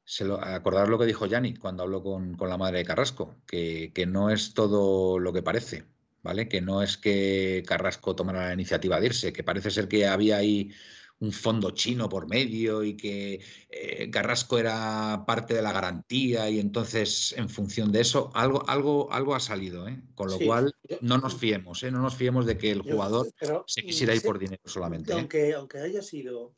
[0.04, 3.36] Se lo, acordar lo que dijo Yannick cuando habló con, con la madre de Carrasco,
[3.46, 5.84] que, que, no es todo lo que parece,
[6.22, 6.48] ¿vale?
[6.48, 10.36] Que no es que Carrasco tomara la iniciativa de irse, que parece ser que había
[10.36, 10.70] ahí
[11.20, 13.40] un fondo chino por medio y que
[13.70, 19.12] eh, Carrasco era parte de la garantía y entonces en función de eso algo, algo,
[19.12, 20.00] algo ha salido, ¿eh?
[20.14, 21.90] con lo sí, cual yo, no nos fiemos, ¿eh?
[21.90, 25.12] no nos fiemos de que el jugador pero, se quisiera ir por dinero solamente.
[25.12, 25.16] ¿eh?
[25.16, 26.54] Aunque, aunque haya sido,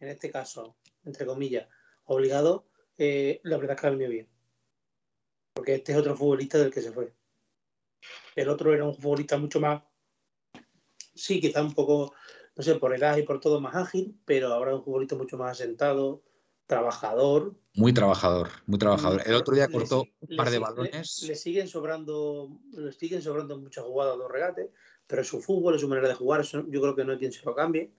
[0.00, 1.68] en este caso, entre comillas,
[2.14, 2.66] obligado,
[2.98, 4.28] eh, la verdad es que ha venido bien.
[5.54, 7.12] Porque este es otro futbolista del que se fue.
[8.34, 9.82] El otro era un futbolista mucho más,
[11.14, 12.14] sí, quizá un poco
[12.56, 15.52] no sé, por edad y por todo más ágil, pero ahora un futbolista mucho más
[15.52, 16.22] asentado,
[16.66, 17.54] trabajador.
[17.74, 19.22] Muy trabajador, muy trabajador.
[19.24, 21.22] El otro día cortó le, un par de balones.
[21.22, 24.68] Le, le, siguen sobrando, le siguen sobrando muchas jugadas, dos regates,
[25.06, 27.32] pero es su fútbol, es su manera de jugar, yo creo que no hay quien
[27.32, 27.90] se lo cambie.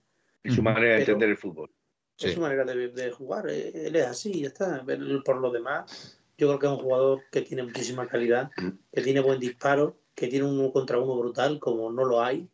[0.42, 1.70] Es su manera de entender el fútbol.
[2.18, 4.84] Es su manera de, de, jugar, él es así, ya está.
[5.24, 8.50] Por lo demás, yo creo que es un jugador que tiene muchísima calidad,
[8.92, 12.48] que tiene buen disparo, que tiene un uno contra uno brutal, como no lo hay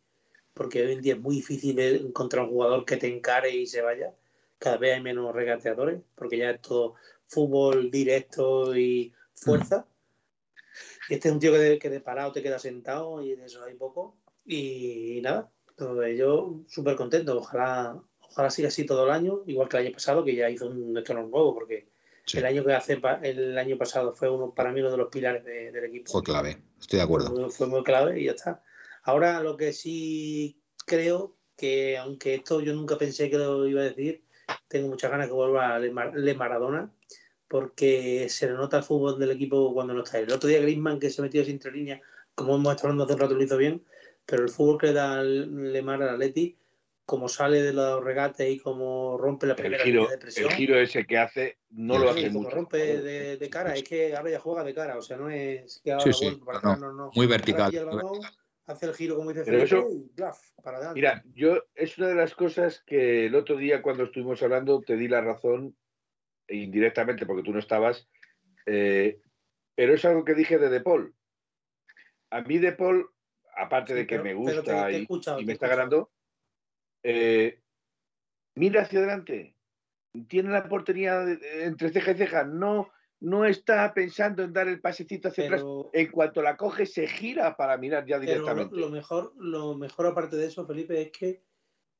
[0.53, 3.81] porque hoy en día es muy difícil encontrar un jugador que te encare y se
[3.81, 4.13] vaya.
[4.57, 6.95] Cada vez hay menos regateadores, porque ya es todo
[7.27, 9.87] fútbol directo y fuerza.
[11.09, 13.45] Y este es un tío que de, que de parado te queda sentado y de
[13.45, 14.17] eso hay poco.
[14.45, 17.37] Y nada, todo ello súper contento.
[17.37, 17.99] Ojalá,
[18.31, 20.97] ojalá siga así todo el año, igual que el año pasado, que ya hizo un
[20.97, 21.87] estreno nuevo, porque
[22.25, 22.37] sí.
[22.37, 25.43] el año que hace el año pasado fue uno para mí uno de los pilares
[25.45, 26.11] de, del equipo.
[26.11, 27.27] Fue clave, estoy de acuerdo.
[27.27, 28.63] Fue, fue muy clave y ya está.
[29.03, 33.85] Ahora lo que sí creo que, aunque esto yo nunca pensé que lo iba a
[33.85, 34.23] decir,
[34.67, 36.91] tengo muchas ganas que vuelva a Le Maradona,
[37.47, 40.25] porque se le nota el fútbol del equipo cuando no está él.
[40.25, 42.01] El otro día Griezmann, que se metió sin líneas,
[42.33, 43.83] como hemos estado hablando hace un rato, lo hizo bien,
[44.25, 46.57] pero el fútbol que da Lemar al Atleti,
[47.11, 50.49] como sale de los regates y como rompe la primera el giro, de presión.
[50.49, 52.55] El giro ese que hace no lo hace como mucho.
[52.55, 55.81] rompe de, de, cara, es que ahora ya juega de cara, o sea, no es
[55.83, 56.41] que ahora sí, sí.
[56.45, 57.11] para no, no, no, no.
[57.13, 57.75] Muy vertical.
[57.75, 58.21] El balón,
[58.65, 61.01] hace el giro como dice Pero Felipe eso, y plaf, para adelante.
[61.01, 64.95] Mira, yo es una de las cosas que el otro día cuando estuvimos hablando te
[64.95, 65.75] di la razón
[66.47, 68.07] indirectamente porque tú no estabas,
[68.67, 69.19] eh,
[69.75, 71.13] pero es algo que dije de De Paul.
[72.29, 73.09] A mí De Paul,
[73.57, 76.09] aparte Sí, de que pero- me gusta te- te he y, me está ganando,
[77.03, 77.61] eh,
[78.55, 79.55] mira hacia adelante.
[80.27, 81.23] Tiene la portería
[81.61, 82.43] entre ceja y ceja.
[82.43, 82.89] No,
[83.21, 85.61] no está pensando en dar el pasecito hacia atrás.
[85.61, 88.75] pero, En cuanto la coge, se gira para mirar ya pero lo, directamente.
[88.75, 91.43] lo mejor, lo mejor aparte de eso, Felipe, es que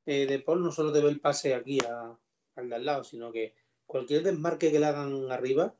[0.05, 2.17] eh, De Paul no solo te ve el pase aquí a-
[2.55, 3.53] al de al lado, sino que
[3.85, 5.75] cualquier desmarque que le hagan arriba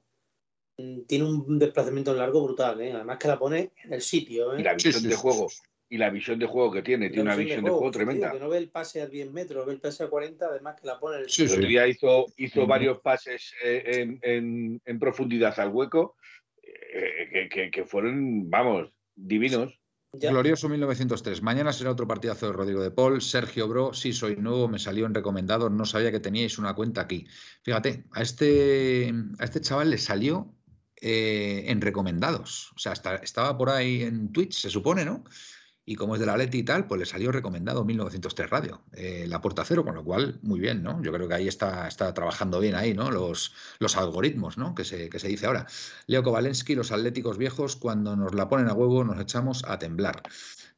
[0.77, 2.93] mm, tiene un desplazamiento largo brutal, ¿eh?
[2.93, 4.53] además que la pone en el sitio.
[4.55, 4.61] ¿eh?
[4.61, 5.47] Y la visión sí, de sí, juego.
[5.93, 7.09] Y la visión de juego que tiene.
[7.09, 8.33] Tiene una visión de juego tío, que tremenda.
[8.39, 10.97] no ve el pase a 10 metros, ve el pase a 40, además que la
[10.97, 11.59] pone el Sí, sí.
[11.59, 16.15] día hizo, hizo varios pases eh, en, en- en profundidad al hueco
[16.63, 19.77] eh, que, que- que fueron, vamos, divinos.
[20.13, 20.29] Ya.
[20.31, 21.41] Glorioso 1903.
[21.41, 23.21] Mañana será otro partidazo de Rodrigo de Paul.
[23.21, 27.01] Sergio Bro, sí, soy nuevo, me salió en recomendado, no sabía que teníais una cuenta
[27.01, 27.27] aquí.
[27.63, 30.53] Fíjate, a este, a este chaval le salió
[31.01, 32.71] eh, en recomendados.
[32.77, 35.23] O sea, está- estaba por ahí en Twitch, se supone, ¿no?
[35.83, 39.25] Y como es de la Leti y tal, pues le salió recomendado 1903 Radio, eh,
[39.27, 41.01] la puerta cero, con lo cual, muy bien, ¿no?
[41.01, 43.09] Yo creo que ahí está, está trabajando bien ahí, ¿no?
[43.09, 44.75] Los, los algoritmos, ¿no?
[44.75, 45.65] Que se, que se dice ahora.
[46.05, 50.21] Leo Kovalensky, los atléticos viejos, cuando nos la ponen a huevo, nos echamos a temblar.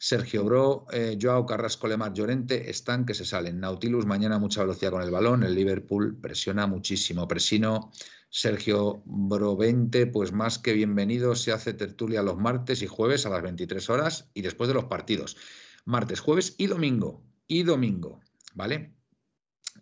[0.04, 3.62] Sergio Bro, eh, Joao Carrasco, Lemar Llorente están que se salen.
[3.62, 5.44] Nautilus, mañana mucha velocidad con el balón.
[5.44, 7.26] El Liverpool presiona muchísimo.
[7.26, 7.90] Presino,
[8.36, 11.36] Sergio Bro 20, pues más que bienvenido.
[11.36, 14.86] Se hace tertulia los martes y jueves a las 23 horas y después de los
[14.86, 15.38] partidos.
[15.86, 17.24] Martes, jueves y domingo.
[17.46, 18.22] Y domingo,
[18.56, 18.96] ¿vale?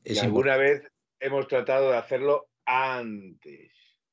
[0.03, 0.83] Y Es alguna vez
[1.21, 3.71] hemos tratado de hacerlo antes.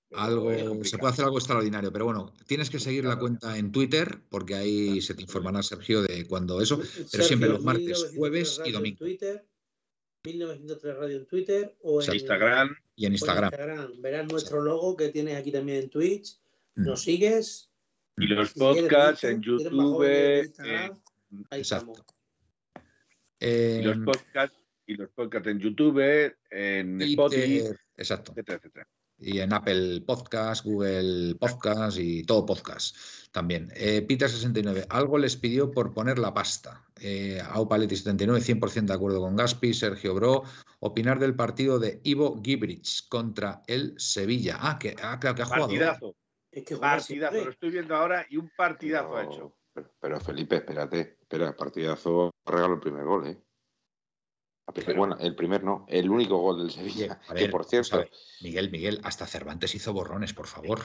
[0.08, 3.72] Pero Algo, se puede hacer algo extraordinario, pero bueno, tienes que seguir la cuenta en
[3.72, 8.12] Twitter porque ahí se te informará Sergio de cuando eso, pero Sergio, siempre los martes,
[8.12, 8.98] 1903 jueves y domingo.
[8.98, 9.44] Twitter,
[10.24, 13.50] 1903 Radio en Twitter o en Instagram, Y en o Instagram.
[14.00, 16.38] Verás nuestro logo que tienes aquí también en Twitch.
[16.74, 16.84] Mm.
[16.84, 17.70] Nos sigues.
[18.16, 21.02] y los Si quieres podcasts en YouTube, en eh, Instagram,
[21.50, 21.92] Ahí Exacto.
[21.92, 22.14] estamos.
[23.40, 27.62] Eh, y los podcasts y los podcasts en YouTube, en Spotify,
[27.96, 28.88] etcétera, etcétera.
[29.18, 32.96] Y en Apple Podcast, Google Podcast y todo podcast
[33.32, 33.70] también.
[33.74, 36.84] Eh, Peter69, algo les pidió por poner la pasta.
[37.00, 39.74] Eh, Aupaletti79, 100% de acuerdo con Gaspi.
[39.74, 40.44] Sergio Bro,
[40.80, 44.58] opinar del partido de Ivo Gibrich contra el Sevilla.
[44.60, 45.66] Ah, que, ah, que, ha jugado.
[45.66, 46.16] Partidazo.
[46.50, 49.54] Es que partidazo, lo estoy viendo ahora y un partidazo ha hecho.
[50.00, 53.38] Pero, Felipe, espérate, espera, partidazo regalo el primer gol, ¿eh?
[54.96, 57.20] Bueno, el primer no, el único gol del Sevilla.
[57.34, 58.04] que por cierto.
[58.40, 60.80] Miguel, Miguel, hasta Cervantes hizo borrones, por favor.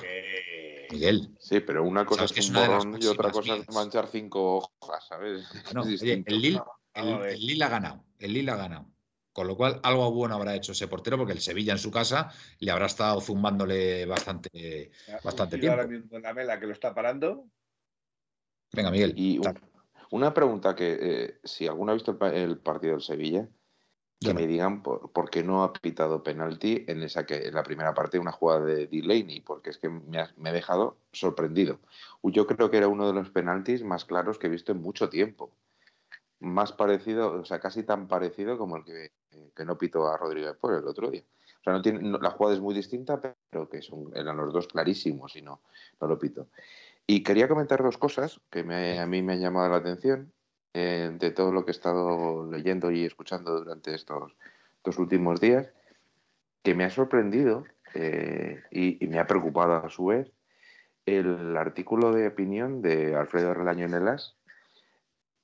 [0.92, 1.36] Miguel.
[1.40, 5.48] Sí, pero una cosa es un borrón y otra cosa es manchar cinco hojas, ¿sabes?
[6.04, 6.62] el, Lille,
[6.94, 8.04] el, ha ganado.
[8.20, 8.88] El Lille ha ganado.
[9.32, 12.32] Con lo cual, algo bueno habrá hecho ese portero, porque el Sevilla en su casa
[12.60, 14.92] le habrá estado zumbándole bastante,
[15.24, 15.76] bastante tiempo.
[15.76, 17.48] Ahora mismo la mela que lo está parando.
[18.72, 19.14] Venga, Miguel.
[19.18, 19.42] Y
[20.12, 23.50] una pregunta que, eh, si alguno ha visto el partido del Sevilla,
[24.24, 27.94] que me digan por, qué no ha pitado penalti en esa que en la primera
[27.94, 31.80] parte una jugada de Delaney, porque es que me ha, dejado sorprendido.
[32.24, 35.10] Yo creo que era uno de los penaltis más claros que he visto en mucho
[35.10, 35.52] tiempo.
[36.40, 39.12] Más parecido, o sea, casi tan parecido como el que,
[39.66, 41.24] no pitó a Rodríguez por el otro día.
[41.62, 44.68] O sea, no tiene, la jugada es muy distinta, pero que son, eran los dos
[44.68, 45.62] clarísimos y no,
[46.02, 46.48] no lo pito.
[47.08, 50.32] Y quería comentar dos cosas que a mí me han llamado la atención.
[50.76, 54.36] Eh, de todo lo que he estado leyendo y escuchando durante estos,
[54.84, 55.70] dos últimos días,
[56.64, 57.64] que me ha sorprendido
[57.94, 60.32] eh, y, me ha preocupado a su vez
[61.06, 64.18] el artículo de opinión de Alfredo Relaño en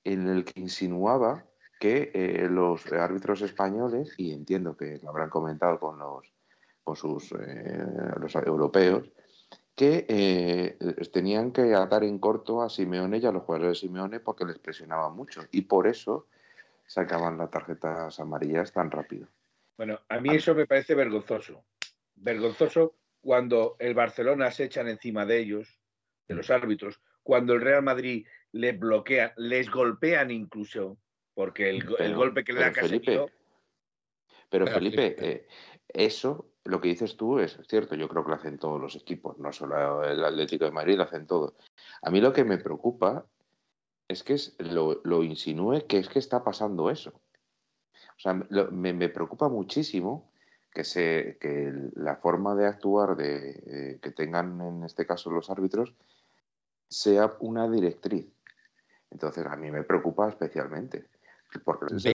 [0.03, 1.45] en el que insinuaba
[1.79, 6.25] que eh, los árbitros españoles, y entiendo que lo habrán comentado con los,
[6.83, 7.35] con sus
[8.19, 9.11] los europeos,
[9.79, 10.77] que eh,
[11.13, 14.59] tenían que atar en corto a Simeone y a los jugadores de Simeone porque les
[14.59, 16.27] presionaban mucho y por eso
[16.85, 19.29] sacaban las tarjetas amarillas tan rápido.
[19.77, 21.63] Bueno, a mí eso me parece vergonzoso.
[22.15, 25.79] Vergonzoso cuando el Barcelona se echan encima de ellos,
[26.27, 30.97] de los árbitros, cuando el Real Madrid les bloquea, les golpean incluso,
[31.33, 33.27] porque el, golpe que le da Felipe,
[34.49, 35.47] Pero Felipe, eh,
[35.87, 39.37] eso lo que dices tú es cierto, yo creo que lo hacen todos los equipos,
[39.39, 41.53] no solo el Atlético de Madrid, lo hacen todos.
[42.01, 43.25] A mí lo que me preocupa
[44.07, 47.11] es que lo, insinúe que es que está pasando eso.
[47.11, 50.31] O sea, me, preocupa muchísimo
[50.71, 55.49] que, se, que la forma de actuar de, eh, que tengan en este caso los
[55.49, 55.95] árbitros
[56.89, 58.27] sea una directriz.
[59.11, 61.05] Entonces, a mí me preocupa especialmente.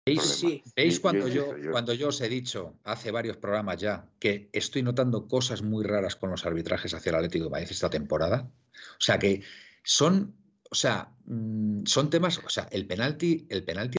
[0.04, 5.26] ¿Veis, cuando, yo, cuando yo os he dicho hace varios programas ya que estoy notando
[5.26, 8.50] cosas muy raras con los arbitrajes hacia el Atlético de Madrid esta temporada?
[8.74, 9.42] O sea que
[9.82, 10.36] son,
[10.70, 13.96] o sea, mm, son temas, o sea, el penalti, el penalti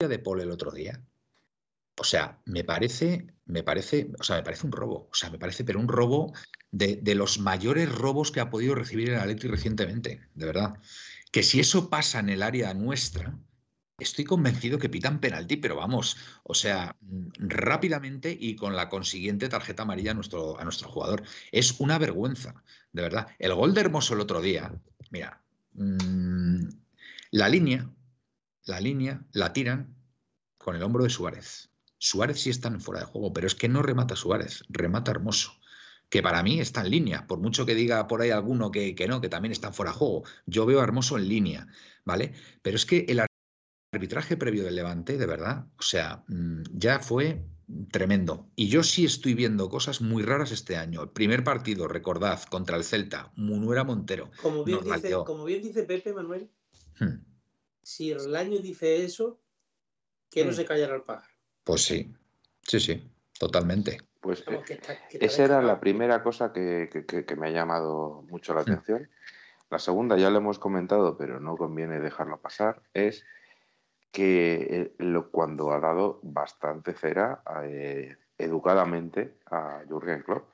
[0.00, 1.00] de Paul el otro día.
[1.96, 5.08] O sea, me parece, me parece, o sea, me parece un robo.
[5.12, 6.32] O sea, me parece, pero un robo
[6.72, 10.74] de, de los mayores robos que ha podido recibir el Atlético recientemente, de verdad.
[11.30, 13.38] Que si eso pasa en el área nuestra,
[13.98, 19.48] Estoy convencido que pitan penalti, pero vamos, o sea, mm, rápidamente y con la consiguiente
[19.48, 20.56] tarjeta amarilla a nuestro,
[20.88, 21.22] jugador.
[21.52, 23.28] Es una vergüenza, de verdad.
[23.38, 24.72] El gol de Hermoso el otro día,
[25.10, 25.40] mira,
[25.74, 26.68] mm,
[27.30, 27.88] la línea,
[28.64, 29.94] la línea la tiran
[30.58, 31.70] con el hombro de Suárez.
[31.98, 35.52] Suárez sí está en fuera de juego, pero es que no remata Suárez, remata Hermoso
[36.10, 39.08] que para mí está en línea, por mucho que diga por ahí alguno que, que
[39.08, 40.22] no, que también está fuera de juego.
[40.46, 41.66] Yo veo a Hermoso en línea,
[42.04, 42.34] ¿vale?
[42.62, 43.20] Pero es que el
[43.94, 47.42] arbitraje previo del Levante, de verdad, o sea, mm, ya fue
[47.90, 48.46] tremendo.
[48.56, 51.02] Y yo sí estoy viendo cosas muy raras este año.
[51.02, 54.30] El primer partido, recordad, contra el Celta, Munuera Montero.
[54.42, 56.50] Como bien, dice, como bien dice, Pepe Manuel,
[57.00, 57.24] hmm.
[57.82, 59.40] si el año dice eso,
[60.30, 60.54] que no hmm.
[60.54, 61.32] se callará al pájaro.
[61.64, 62.12] Pues sí,
[62.62, 63.02] sí, sí,
[63.38, 63.98] totalmente.
[64.20, 64.44] Pues
[65.12, 66.88] esa era la primera cosa que,
[67.38, 68.70] me ha llamado mucho la hmm.
[68.70, 69.08] atención.
[69.70, 73.24] La segunda ya lo hemos comentado, pero no conviene dejarlo pasar, es
[74.14, 80.48] que eh, cuando ha dado bastante cera eh, educadamente a Jürgen Klopp.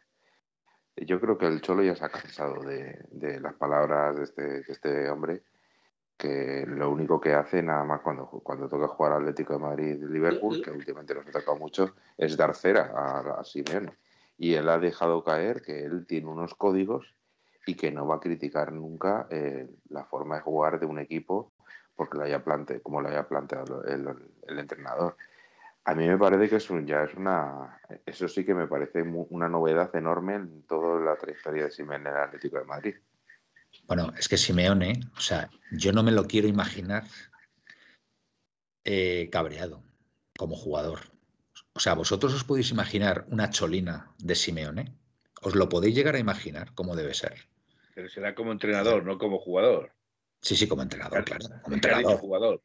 [0.97, 5.11] Yo creo que el Cholo ya se ha cansado de, las palabras de este, este,
[5.11, 5.43] hombre,
[6.17, 10.07] que lo único que hace, nada más cuando, cuando toca jugar Atlético de Madrid y
[10.07, 13.93] Liverpool, que últimamente nos ha tocado mucho, es dar cera a, a Simeone.
[14.39, 17.15] Y él ha dejado caer que él tiene unos códigos
[17.67, 21.53] y que no va a criticar nunca eh, la forma de jugar de un equipo
[22.01, 25.19] porque lo haya plante, como lo haya planteado el, entrenador.
[25.85, 29.51] A mí me parece que es ya es una, eso sí que me parece una
[29.51, 32.95] novedad enorme en toda la trayectoria de Simeone en el Atlético de Madrid.
[33.87, 37.05] Bueno, es que Simeone, o sea, yo no me lo quiero imaginar
[38.85, 39.83] eh, cabreado
[40.39, 41.01] como jugador.
[41.75, 44.95] O sea, vosotros os podéis imaginar una cholina de Simeone.
[45.43, 47.47] ¿Os lo podéis llegar a imaginar cómo debe ser?
[47.95, 49.93] Pero será como entrenador, no como jugador.
[50.43, 51.45] Sí, sí, como entrenador, claro.
[51.63, 52.21] Como Es que ha dicho entrenador.
[52.21, 52.63] jugador.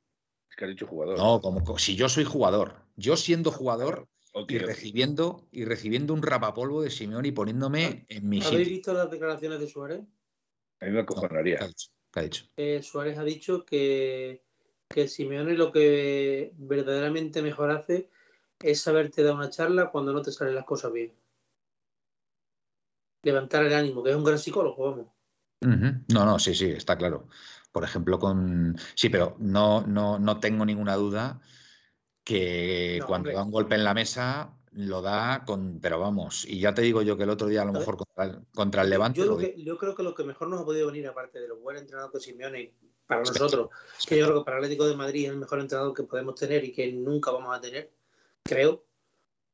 [0.50, 1.18] Es que ha dicho jugador.
[1.18, 4.08] No, como co- si yo soy jugador, yo siendo jugador
[4.48, 8.76] y recibiendo y recibiendo un rapapolvo de Simeone y poniéndome en mi ¿Habéis sitio.
[8.76, 10.02] visto las declaraciones de Suárez?
[10.82, 11.58] A mí me acojonaría.
[11.58, 11.90] ¿qué ha dicho?
[12.12, 12.46] ¿Qué ha dicho?
[12.58, 14.44] Eh, Suárez ha dicho que,
[14.90, 18.10] que Simeone lo que verdaderamente mejor hace
[18.60, 21.14] es saberte dar una charla cuando no te salen las cosas bien.
[23.24, 25.08] Levantar el ánimo, que es un gran psicólogo, vamos.
[26.14, 27.28] No, no, sí, sí, está claro.
[27.76, 28.78] Por ejemplo, con.
[28.94, 31.42] Sí, pero no, no, no tengo ninguna duda
[32.24, 33.36] que No, cuando hombre.
[33.36, 35.82] da un golpe en la mesa lo da con.
[35.82, 37.98] Pero vamos, y ya te digo yo que el otro día a lo A mejor
[37.98, 40.62] contra el, contra el Levante Yo, lo que, yo creo que lo que mejor nos
[40.62, 42.74] ha podido venir, aparte de lo buen entrenador que Simeone,
[43.08, 43.68] para nosotros,
[44.08, 46.36] que yo creo que para el Atlético de Madrid es el mejor entrenador que podemos
[46.36, 47.92] tener y que nunca vamos a tener,
[48.42, 48.86] creo,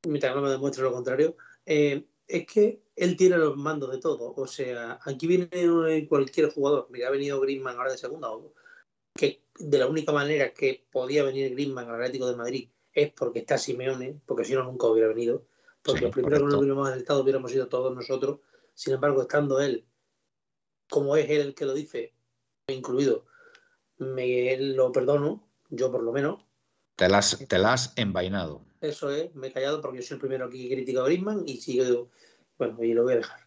[0.07, 4.33] mientras no me demuestre lo contrario, eh, es que él tiene los mandos de todo.
[4.35, 6.87] O sea, aquí viene cualquier jugador.
[6.89, 8.29] Mira, ha venido Griezmann ahora de segunda,
[9.13, 13.39] que de la única manera que podía venir Griezmann al Atlético de Madrid es porque
[13.39, 15.45] está Simeone, porque si no nunca hubiera venido.
[15.83, 18.39] Porque Sí, los primeros que no hubiéramos estado hubiéramos sido todos nosotros.
[18.73, 19.85] Sin embargo, estando él,
[20.89, 22.13] como es él el que lo dice,
[22.67, 23.25] incluido,
[23.97, 26.43] me lo perdono, yo por lo menos.
[26.95, 28.63] Te las, te las envainado.
[28.81, 31.57] Eso es, me he callado porque yo soy el primero que critica a Griezmann y
[31.57, 32.09] sigo,
[32.57, 33.39] bueno, y lo voy a dejar.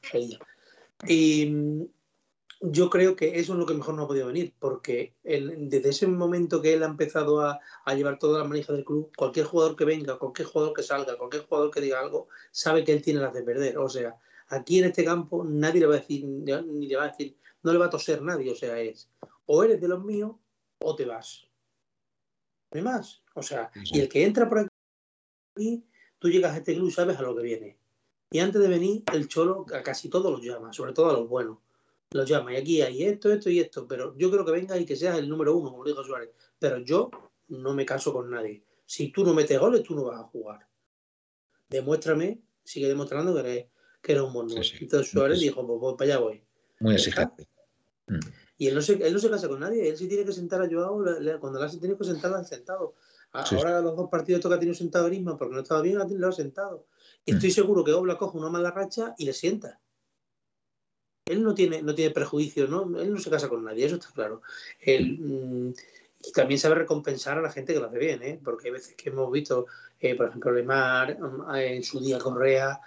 [1.07, 1.85] Y mm,
[2.61, 6.07] yo creo que eso es lo que mejor no ha podido venir, porque desde ese
[6.07, 7.61] momento que él ha empezado a,
[7.95, 11.47] llevar toda la manija del club, cualquier jugador que venga, cualquier jugador que salga, cualquier
[11.47, 13.77] jugador que diga algo, sabe que él tiene las de perder.
[13.79, 14.17] O sea,
[14.49, 17.73] aquí en este campo nadie le va a decir, ni le va a decir, no
[17.73, 18.51] le va a toser nadie.
[18.51, 19.11] O sea, es
[19.47, 20.37] o eres de los míos
[20.81, 21.47] o te vas.
[22.71, 23.23] No hay más.
[23.35, 24.74] O sea, y el que entra por aquí,
[26.19, 27.79] tú llegas a este club sabes a lo que viene.
[28.31, 31.29] Y antes de venir, el Cholo a casi todos los llama, sobre todo a los
[31.29, 31.59] buenos.
[32.11, 32.53] Los llama.
[32.53, 33.87] Y aquí hay esto, esto y esto.
[33.87, 36.31] Pero yo creo que venga y que seas el número uno, como dijo Suárez.
[36.59, 37.11] Pero yo
[37.49, 38.65] no me caso con nadie.
[38.87, 40.67] Si tú no metes goles, tú no vas a jugar.
[41.69, 43.67] Demuéstrame, sigue demostrando que eres,
[44.03, 44.77] que eres un buen Sí, sí.
[44.81, 45.47] Entonces Suárez Sí.
[45.47, 46.45] dijo, pues, pues para allá voy.
[46.81, 47.49] Muy exigente.
[48.07, 48.19] Mm.
[48.59, 50.63] Y él no, se, él no se casa con nadie, él sí tiene que sentar
[50.63, 51.03] a Joao,
[51.41, 52.95] cuando la ha tenido que sentar, la han sentado.
[53.35, 56.29] A- Sí, Ahora los dos partidos ha tenido sentado Griezmann porque no estaba bien, lo
[56.29, 56.87] ha sentado.
[57.27, 57.35] Y Mm.
[57.35, 59.81] estoy seguro que Obla coge una mala racha y le sienta.
[61.27, 62.83] Él no tiene, no tiene prejuicios, ¿no?
[63.01, 64.43] él no se casa con nadie, eso está claro.
[64.81, 65.75] Él, mm,
[66.27, 68.41] y también sabe recompensar a la gente que lo hace bien, ¿eh?
[68.45, 69.67] porque hay veces que hemos visto,
[70.01, 72.79] eh, por ejemplo, Lemar, mm, en su día Correa,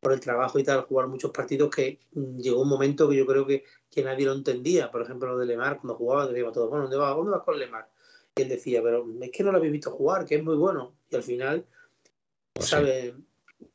[0.00, 3.26] por el trabajo y tal, jugar muchos partidos que mm, llegó un momento que yo
[3.26, 4.90] creo que, que nadie lo entendía.
[4.90, 7.58] Por ejemplo, lo de Lemar, cuando jugaba, decíamos todos, bueno, ¿dónde vas, ¿dónde vas con
[7.58, 7.88] Lemar?
[8.36, 10.94] Él decía, pero es que no lo habéis visto jugar, que es muy bueno.
[11.10, 11.66] Y al final,
[12.54, 12.70] Pues sí.
[12.70, 13.14] sabe,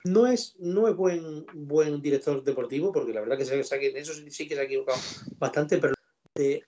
[0.05, 3.53] no es, no es buen, buen director deportivo, porque la verdad que se,
[3.87, 4.97] en eso sí, sí que se ha equivocado
[5.37, 5.93] bastante, pero
[6.33, 6.63] de-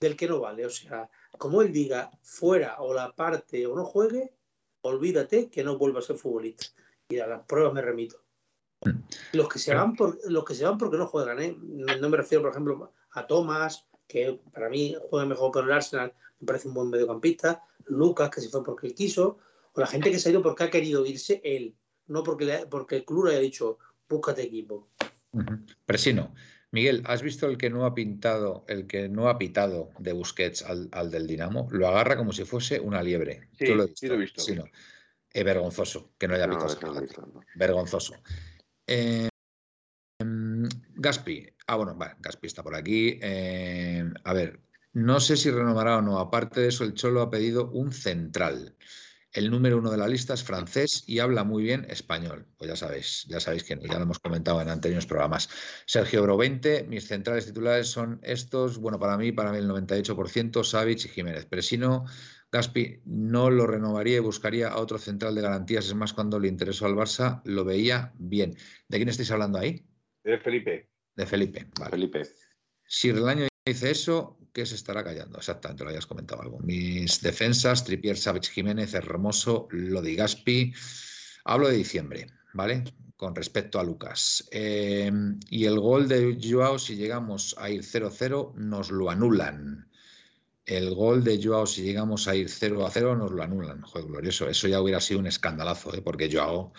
[0.00, 0.66] del que no vale.
[0.66, 1.08] O sea,
[1.38, 4.32] como él diga, fuera o la parte o no juegue,
[4.82, 6.66] olvídate que no vuelva a ser futbolista.
[7.08, 8.22] Y a las pruebas me remito.
[9.32, 11.56] Los que se Pero- van por, los que se van porque no juegan, ¿eh?
[11.58, 15.72] No no me refiero, por ejemplo, a Thomas, que para mí juega mejor con el
[15.72, 16.12] Arsenal,
[16.44, 19.38] me parece un buen mediocampista, Lucas, que se fue porque él quiso,
[19.72, 21.74] o la gente que se ha ido porque ha querido irse él,
[22.06, 23.78] no porque, le- porque el club le haya dicho,
[24.08, 24.88] búscate equipo.
[25.32, 25.64] Ujú.
[25.86, 26.34] Presino.
[26.70, 30.62] Miguel, ¿has visto el que no ha pintado, el que no ha pitado de Busquets
[30.62, 31.68] al, al del Dinamo?
[31.70, 33.48] Lo agarra como si fuese una liebre.
[33.58, 34.42] Sí, Tú lo sí lo he visto.
[34.42, 34.64] Sí, no.
[35.32, 37.40] Eh, vergonzoso que no haya No, pitado no.
[37.54, 38.14] Vergonzoso.
[38.86, 39.28] Eh,
[40.20, 41.48] em, Gaspi.
[41.66, 43.18] Ah, bueno, vale, Gaspi está por aquí.
[43.22, 44.60] Eh, a ver,
[44.94, 46.18] no sé si renovará o no.
[46.18, 48.76] Aparte de eso, el Cholo ha pedido un central.
[49.32, 52.46] El número uno de la lista es francés y habla muy bien español.
[52.56, 55.50] Pues ya sabéis, ya sabéis quién, ya lo hemos comentado en anteriores programas.
[55.86, 58.78] Sergio Bro 20, mis centrales titulares son estos.
[58.78, 61.48] Bueno, para mí, para mí el 98%, Savic y Jiménez.
[61.50, 62.04] Pero si no,
[62.52, 65.86] Gaspi no lo renovaría y buscaría a otro central de garantías.
[65.86, 68.54] Es más, cuando le interesó al Barça, lo veía bien.
[68.86, 69.84] ¿De quién estáis hablando ahí?
[70.22, 70.90] Eh, Felipe.
[71.16, 71.66] De Felipe.
[71.76, 71.90] Vale.
[71.90, 72.22] Felipe.
[72.86, 75.36] Si Relaño dice eso, ¿qué se estará callando?
[75.36, 76.60] Exactamente, lo habías comentado algo.
[76.60, 80.72] Mis defensas, Tripier, Savage, Jiménez, Hermoso, Lodi Gaspi.
[81.44, 82.84] Hablo de diciembre, ¿vale?
[83.16, 84.48] Con respecto a Lucas.
[84.52, 85.10] Eh,
[85.50, 89.88] y el gol de Joao, si llegamos a ir 0-0, nos lo anulan.
[90.64, 93.82] El gol de Joao, si llegamos a ir 0 a 0, nos lo anulan.
[93.82, 94.48] Joder, glorioso.
[94.48, 96.00] Eso ya hubiera sido un escandalazo, ¿eh?
[96.00, 96.72] porque Joao,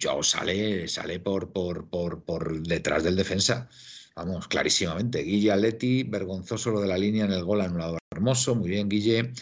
[0.00, 3.68] Joao sale, sale por, por, por, por detrás del defensa.
[4.16, 5.22] Vamos, clarísimamente.
[5.22, 7.98] Guille Aleti, vergonzoso lo de la línea en el gol anulado.
[8.10, 9.32] Hermoso, muy bien, Guille.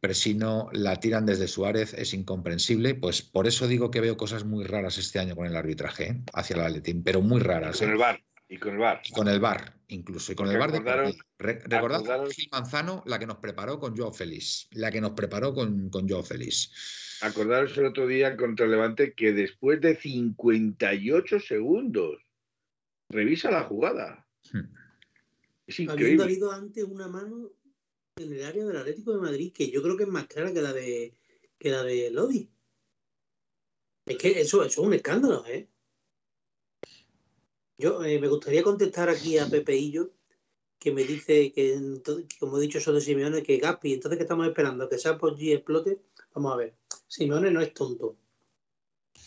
[0.00, 2.94] Presino la tiran desde Suárez, es incomprensible.
[2.94, 6.22] Pues por eso digo que veo cosas muy raras este año con el arbitraje ¿eh?
[6.32, 7.78] hacia el Atletín, pero muy raras.
[7.78, 7.92] con ¿eh?
[7.92, 8.20] el bar.
[8.48, 9.00] Y con el bar.
[9.04, 10.30] Y con el bar, incluso.
[10.32, 10.78] Y con el bar de
[11.38, 14.68] Re- Recordad Gil Manzano, la que nos preparó con Joao Félix.
[14.70, 17.18] La que nos preparó con, con Joao Félix.
[17.22, 22.18] Acordaros el otro día contra el Levante que después de 58 segundos
[23.08, 24.26] revisa la jugada.
[24.52, 24.74] Hmm.
[25.66, 26.24] Es Habiendo increíble.
[26.24, 27.50] habido antes una mano
[28.16, 30.62] en el área del Atlético de Madrid que yo creo que es más clara que
[30.62, 31.14] la de
[31.58, 32.50] que la de Lodi.
[34.06, 35.68] Es que eso, eso es un escándalo, ¿eh?
[37.78, 40.12] Yo eh, me gustaría contestar aquí a Pepeillo
[40.78, 44.18] que me dice que, entonces, que como he dicho eso de Simeone, que Gaspi, entonces
[44.18, 46.00] que estamos esperando que G explote,
[46.34, 46.76] vamos a ver,
[47.08, 48.16] Simeone no es tonto,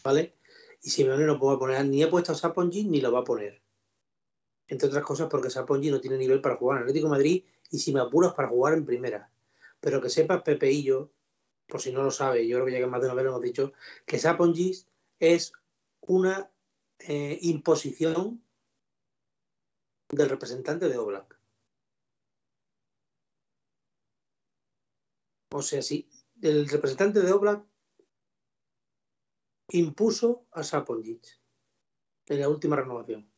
[0.04, 0.36] ¿vale?
[0.82, 3.62] Y Simeone no puede poner, ni ha puesto a Sapongi ni lo va a poner.
[4.70, 7.92] Entre otras cosas porque Sapongi no tiene nivel para jugar en Atlético Madrid y si
[7.92, 9.30] me apuras para jugar en primera.
[9.82, 11.12] Pero que sepas, Pepeillo,
[11.68, 13.32] por si no lo sabe, yo creo que ya que más de una vez lo
[13.32, 13.74] hemos dicho,
[14.06, 14.86] que Sapongi
[15.20, 15.52] es
[16.02, 16.50] una
[17.00, 18.42] eh, imposición
[20.10, 21.40] del representante de Oblak.
[25.52, 26.08] O sea, sí,
[26.42, 27.66] el representante de Oblak
[29.70, 31.40] impuso a Saponjic
[32.28, 33.30] en la última renovación.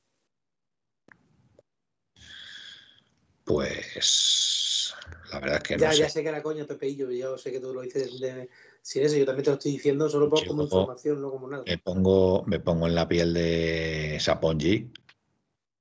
[3.44, 4.94] Pues
[5.32, 6.00] la verdad es que no ya, sé.
[6.00, 8.50] ya sé que era coña, Pepeillo, yo sé que tú lo dices de,
[8.82, 11.64] sin eso, yo también te lo estoy diciendo solo por- como información, no como nada.
[11.66, 14.92] Me pongo, me pongo en la piel de Sapongi.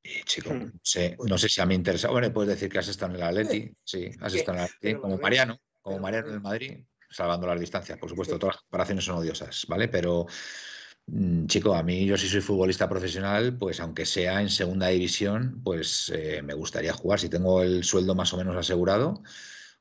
[0.02, 0.64] Y chico, Hmm.
[0.64, 2.08] no sé, no sé si a mí interesa.
[2.10, 4.98] Bueno, puedes decir que has estado en el Atleti, sí, has estado en el Atleti,
[4.98, 6.40] como Mariano, como Mariano en el.
[6.40, 7.98] Madrid, salvando las distancias.
[7.98, 9.88] Por supuesto, todas las comparaciones son odiosas, ¿vale?
[9.88, 10.26] Pero,
[11.46, 16.10] chico, a mí, yo si soy futbolista profesional, pues aunque sea en segunda división, pues
[16.14, 17.18] eh, me gustaría jugar.
[17.18, 19.22] Si tengo el sueldo más o menos asegurado,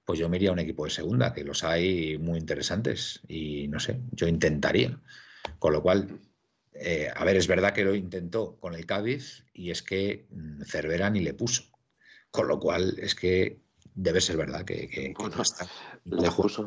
[0.05, 3.21] pues yo me iría a un equipo de segunda, que los hay muy interesantes.
[3.27, 4.99] Y no sé, yo intentaría.
[5.59, 6.19] Con lo cual,
[6.73, 10.63] eh, a ver, es verdad que lo intentó con el Cádiz y es que mm,
[10.63, 11.63] Cervera ni le puso.
[12.31, 13.59] Con lo cual, es que
[13.93, 15.67] debe ser verdad que, que- que Bueno, no está.
[16.05, 16.63] Le puso,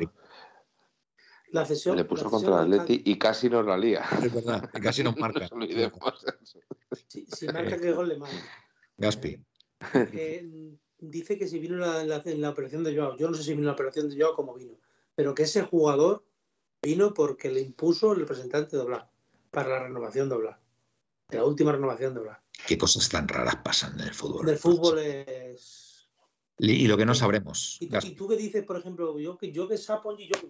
[1.53, 4.03] La cesión, le puso la contra el Atleti y casi nos la lía.
[4.23, 5.47] Es verdad, que casi nos marca.
[5.53, 5.65] No
[7.07, 8.41] Si, si marca que gol le manda.
[8.97, 9.37] Gaspi.
[9.93, 10.49] Eh,
[10.99, 13.43] dice que si vino en la, la- en la operación de Joao, yo no sé
[13.43, 14.79] si vino en la operación de Joao como vino,
[15.13, 16.25] pero que ese jugador
[16.81, 19.07] vino porque le impuso el representante de Oblak
[19.51, 20.59] para la renovación de Oblak,
[21.29, 22.41] de la última renovación de Oblak.
[22.67, 24.45] Qué cosas tan raras pasan en el fútbol.
[24.45, 26.09] Del fútbol es.
[26.57, 27.77] Y lo que no sabremos.
[27.79, 28.09] ¿Y tú, Gaspi.
[28.11, 30.47] y tú qué dices, por ejemplo, yo que yo que Sapongi, yo ¿tú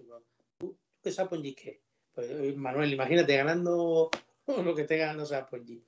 [1.04, 1.80] que Sapongi qué?
[2.14, 4.10] Pues, eh, Manuel, imagínate ganando
[4.46, 5.80] lo que esté ganando Sapongi.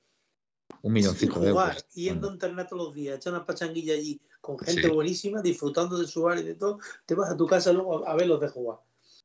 [0.83, 1.87] Un milloncito de euros.
[1.95, 4.93] yendo a Bueno, entrenar todos los días, echar una pachanguilla allí con gente Sí.
[4.95, 8.13] buenísima, disfrutando de su área y de todo, te vas a tu casa luego a,
[8.13, 8.79] a verlos de jugar.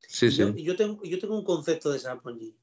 [0.08, 0.64] sí, Y yo, sí.
[0.64, 2.56] yo tengo, yo tengo un concepto de Sapongi.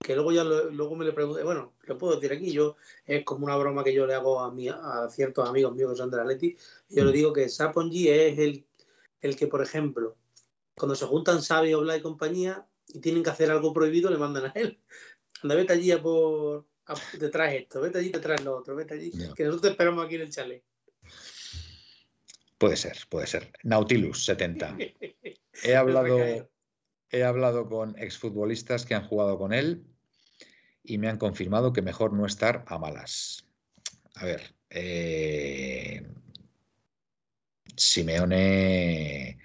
[0.00, 3.24] Que luego ya lo- luego me le pregunté, bueno, lo puedo decir aquí, yo es
[3.24, 6.10] como una broma que yo le hago a, mi, a ciertos amigos míos que son
[6.10, 6.56] del Atleti,
[6.88, 7.14] y yo le Mm.
[7.14, 8.64] digo que Sapongi es el,
[9.20, 10.16] el que, por ejemplo,
[10.78, 14.46] cuando se juntan Xavi, Oblak y compañía y tienen que hacer algo prohibido, le mandan
[14.46, 14.80] a él.
[15.42, 18.74] Anda, vete allí a por a- te traes esto, vete allí, te traes lo otro,
[18.74, 20.64] vete allí, que nosotros te esperamos aquí en el chalet.
[22.56, 23.52] Puede ser, puede ser.
[23.62, 24.76] Nautilus 70.
[25.62, 26.50] He hablado,
[27.10, 29.84] he hablado con exfutbolistas que han jugado con él
[30.82, 33.44] y me han confirmado que mejor no estar a malas.
[34.14, 36.02] A ver, eh,
[37.76, 39.38] Simeone.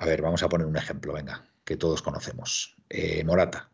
[0.00, 2.76] A ver, vamos a poner un ejemplo, venga, que todos conocemos.
[2.88, 3.68] Eh, Morata.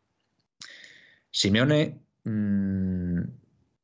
[1.31, 3.21] Simeone mm,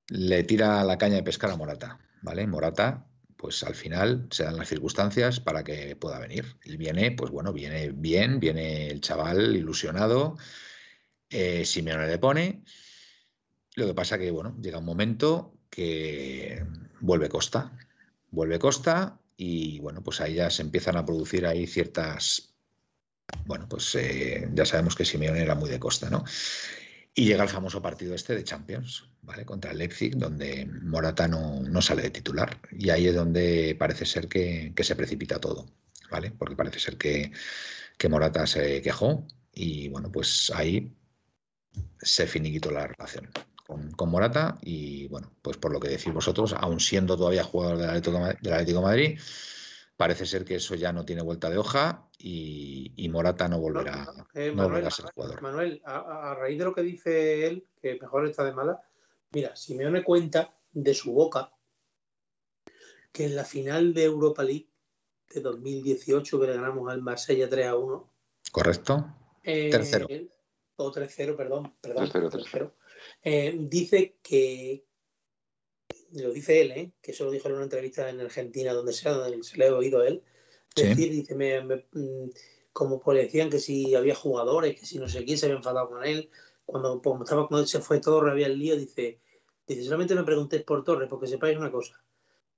[0.09, 2.47] le tira la caña de pescar a Morata, ¿vale?
[2.47, 6.57] Morata, pues al final se dan las circunstancias para que pueda venir.
[6.65, 10.39] Él viene, pues bueno, viene bien, viene el chaval ilusionado,
[11.29, 12.65] eh, Simeone le pone.
[13.75, 16.65] Lo que pasa que, bueno, llega un momento que
[17.01, 17.77] vuelve Costa,
[18.31, 22.53] vuelve Costa y, bueno, pues ahí ya se empiezan a producir ahí ciertas,
[23.47, 26.25] bueno, pues eh, ya sabemos que Simeone era muy de Costa, ¿no?
[27.15, 29.47] Y llega el famoso partido este de Champions, ¿vale?
[29.47, 32.61] Contra Leipzig, donde Morata no, no sale de titular.
[32.71, 35.65] Y ahí es donde parece ser que, que se precipita todo,
[36.11, 36.33] ¿vale?
[36.33, 37.33] Porque parece ser que,
[37.97, 40.95] que Morata se quejó y, bueno, pues ahí
[41.99, 43.31] se finiquitó la relación
[43.71, 47.79] con, con Morata y, bueno, pues por lo que decís vosotros, aún siendo todavía jugador
[47.79, 49.21] del Atlético, del Atlético de Madrid,
[49.97, 54.07] parece ser que eso ya no tiene vuelta de hoja y, y Morata no volverá,
[54.07, 55.41] No, eh, no Manuel, volverá a ser jugador.
[55.41, 58.81] Manuel, a, raíz de lo que dice él, que mejor está de mala,
[59.31, 61.53] mira, Simeone cuenta de su boca
[63.13, 64.69] que en la final de Europa League
[65.33, 68.13] de 2018 que le ganamos al Marsella 3 a 1.
[68.51, 69.15] Correcto.
[69.45, 70.09] Eh, Tercero.
[70.75, 71.77] O 3-0, perdón.
[71.81, 72.73] perdón 3-0, 3-0.
[73.23, 74.85] Eh, dice que,
[76.13, 76.93] lo dice él, ¿eh?
[77.03, 79.71] que eso lo dijo en una entrevista en Argentina, donde sea, donde se le he
[79.71, 80.23] oído a él,
[80.75, 80.85] Sí.
[80.85, 82.31] decir, dice, me, me- mm,
[82.73, 85.89] como pues, decían que si había jugadores, que si no sé quién se había enfadado
[85.91, 86.31] con él,
[86.65, 89.21] cuando, como estaba, cuando se fue Torres, había el lío, dice,
[89.67, 92.03] dice, solamente me preguntéis por Torres, porque sepáis una cosa,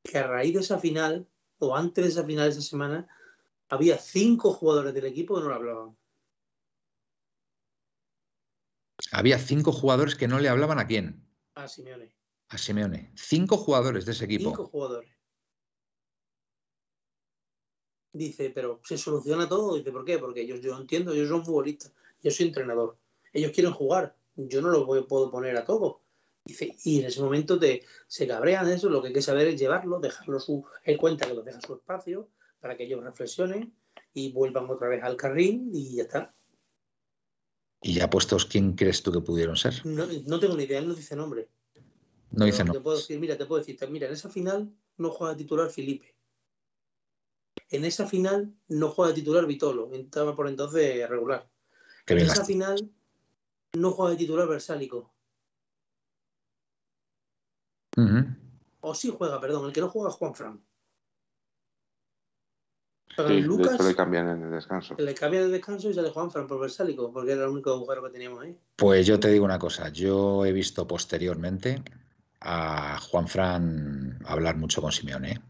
[0.03, 1.27] que a raíz de esa final,
[1.59, 3.09] o antes de esa final de esa semana,
[3.69, 5.97] había cinco jugadores del equipo que no lo hablaban.
[9.11, 11.27] Había cinco jugadores que no le hablaban a quién.
[11.55, 12.15] A Simeone.
[12.49, 13.13] A Simeone.
[13.17, 14.51] Cinco jugadores de ese equipo.
[14.51, 15.11] Cinco jugadores.
[18.13, 19.75] Dice, pero se soluciona todo.
[19.77, 20.19] Dice, ¿por qué?
[20.19, 21.93] Porque ellos, yo entiendo, ellos son futbolistas,
[22.23, 22.99] yo soy entrenador.
[23.33, 25.97] Ellos quieren jugar, yo no los voy- puedo poner a todos.
[26.45, 29.47] Dice, y en ese momento te, se cabrean de eso, lo que hay que saber
[29.49, 32.29] es llevarlo, dejarlo su, él cuenta que los deja su espacio
[32.61, 33.75] para que ellos reflexionen
[34.13, 36.35] y vuelvan otra vez al carril y ya está.
[37.83, 39.85] Y ya puestos, ¿quién crees tú que pudieron ser?
[39.85, 41.49] No, no tengo ni idea, él no dice nombre.
[42.30, 42.72] No dice Pero no.
[42.74, 46.14] Te puedo decir, mira, te puedo decir, mira, en esa final no juega titular Felipe.
[47.70, 51.49] En esa final no juega titular Vitolo, estaba por entonces regular.
[52.07, 52.91] Que En esa final
[53.72, 55.12] no juega de titular Versálico.
[58.80, 60.64] O sí juega, perdón, el que no juega es Juan Fran.
[63.17, 64.95] Pero Sí, de Lucas hecho le cambian en el descanso.
[64.99, 68.03] le cambia de descanso y sale Juan Fran por Versálico, porque era el único agujero
[68.03, 68.57] que teníamos ahí.
[68.77, 69.91] Pues yo te digo una cosa.
[69.91, 71.83] Yo he visto posteriormente
[72.41, 75.33] a Juan Fran hablar mucho con Simeone.
[75.33, 75.41] ¿eh?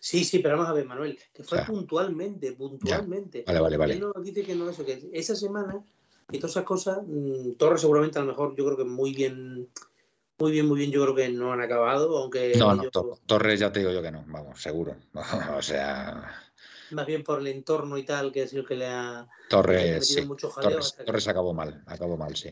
[0.00, 3.44] Sí, sí, pero vamos a ver, Manuel, que fue O sea, puntualmente, puntualmente.
[3.46, 3.94] Vale, vale, vale.
[3.94, 5.82] Él nos dice que no, eso, que esa semana
[6.30, 9.68] y todas esas cosas, mm, Torres seguramente a lo mejor yo creo que muy bien,
[10.38, 12.90] muy bien, muy bien, yo creo que no han acabado, aunque No, no,
[13.26, 14.94] Torres ya te digo yo que no, vamos, seguro.
[15.56, 16.47] o sea,
[16.92, 19.28] más bien por el entorno y tal, que es el que le ha le ha
[19.48, 20.22] Torres, sí.
[20.22, 22.50] mucho jaleo Torres, hasta que- Torres acabó mal, acabó mal, sí.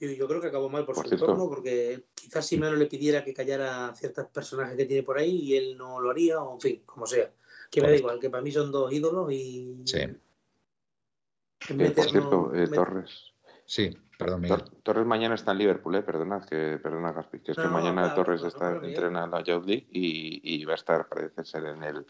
[0.00, 1.26] Yo, yo creo que acabó mal por, Por su cierto.
[1.26, 5.18] entorno, porque quizás si menos le pidiera que callara a ciertos personajes que tiene por
[5.18, 7.30] ahí y él no lo haría, o en fin, como sea.
[7.70, 7.98] Que me da Correcto.
[8.00, 9.82] igual, que para mí son dos ídolos y.
[9.86, 10.00] Sí.
[10.00, 13.32] Eh, por cierto, eh, Torres.
[13.64, 14.58] Sí, perdón, Miguel.
[14.60, 17.70] Tor- Torres mañana está en Liverpool, eh, perdonad, que, perdona Gaspi, que es que no,
[17.70, 21.08] mañana claro, Torres no, está entrena en la Youth League y, y va a estar,
[21.08, 22.06] parece ser, en el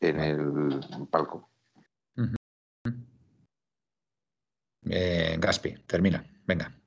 [0.00, 1.50] en el palco.
[4.86, 6.24] Eh, Gaspi, termina.
[6.46, 6.78] Venga.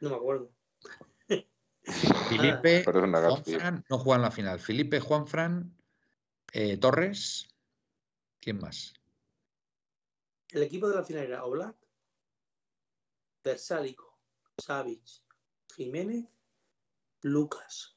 [0.00, 0.52] No me acuerdo.
[2.28, 3.52] Felipe, Perdona, Gaspi.
[3.52, 4.60] Juanfran, no juegan la final.
[4.60, 5.76] Felipe, Juanfran,
[6.52, 7.48] eh, Torres.
[8.40, 8.94] ¿Quién más?
[10.50, 11.76] El equipo de la final era Oblak,
[13.44, 14.18] Versálico,
[14.58, 15.04] Savic,
[15.74, 16.28] Jiménez,
[17.22, 17.96] Lucas,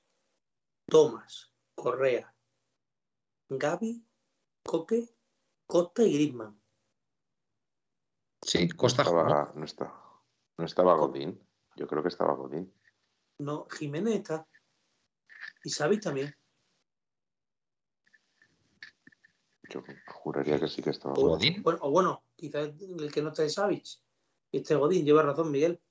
[0.86, 2.36] Tomás, Correa,
[3.50, 4.06] Gaby,
[4.64, 5.10] Coque,
[5.68, 6.60] Costa y Griezmann.
[8.42, 9.04] Sí, No Costa.
[9.04, 9.22] jugó.
[9.22, 9.94] estaba, no, está,
[10.58, 11.40] no estaba Godín.
[11.76, 12.74] Yo creo que estaba Godín.
[13.40, 14.48] No, Jiménez está.
[15.64, 16.36] Y Savic también.
[19.70, 21.64] Yo juraría que sí que estaba ¿Godín?
[21.64, 23.86] bueno, o bueno, quizás el que no está es Savic.
[24.52, 25.82] Y este Godín, lleva razón, Miguel.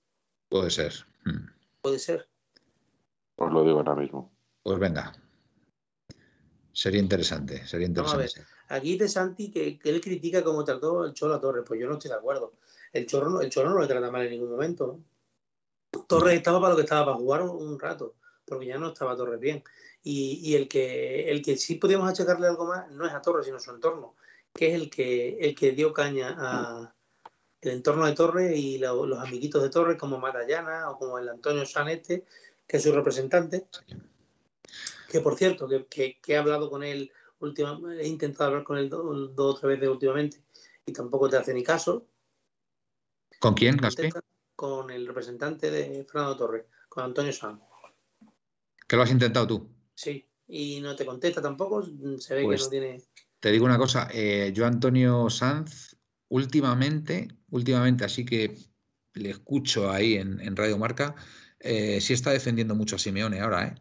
[0.49, 0.93] Puede ser.
[1.25, 1.47] Hmm.
[1.81, 2.29] Puede ser.
[3.37, 4.33] Os lo digo ahora mismo.
[4.63, 5.13] Pues venga.
[6.73, 8.27] Sería interesante, sería Vamos a ver.
[8.29, 8.53] interesante.
[8.69, 11.65] Aquí de Santi que, que él critica cómo trató el Cholo a Torres.
[11.67, 12.55] Pues yo no estoy de acuerdo.
[12.93, 14.99] El Cholo, no- el Cholo no le trata mal en ningún momento.
[16.09, 18.15] Torres estaba para lo que estaba, para jugar un, un rato,
[18.47, 19.63] porque ya no estaba Torres bien.
[20.03, 23.45] Y, y el que el que sí podíamos achacarle algo más no es a Torres,
[23.45, 24.17] sino a su entorno,
[24.53, 26.95] que es el que el que dio caña a
[27.61, 31.29] el entorno de Torres y la- los amiguitos de Torres, como Matallana o como el
[31.29, 32.25] Antonio Sanete,
[32.67, 33.67] que es su representante.
[35.13, 38.79] Que por cierto, que, que- que he hablado con él última, he intentado hablar con
[38.79, 39.05] él dos,
[39.37, 40.43] o tres veces últimamente
[40.87, 42.07] y tampoco te hace ni caso.
[43.39, 44.09] ¿Con quién, Gaspi?
[44.57, 47.61] Con el representante de Fernando Torres, con Antonio Sanz.
[48.89, 49.69] ¿Que lo has intentado tú?
[49.95, 51.83] Sí, y no te contesta tampoco,
[52.19, 53.03] se ve Pues- que no tiene...
[53.41, 55.97] Te digo una cosa, eh, yo Antonio Sanz,
[56.29, 58.57] últimamente, últimamente, así que
[59.15, 61.17] le escucho ahí en, en Radio Marca,
[61.59, 63.75] eh, sí está defendiendo mucho a Simeone ahora, ¿eh?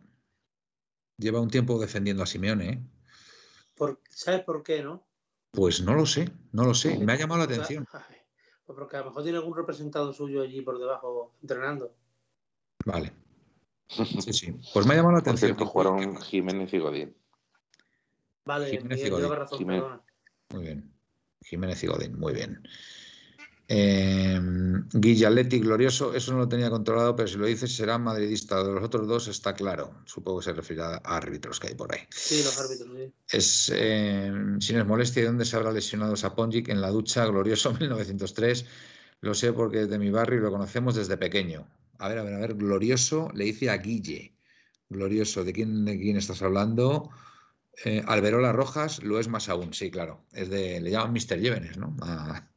[1.22, 2.82] Lleva un tiempo defendiendo a Simeone, ¿eh?
[3.76, 5.06] por- ¿Sabes por qué, no?
[5.52, 7.86] Pues no lo sé, no lo sé, me ha llamado la atención.
[7.94, 8.16] Ay,
[8.66, 11.96] Pues porque a lo mejor tiene algún representado suyo allí por debajo entrenando.
[12.86, 13.14] Vale.
[14.22, 14.56] Sí, sí.
[14.74, 15.50] Pues me ha llamado la Por atención.
[15.58, 17.16] cierto, jugaron Jiménez y Godín.
[18.46, 19.24] Vale, Jiménez y Godín.
[19.26, 19.84] lleva razón, Jiménez.
[19.84, 20.04] perdona.
[20.54, 20.94] Muy bien.
[21.42, 22.68] Jiménez y Godín, muy bien.
[23.74, 24.38] Eh,
[24.92, 28.62] Guillaletti, glorioso, eso no lo tenía controlado, pero si lo dices será madridista.
[28.62, 30.02] De los otros dos está claro.
[30.04, 32.02] Supongo que se refiere a árbitros que hay por ahí.
[32.10, 33.14] Sí, los árbitros, sí.
[33.30, 34.30] Es, eh,
[34.60, 36.68] si no es molestia, ¿de dónde se habrá lesionado Saponjic?
[36.68, 38.66] En la ducha, glorioso 1903.
[39.22, 41.66] Lo sé porque es de mi barrio y lo conocemos desde pequeño.
[42.00, 44.36] A ver, a ver, a ver, glorioso le dice a Guille.
[44.90, 47.10] Glorioso, ¿de quién, de quién estás hablando?
[47.86, 50.26] Eh, Alberola Rojas lo es más aún, sí, claro.
[50.34, 51.40] Es de, le llaman Mr.
[51.40, 51.96] Llévenes, ¿no?
[52.02, 52.51] A,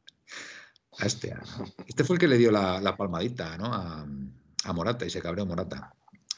[0.99, 1.33] a este.
[1.33, 1.43] a-
[1.87, 3.65] este fue el que le dio la, la palmadita, ¿no?
[3.73, 4.05] A,
[4.63, 5.93] a Morata y se cabreó Morata.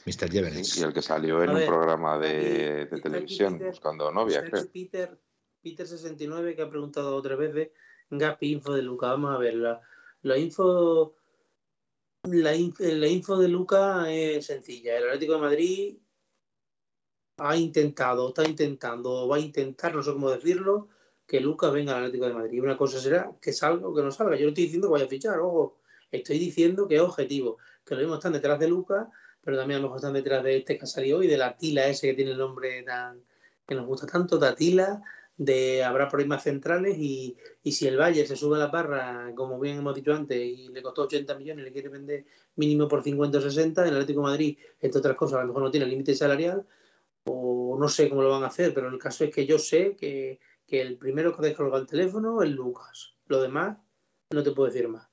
[0.06, 0.30] Mr.
[0.30, 0.76] Llévenes.
[0.78, 4.42] Y el que salió en A un ver, programa de, de televisión Peter, buscando novia,
[4.48, 4.66] creo.
[4.72, 5.20] Peter,
[5.62, 7.70] Peter69 que ha preguntado otra vez
[8.10, 9.08] Gapi Info de Luca.
[9.08, 9.80] Vamos a ver, la,
[10.22, 11.14] la info
[12.22, 14.96] la, la info de Luca es sencilla.
[14.96, 15.96] El Atlético de Madrid
[17.38, 20.88] ha intentado, está intentando, o va a intentar, no sé cómo decirlo,
[21.28, 22.62] que Luca venga al Atlético de Madrid.
[22.62, 24.34] Una cosa será que salga o que no salga.
[24.36, 25.76] Yo no estoy diciendo que vaya a fichar, ojo.
[26.10, 29.10] Estoy diciendo que es objetivo, que lo mismo están detrás de Luca,
[29.44, 31.54] pero también a lo mejor están detrás de este que ha salido hoy, de la
[31.54, 33.20] Tila ese que tiene el nombre tan
[33.66, 35.02] que nos gusta tanto, Tatila,
[35.36, 39.60] de habrá problemas centrales y, y si el Valle se sube a la parra, como
[39.60, 42.24] bien hemos dicho antes, y le costó 80 millones y le quiere vender
[42.56, 45.64] mínimo por 50 o 60, el Atlético de Madrid, entre otras cosas, a lo mejor
[45.64, 46.66] no tiene límite salarial,
[47.24, 49.94] o no sé cómo lo van a hacer, pero el caso es que yo sé
[49.94, 53.14] que, que el primero que descolga el teléfono es Lucas.
[53.26, 53.78] Lo demás,
[54.30, 55.08] no te puedo decir más.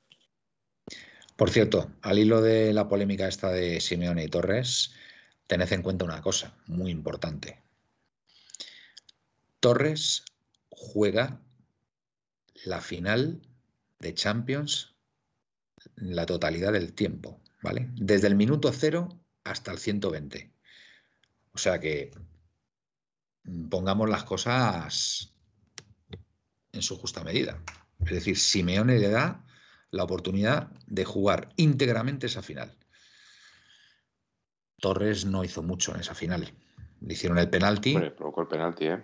[1.38, 4.94] Por cierto, al hilo de la polémica esta de Simeone y Torres,
[5.48, 7.62] tened en cuenta una cosa muy importante.
[9.62, 10.26] Torres
[10.70, 11.42] juega
[12.66, 13.42] la final
[14.00, 14.96] de Champions
[15.96, 17.90] la totalidad del tiempo, ¿vale?
[17.96, 19.10] Desde el minuto cero
[19.44, 20.52] hasta el 120.
[21.54, 22.12] O sea que
[23.44, 25.35] mm, pongamos las cosas
[26.76, 27.60] en su justa medida.
[28.06, 29.44] Es decir, Simeone le da
[29.92, 32.76] la oportunidad de jugar íntegramente esa final.
[34.80, 36.54] Torres no hizo mucho en esa final.
[37.02, 39.04] Le hicieron el penalti, provocó el penalti, ¿eh?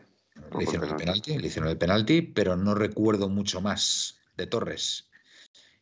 [0.57, 1.21] le hicieron el penalti.
[1.21, 5.09] penalti, le hicieron el penalti, pero no recuerdo mucho más de Torres.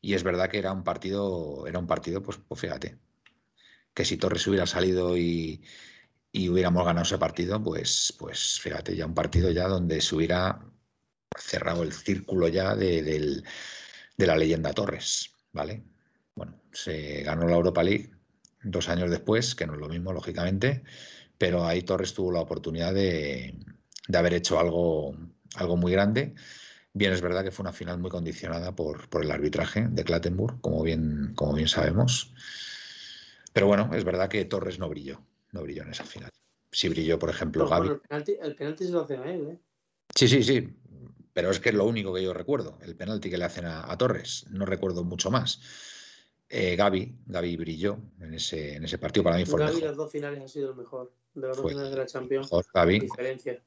[0.01, 2.97] Y es verdad que era un partido, era un partido, pues, pues fíjate,
[3.93, 5.61] que si Torres hubiera salido y,
[6.31, 10.59] y hubiéramos ganado ese partido, pues, pues fíjate, ya un partido ya donde se hubiera
[11.37, 13.43] cerrado el círculo ya de,
[14.17, 15.83] de la leyenda Torres, ¿vale?
[16.35, 18.11] Bueno, se ganó la Europa League
[18.63, 20.83] dos años después, que no es lo mismo, lógicamente,
[21.37, 23.55] pero ahí Torres tuvo la oportunidad de,
[24.07, 25.15] de haber hecho algo,
[25.55, 26.35] algo muy grande.
[26.93, 30.59] Bien, es verdad que fue una final muy condicionada por, por el arbitraje de Clattenburg,
[30.59, 32.33] como bien, como bien sabemos.
[33.53, 36.29] Pero bueno, es verdad que Torres no brilló, no brilló en esa final.
[36.71, 37.87] Sí brilló, por ejemplo, Gaby.
[37.87, 39.59] bueno, el, penalti, el penalti se lo hace a él, ¿eh?
[40.15, 40.75] Sí, sí, sí.
[41.33, 43.91] Pero es que es lo único que yo recuerdo, el penalti que le hacen a,
[43.91, 44.45] a Torres.
[44.49, 45.61] No recuerdo mucho más.
[46.49, 49.23] Eh, Gaby, Gaby brilló en ese, en ese partido.
[49.23, 49.87] Para mí fue Gaby, mejor.
[49.89, 51.13] las dos finales ha sido el mejor.
[51.35, 52.99] De las dos finales de la Champions, mejor Gaby.
[53.01, 53.61] diferencia.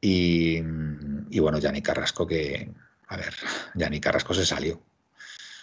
[0.00, 0.58] Y,
[1.30, 2.72] y bueno, Yanni Carrasco, que,
[3.06, 3.32] a ver,
[3.76, 4.82] Yanni Carrasco se salió.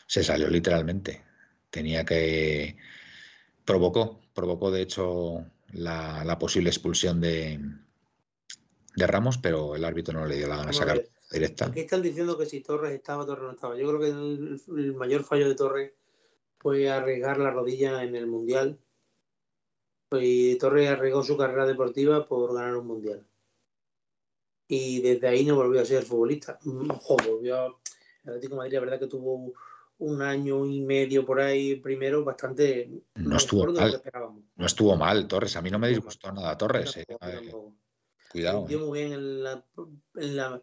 [0.07, 1.23] Se salió literalmente.
[1.69, 2.77] Tenía que.
[3.65, 7.59] Provocó, provocó de hecho la, la posible expulsión de,
[8.95, 11.09] de Ramos, pero el árbitro no le dio la gana sacar ver.
[11.31, 11.65] directa.
[11.65, 13.77] Aquí están diciendo que si Torres estaba, Torres no estaba.
[13.77, 15.91] Yo creo que el, el mayor fallo de Torres
[16.59, 18.77] fue arriesgar la rodilla en el Mundial.
[20.11, 23.25] Y Torres arriesgó su carrera deportiva por ganar un Mundial.
[24.67, 26.59] Y desde ahí no volvió a ser futbolista.
[26.63, 27.65] Mm, Ojo, volvió a...
[28.23, 29.53] El Atlético de Madrid, la verdad que tuvo
[29.99, 34.01] un año y medio por ahí primero bastante No estuvo mal.
[34.55, 35.55] No estuvo mal, Torres.
[35.57, 36.95] A mí no me disgustó nada Torres.
[36.97, 37.05] eh.
[38.33, 38.67] Cuidado.
[38.69, 38.77] Eh.
[38.77, 39.65] muy bien en la,
[40.15, 40.61] en la-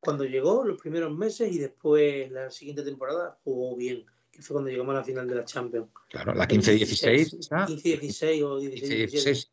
[0.00, 4.70] cuando llegó, los primeros meses, y después la siguiente temporada jugó bien, que fue cuando
[4.70, 5.88] llegamos a la final de la Champions.
[6.10, 7.38] Claro, la 15-16.
[7.40, 9.08] esa, 15-16 o 16-17.
[9.08, 9.50] 15-16,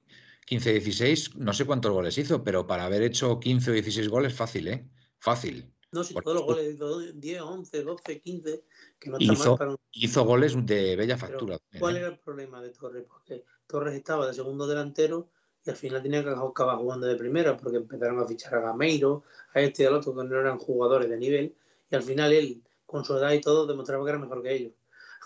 [0.48, 4.68] 15-16, no sé cuántos goles hizo, pero para haber hecho 15 o 16 goles, fácil,
[4.68, 4.86] ¿eh?
[5.18, 5.70] Fácil.
[5.94, 8.64] No, si todos los goles, hizo 10, 11, 12, 15,
[9.00, 9.78] que no está Hizo, mal para un...
[9.92, 11.58] hizo goles de bella Pero, factura.
[11.60, 12.00] también, ¿Cuál ¿eh?
[12.00, 13.06] era el problema de Torres?
[13.08, 15.30] Porque Torres estaba de segundo delantero
[15.66, 19.24] y al final tenía que acabar jugando de primera porque empezaron a fichar a Gameiro,
[19.54, 21.56] a este y al otro que no eran jugadores de nivel
[21.90, 24.74] y al final él, con su edad y todo, demostraba que era mejor que ellos.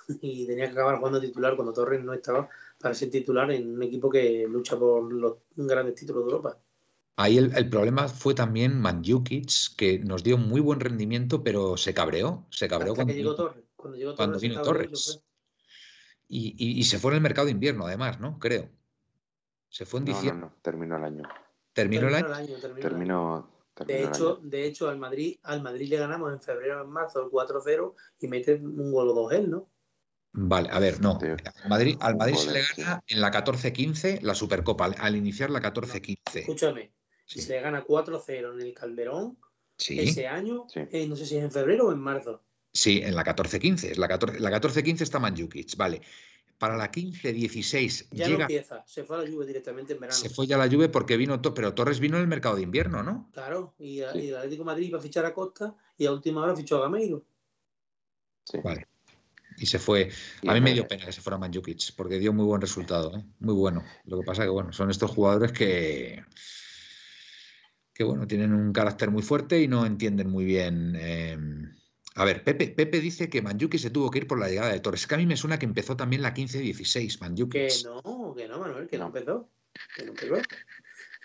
[0.22, 2.48] Y tenía que acabar jugando titular cuando Torres no estaba
[2.80, 6.58] para ser titular en un equipo que lucha por los grandes títulos de Europa.
[7.18, 11.94] Ahí el, el problema fue también Mandzukic, que nos dio muy buen rendimiento, pero se
[11.94, 12.46] cabreó.
[12.52, 13.64] Se cabreó Hasta cuando, que llegó Torres.
[13.76, 15.24] Cuando llegó Torres, vino Torres.
[16.30, 18.38] Y, y- y se fue en el mercado de invierno, además, ¿no?
[18.38, 18.70] Creo.
[19.70, 20.48] Se fue en No, no, diciembre.
[20.48, 21.24] no, terminó el año.
[21.74, 22.34] Terminó el año.
[22.34, 23.50] año, terminó el año.
[23.74, 27.24] Terminó, De hecho, de hecho al Madrid, al Madrid le ganamos en febrero en marzo
[27.24, 29.70] el 4-0 y mete un gol o dos él, ¿no?
[30.34, 31.20] Vale, a ver, no.
[31.22, 35.62] Al Madrid, al Madrid se le gana en la 14-15 la Supercopa, al, iniciar la
[35.62, 36.18] 14-15.
[36.34, 36.92] Escúchame,
[37.26, 39.38] se le gana 4-0 en el Calderón
[39.78, 42.44] ese año, eh, no sé si es en febrero o en marzo.
[42.74, 43.96] Sí, en la 14-15.
[43.96, 46.02] La 14-15 está Manjukic, vale.
[46.58, 50.18] Para la 15-16 ya no empieza, se fue a la lluvia directamente en verano.
[50.18, 52.64] Se fue ya a la lluvia porque vino, pero Torres vino en el mercado de
[52.64, 53.30] invierno, ¿no?
[53.32, 56.78] Claro, y, el Atlético Madrid iba a fichar a Costa y a última hora fichó
[56.78, 57.24] a Gameiro.
[58.44, 58.58] Sí.
[58.64, 58.88] Vale.
[59.58, 60.10] Y se fue.
[60.48, 63.24] a mí me dio pena que se fuera Manjukic, porque dio muy buen resultado, ¿eh?
[63.40, 63.84] muy bueno.
[64.06, 66.24] Lo que pasa que, bueno, son estos jugadores que,
[67.94, 71.38] que bueno, tienen un carácter muy fuerte y no entienden muy bien eh,
[72.18, 74.80] a ver, Pepe, Pepe dice que Manjuki se tuvo que ir por la llegada de
[74.80, 75.06] Torres.
[75.06, 77.60] Que a mí me suena que empezó también la 15-16, Manjuki.
[77.60, 79.52] Que no, que no, Manuel, que no empezó.
[79.96, 80.42] Que no empezó.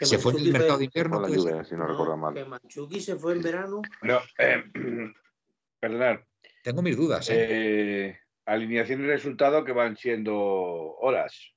[0.02, 1.19] se fue en el mercado de invierno.
[1.19, 2.35] La lluvia, si no, recuerdo mal.
[2.35, 3.81] Que Manchuki se fue en verano.
[4.02, 4.62] No, eh,
[5.81, 6.20] perdonad.
[6.62, 7.27] Tengo mis dudas.
[7.31, 7.47] ¿eh?
[7.48, 8.19] ¿eh?
[8.44, 11.55] alineación y resultado que van siendo horas.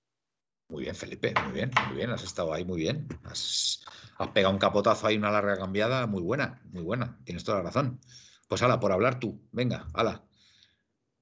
[0.69, 3.05] Muy bien, Felipe, muy bien, muy bien, has estado ahí muy bien.
[3.25, 3.83] Has,
[4.17, 7.65] has pegado un capotazo ahí, una larga cambiada, muy buena, muy buena, tienes toda la
[7.65, 7.99] razón.
[8.47, 9.41] Pues ala, por hablar tú.
[9.51, 10.23] Venga, ala.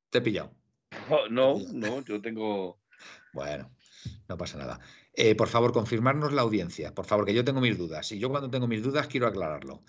[0.10, 0.54] Te he pillado.
[1.30, 2.80] No, no, yo tengo.
[3.34, 3.72] Bueno,
[4.28, 4.80] no pasa nada.
[5.14, 6.94] Eh, por favor, confirmarnos la audiencia.
[6.94, 8.12] Por favor, que yo tengo mis dudas.
[8.12, 9.84] Y yo cuando tengo mis dudas quiero aclararlo.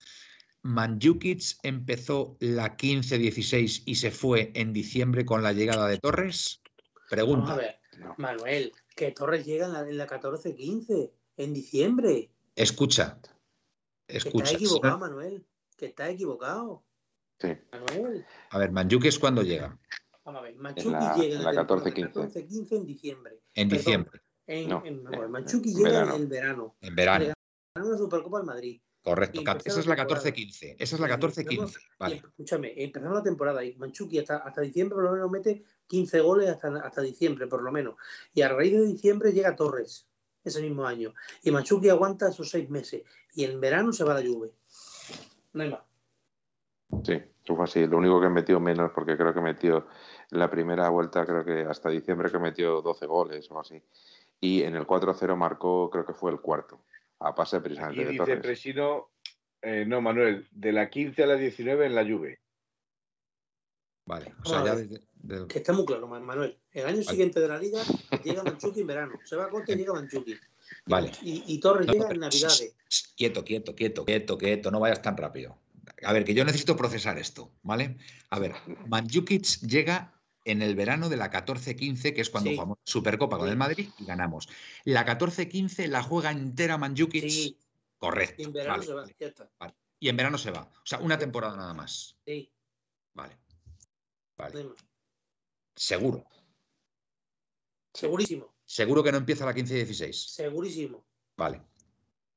[0.62, 6.62] ¿Manjukic empezó la 15-16 y se fue en diciembre con la llegada de Torres?
[7.10, 7.52] Pregunta.
[7.52, 7.80] a ver,
[8.16, 12.30] Manuel, que Torres llega en la, 14-15, en diciembre.
[12.56, 13.18] Escucha.
[14.08, 14.44] Escucha.
[14.44, 15.46] está equivocado, Manuel.
[15.76, 16.82] Que está equivocado.
[18.50, 19.78] A ver, Manjuki es cuando llega.
[20.24, 23.40] Vamos a ver, Manchuki llega en la 14-15 en diciembre.
[23.54, 24.20] En diciembre.
[24.46, 26.76] En, no, en, Manchuki llega en el verano.
[26.80, 27.24] En verano.
[27.74, 28.80] En la Supercopa al Madrid.
[29.02, 30.76] Correcto, esa es la 14-15.
[30.78, 31.78] Esa es la 14-15.
[31.98, 32.16] Vale.
[32.16, 36.48] Escúchame, empezamos la temporada y Manchuki hasta, hasta diciembre por lo menos mete 15 goles
[36.48, 37.96] hasta, hasta diciembre, por lo menos.
[38.32, 40.08] Y a raíz de diciembre llega Torres,
[40.42, 41.12] ese mismo año.
[41.42, 43.02] Y Manchuki aguanta esos seis meses.
[43.34, 44.52] Y en verano se va a la lluvia.
[45.52, 45.80] No hay más.
[47.02, 47.86] Sí, fue así.
[47.86, 49.86] Lo único que metió menos, porque creo que metió
[50.30, 53.82] en la primera vuelta, creo que hasta diciembre que metió 12 goles o así.
[54.40, 56.84] Y en el 4-0 marcó, creo que fue el cuarto,
[57.20, 59.10] a pase precisamente y dice Presino,
[59.62, 62.40] eh, no, Manuel, de la 15 a la 19 en la Juve.
[64.06, 66.58] Vale, o sea, ya Que está muy claro, Manuel.
[66.72, 67.82] El año siguiente de la liga
[68.22, 69.18] llega Manchuki en verano.
[69.24, 70.36] Se va a corte y llega Manchuki.
[70.84, 71.10] Vale.
[71.22, 72.76] Y, Torres llega en Navidades.
[73.16, 74.70] Quieto, quieto, quieto, quieto, quieto.
[74.70, 75.56] No vayas tan rápido
[76.02, 77.96] a ver, que yo necesito procesar esto, ¿vale?
[78.30, 78.54] A ver,
[78.86, 83.56] Manjukic llega en el verano de la 14-15, que es cuando jugamos Supercopa con el
[83.56, 84.48] Madrid y ganamos.
[84.84, 87.28] La 14-15 la juega entera Manjukic.
[87.28, 87.58] Sí.
[87.98, 88.42] Correcto.
[88.42, 89.06] Y en verano se va,
[89.98, 90.62] Y en verano se va.
[90.62, 92.18] O sea, una temporada nada más.
[92.26, 92.52] Sí.
[93.14, 93.38] Vale.
[94.36, 94.68] Vale.
[95.74, 96.26] Seguro.
[97.94, 98.54] Segurísimo.
[98.66, 100.12] Seguro que no empieza la 15-16.
[100.12, 101.06] Segurísimo.
[101.36, 101.62] Vale.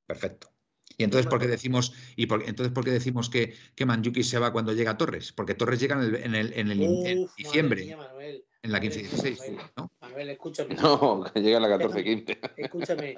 [0.05, 0.56] Perfecto.
[0.97, 4.51] Y entonces, ¿por qué decimos, y entonces, ¿por qué decimos que, que Manjuki se va
[4.51, 5.31] cuando llega Torres?
[5.31, 7.95] Porque Torres llega en el, en el, diciembre.
[8.63, 9.91] en la 15-16, ¿no?
[10.01, 10.75] Manuel, escúchame.
[10.81, 12.39] No, que llega en la 14-15.
[12.57, 13.15] Escúchame,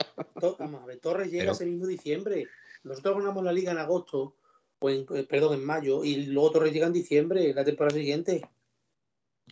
[1.01, 2.47] Torres llega ese mismo diciembre.
[2.83, 4.35] Nosotros ganamos la liga en agosto,
[4.79, 8.41] o en, eh, perdón, en mayo, y luego Torres llega en diciembre, la temporada siguiente.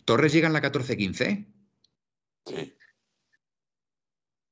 [0.04, 1.46] ¿Torres llega en la 14-15?
[2.44, 2.77] Sí.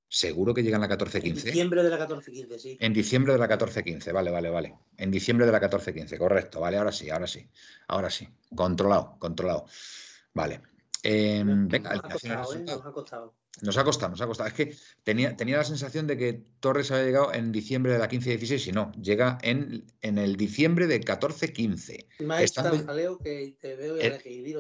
[0.09, 1.25] ¿Seguro que llega en la 14-15?
[1.25, 2.77] En diciembre de la 14-15, sí.
[2.81, 4.75] En diciembre de la 14-15, vale, vale, vale.
[4.97, 6.61] En diciembre de la 14-15, correcto.
[6.61, 7.49] Vale, ahora sí, ahora sí.
[7.89, 8.29] Ahora sí.
[8.55, 9.67] Controlado, controlado.
[10.33, 10.61] Vale.
[11.03, 12.59] Eh, venga, nos, ha costado, ¿eh?
[12.61, 13.35] nos ha costado.
[13.63, 14.49] Nos ha costado, nos ha costado.
[14.49, 18.09] Es que tenía, tenía la sensación de que Torres había llegado en diciembre de la
[18.09, 22.07] 15-16 y no, llega en, en el diciembre de 14-15.
[22.41, 24.55] Estando, que te veo y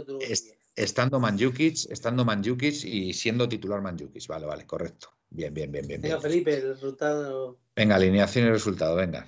[0.75, 4.27] estando Manjukic, estando Manjukic y siendo titular Manjukic.
[4.29, 5.16] Vale, vale, correcto.
[5.37, 6.01] Bien, bien, bien, bien.
[6.01, 7.59] Venga, Felipe, el resultado.
[7.77, 9.27] Venga, alineación y resultado, venga.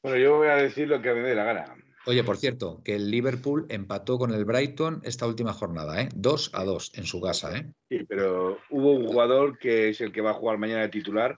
[0.00, 1.74] Bueno, yo voy a decir lo que me dé la gana.
[2.06, 6.08] Oye, por cierto, que el Liverpool empató con el Brighton esta última jornada, ¿eh?
[6.14, 7.72] 2 a 2 en su casa, ¿eh?
[7.88, 11.34] Sí, pero hubo un jugador que es el que va a jugar mañana de titular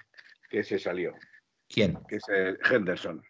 [0.51, 1.15] que se salió.
[1.71, 1.99] ¿Quién?
[2.07, 3.23] Que es el Henderson.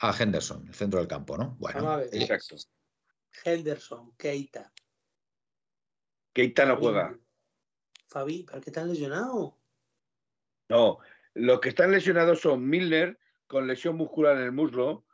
[0.00, 1.56] Ah, Henderson, el centro del campo, ¿no?
[1.58, 2.56] Bueno, exacto.
[3.42, 4.70] Henderson, Keita.
[6.34, 7.18] Keita no juega.
[8.08, 9.54] Fabi, ¿para qué están lesionados?
[10.68, 10.98] No,
[11.34, 15.04] los que están lesionados son Milner, con lesión muscular en el muslo,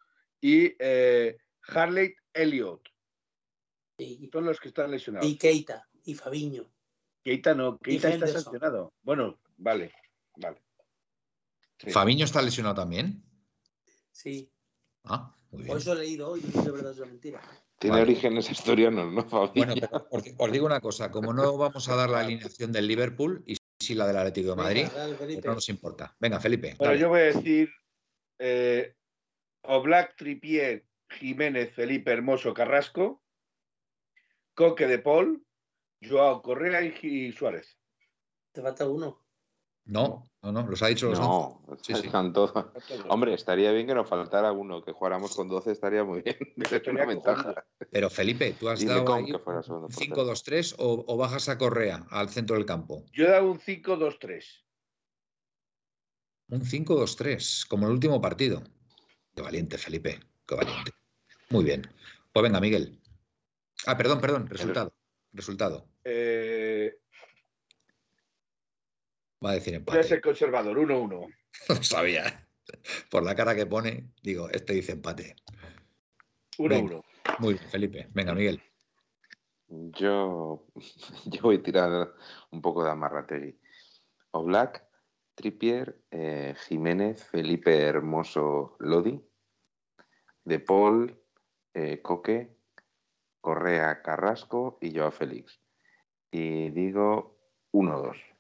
[0.41, 1.39] y eh,
[1.69, 2.89] Harley Elliott.
[4.33, 5.29] Son los que están lesionados.
[5.29, 6.71] Y Keita, y Fabiño.
[7.23, 8.95] Keita no, Keita está lesionado.
[9.03, 9.93] Bueno, vale,
[10.37, 10.63] vale.
[11.79, 13.23] ¿Fabiño está lesionado también?
[14.11, 14.51] Sí.
[15.05, 15.77] Ah, muy O bien.
[15.79, 17.43] eso he leído hoy, no sé si es verdad o es mentira.
[17.83, 18.13] Tiene Vale.
[18.13, 19.65] orígenes asturianos, ¿no, Fabi?
[19.65, 22.87] Bueno, pero os, os digo una cosa, como no vamos a dar la alineación del
[22.87, 25.49] Liverpool y sí la del Atlético de Madrid, Venga, dale, Felipe.
[25.49, 26.17] no nos importa.
[26.21, 26.77] Venga, Felipe.
[26.79, 27.01] Bueno, dale.
[27.01, 27.73] yo voy a decir
[28.39, 28.95] eh,
[29.63, 33.21] Oblak, Tripier, Jiménez, Felipe Hermoso, Carrasco,
[34.55, 35.45] Coque de Paul,
[36.01, 37.77] Joao Correa y, y Suárez.
[38.53, 39.22] Te falta uno.
[39.85, 41.19] No, no, no, los ha dicho los.
[41.19, 42.07] No, Sí, sí.
[42.07, 42.53] están todos.
[43.09, 46.37] Hombre, estaría bien que nos faltara uno, que jugáramos con 12 estaría muy bien.
[46.71, 47.65] Es una ventaja.
[47.91, 50.33] Pero Felipe, ¿tú has Y dado Lecom, ahí que fuera segundo un portero.
[50.33, 53.05] 5-2-3 o, o bajas a Correa al centro del campo?
[53.13, 54.45] Yo he dado un 5-2-3.
[56.51, 58.63] Un 5-2-3, como el último partido.
[59.35, 60.93] Qué valiente, Felipe, qué valiente.
[61.51, 61.83] Muy bien.
[62.33, 63.01] Pues venga, Miguel.
[63.87, 64.95] Ah, perdón, perdón, resultado.
[65.33, 65.89] Resultado.
[66.05, 66.62] Eh,
[69.45, 70.03] Va a decir empate.
[70.03, 71.35] ser conservador, 1-1.
[71.69, 72.49] Lo sabía.
[73.11, 75.37] Por la cara que pone, digo, este dice empate.
[76.59, 77.03] 1-1.
[77.39, 78.09] Muy bien, Felipe.
[78.13, 78.63] Venga, Miguel.
[79.69, 80.67] Yo,
[81.27, 82.15] yo voy a tirar
[82.51, 83.59] un poco de Amarrategui.
[84.31, 84.85] Oblak,
[85.35, 89.21] Trippier, eh, Jiménez, Felipe Hermoso, Lodi,
[90.45, 91.21] De Paul,
[91.75, 92.57] eh, Coque,
[93.41, 95.61] Correa, Carrasco y Joao Félix.
[96.31, 97.39] Y digo
[97.73, 98.32] 1-2, Vale.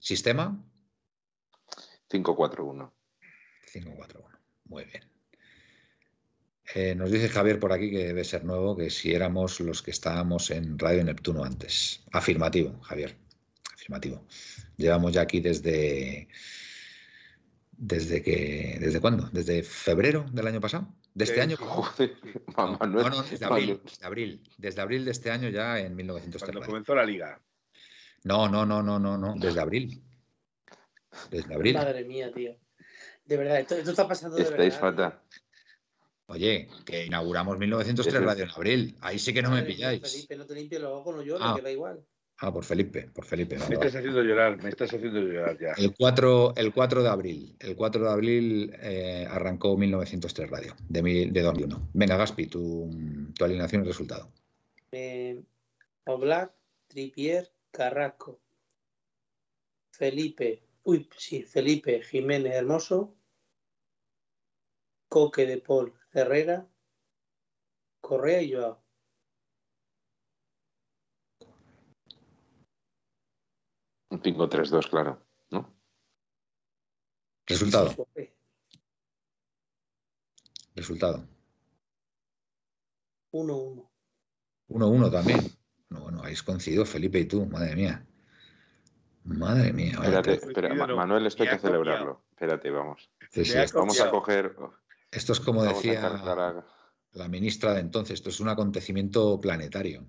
[0.00, 0.58] Sistema
[2.10, 2.90] 5-4-1.
[3.72, 4.38] 5-4-1.
[4.64, 5.04] Muy bien.
[6.74, 9.90] Eh, nos dice Javier por aquí que debe ser nuevo, que si éramos los que
[9.90, 12.02] estábamos en Radio Neptuno antes.
[12.12, 13.16] Afirmativo, Javier.
[13.74, 14.24] Afirmativo.
[14.76, 16.28] Llevamos ya aquí desde.
[17.72, 19.28] ¿Desde que, ¿Desde cuándo?
[19.32, 20.94] ¿Desde febrero del año pasado?
[21.14, 21.40] ¿De este Sí.
[21.40, 21.56] año?
[21.58, 22.16] Joder,
[22.56, 24.50] No, no, no, desde abril, desde abril.
[24.58, 26.52] Desde abril de este año ya en 1903.
[26.52, 27.40] Cuando comenzó la liga.
[28.24, 29.34] No, no, no, no, no, no.
[29.36, 30.02] Desde abril.
[31.30, 31.74] Desde abril.
[31.74, 32.56] Madre mía, tío.
[33.24, 34.80] De verdad, esto, esto está pasando de Estáis verdad.
[34.80, 35.20] fatal.
[36.26, 38.96] Oye, que inauguramos 1903 Ese- Radio en abril.
[39.00, 40.00] Ahí sí que no me Madre pilláis.
[40.02, 41.54] Felipe, no te limpies los ojos, no llores, Ah.
[41.56, 42.04] que da igual.
[42.42, 43.58] Ah, por Felipe, por Felipe.
[43.68, 45.72] Me estás haciendo llorar, me estás haciendo llorar ya.
[45.76, 47.54] El 4, el 4 de abril.
[47.58, 51.90] El 4 de abril eh, arrancó 1903 Radio, de, mil- de 2001.
[51.92, 52.88] Venga, Gaspi, tu,
[53.36, 54.30] tu alineación y resultado.
[54.92, 55.42] Eh,
[56.06, 56.52] Oblak,
[56.86, 58.40] Tripier, Carrasco,
[59.90, 63.16] Felipe, uy, sí, Felipe, Jiménez Hermoso,
[65.08, 66.68] Coque de Paul, Herrera,
[68.00, 68.82] Correa y Joao.
[74.10, 75.22] Un 5-3-2, claro.
[75.50, 75.72] ¿no?
[77.46, 77.94] Resultado,
[80.74, 81.28] resultado.
[83.32, 83.88] 1-1.
[84.68, 85.59] 1-1 también.
[85.90, 88.04] No, bueno, habéis coincidido Felipe y tú, madre mía.
[89.24, 89.96] Madre mía.
[89.98, 90.74] vaya Espérate, espera.
[90.74, 91.72] Manuel, esto hay que copiado.
[91.78, 92.22] celebrarlo.
[92.30, 93.10] Espérate, vamos.
[93.30, 94.56] Sí, sí, Vamos a coger.
[95.10, 96.64] esto es como Vamos decía a-
[97.12, 100.04] la ministra de entonces, esto es un acontecimiento planetario.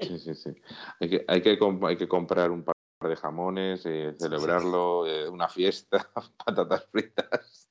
[0.00, 0.54] Sí, sí, sí.
[1.00, 5.28] Hay que, hay que, comp- hay que comprar un par de jamones, eh, celebrarlo, eh,
[5.28, 6.10] una fiesta,
[6.46, 7.68] patatas fritas.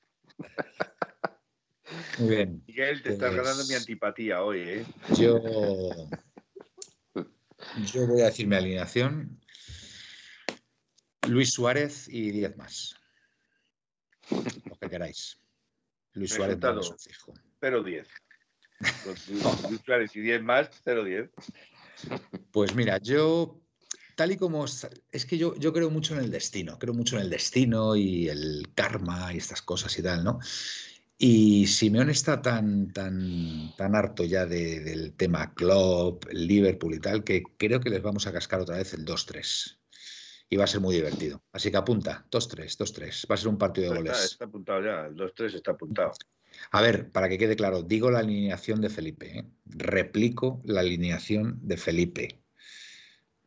[2.17, 2.63] Muy bien.
[2.67, 4.85] Miguel, te estás Pues- ganando mi antipatía hoy, ¿eh?
[5.17, 5.39] Yo,
[7.93, 9.39] yo voy a decir mi alineación.
[11.27, 12.95] Luis Suárez y 10 más.
[14.65, 15.37] Lo que queráis.
[16.13, 17.33] Luis Suárez no es fijo.
[17.61, 18.07] 0-10.
[19.03, 19.15] Con
[19.71, 21.29] Luis Suárez y 10 más, 0-10.
[22.51, 23.59] Pues mira, yo,
[24.15, 27.17] tal y como es, es que yo, yo creo mucho en el destino, creo mucho
[27.17, 30.39] en el destino y el karma y estas cosas y tal, ¿no?
[31.19, 37.23] Y Simeone está tan, tan, tan harto ya de- del tema Klopp, Liverpool y tal,
[37.23, 39.79] que creo que les vamos a cascar otra vez el 2-3.
[40.49, 41.43] Y va a ser muy divertido.
[41.51, 43.25] Así que apunta, 2-3, 2-3.
[43.29, 44.31] Va a ser un partido de Está, goles.
[44.31, 46.11] está apuntado ya, el 2-3 está apuntado.
[46.71, 49.45] A ver, para que quede claro, digo la alineación de Felipe, ¿eh?
[49.65, 52.41] replico la alineación de Felipe,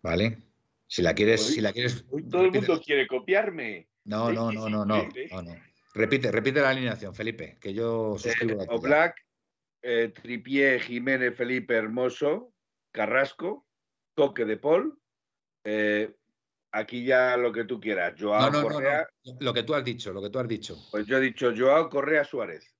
[0.03, 0.39] ¿vale?
[0.87, 3.89] Si la quieres, Hoy- si la quieres, Hoy todo el repite- mundo quiere copiarme.
[4.05, 5.57] no, no, no, no, no, no, no.
[5.95, 8.77] Repite, repite la alineación, Felipe, que yo suscribo Eh, tuya.
[8.79, 9.17] Oblak,
[9.83, 12.53] eh, Tripié, Jiménez, Felipe Hermoso,
[12.93, 13.67] Carrasco,
[14.15, 14.97] Coque de Paul.
[15.65, 16.15] eh,
[16.73, 18.15] aquí ya lo que tú quieras.
[18.19, 19.07] Joao No, no, no, Correa.
[19.25, 19.37] no.
[19.41, 20.77] Lo que tú has dicho, lo que tú has dicho.
[20.93, 22.73] Pues yo he dicho Joao Correa Suárez.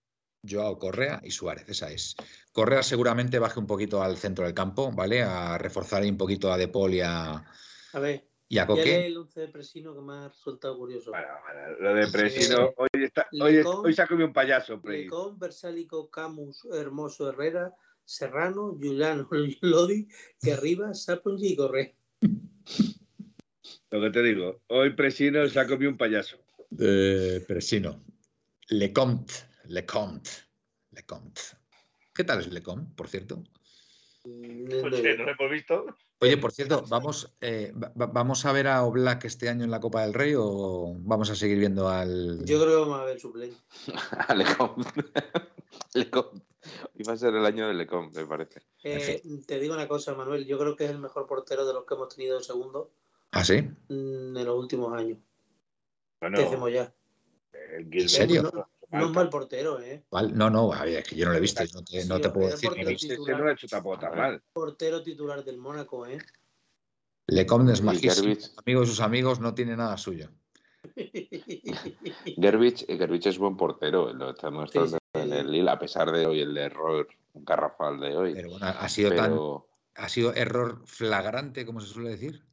[0.49, 2.15] Joao Correa y Suárez, esa es.
[2.53, 5.23] Correa seguramente baje un poquito al centro del campo, ¿vale?
[5.23, 7.45] A reforzar ahí un poquito a De Paul y a,
[7.93, 9.07] A ver, y a ya lee Coque.
[9.07, 11.11] el 11 de Presino que me ha resultado curioso.
[11.13, 12.13] Bueno, bueno, lo de Sí.
[12.13, 12.73] Presino.
[12.77, 13.87] Hoy, está, hoy, es- Licón.
[13.87, 14.81] hoy se ha comido un payaso.
[14.85, 17.73] Lecón, Versálico, Camus, Hermoso, Herrera,
[18.05, 19.29] Serrano, Juliano,
[19.63, 20.09] Lodi,
[20.43, 21.93] que arriba, Sapongi y Correa.
[23.91, 24.63] Lo que te digo.
[24.67, 26.37] Hoy Presino se ha comido un payaso.
[26.79, 28.05] Eh, Presino.
[28.69, 29.33] Lecomte,
[29.67, 30.31] Lecomte,
[30.91, 31.41] Lecomte.
[32.15, 33.43] ¿Qué tal es Lecomte, por cierto?
[34.25, 35.87] Mm, Pues que no lo hemos visto.
[36.23, 39.71] Oye, por cierto, ¿vamos, eh, va- va- ¿vamos a ver a Oblak este año en
[39.71, 42.45] la Copa del Rey o vamos a seguir viendo al...
[42.45, 43.57] Yo creo que vamos a ver suplente.
[44.37, 44.85] Lecom.
[45.95, 46.27] Lecom.
[46.97, 48.61] Iba a ser el año de Lecom, me parece.
[48.85, 50.45] Eh, te digo una cosa, Manuel.
[50.47, 52.91] Yo creo que es el mejor portero de los que hemos tenido segundo
[53.33, 53.55] ¿Ah, sí?
[53.89, 55.19] en los últimos años.
[56.21, 56.93] Bueno, Te decimos ya.
[57.79, 58.43] el ¿En serio?
[58.43, 60.05] No, no es mal portero, ¿eh?
[60.33, 62.23] No, no, a ver, es que yo no lo he visto, no te, no Sí,
[62.23, 62.69] te puedo decir.
[62.71, 64.43] portero Ese no lo ha hecho tampoco tan mal.
[64.53, 66.19] Portero titular del Mónaco, ¿eh?
[67.27, 70.31] Lecomte es majísimo, amigo de sus amigos, no tiene nada suyo.
[72.37, 75.21] Gerbich, Gerbich es buen portero, lo está demostrando Sí, sí.
[75.21, 78.35] en el Lille, a pesar de hoy el error garrafal de hoy.
[78.35, 79.39] Pero bueno, ha sido tan,
[79.95, 82.45] ha sido error flagrante, como se suele decir.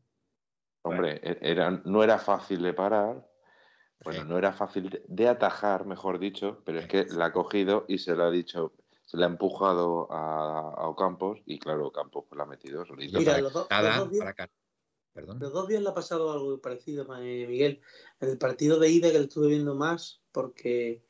[0.83, 3.27] hombre, e- era, no era fácil de parar,
[4.03, 4.27] bueno, Sí.
[4.29, 8.15] no era fácil de atajar, mejor dicho, pero es que la ha cogido y se
[8.15, 8.73] la ha dicho,
[9.05, 13.17] se la ha empujado a, a Ocampos y claro, Ocampos pues la ha metido solito.
[13.19, 14.51] Mira, para los dos- cada- los dos días- para cada-
[15.13, 15.39] Perdón.
[15.39, 17.81] Los dos días le ha pasado algo parecido, eh, Miguel.
[18.19, 21.01] En el partido de ida que le estuve viendo más, porque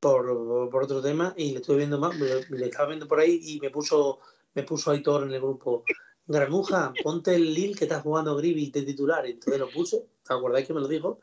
[0.00, 3.40] por, por otro tema, y le estuve viendo más, le, le estaba viendo por ahí
[3.42, 4.18] y me puso,
[4.54, 5.84] me puso Aitor en el grupo.
[6.26, 9.24] Granuja, ponte el Lille que está jugando Grivi de titular.
[9.26, 11.20] Entonces lo puse, ¿te acordáis que me lo dijo?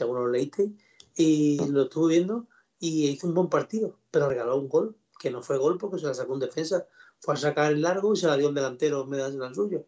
[0.00, 0.70] Si alguno lo leíste,
[1.14, 2.46] y lo estuve viendo
[2.78, 6.06] y hizo un buen partido, pero regaló un gol, que no fue gol porque se
[6.06, 6.86] la sacó un defensa.
[7.18, 9.84] Fue a sacar el largo y se la dio un delantero, me das el suyo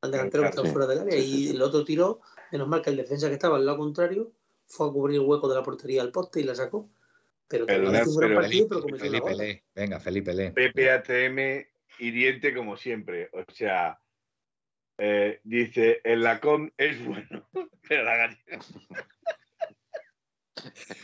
[0.00, 1.18] al delantero que estaba fuera del área.
[1.18, 4.32] y el otro tiró, menos mal que el defensa que estaba al lado contrario
[4.66, 6.88] fue a cubrir el hueco de la portería al poste y la sacó.
[7.46, 9.62] Pero Pero también hizo un gran pero- partido, Felipe, pero Felipe lee.
[9.74, 10.50] Venga, Felipe lee.
[10.50, 11.66] PPATM
[11.98, 13.28] hiriente como siempre.
[13.34, 13.98] O sea,
[14.98, 17.48] eh, dice, el Lacón es bueno,
[17.88, 18.58] pero la gallina.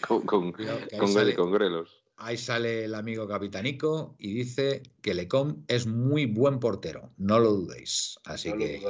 [0.06, 2.04] Con, con, ahí con, sale- con grelos.
[2.16, 7.14] Ahí sale el amigo capitanico y dice que Lecom es muy buen portero.
[7.16, 8.18] No lo dudéis.
[8.24, 8.82] Así No que.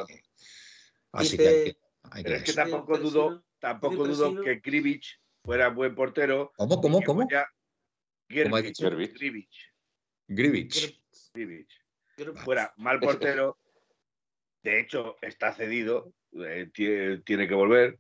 [1.13, 1.79] Así Dice- que hay que.
[2.11, 6.53] hay que Pero es que tampoco dudo, tampoco dudo que Krivich fuera buen portero.
[6.57, 7.29] ¿Cómo, cómo, cómo?
[10.27, 11.01] Grivich.
[11.33, 11.71] Krivich,
[12.17, 13.57] Creo- fuera mal portero.
[14.63, 17.99] De hecho, está cedido, eh, tie- tiene que volver.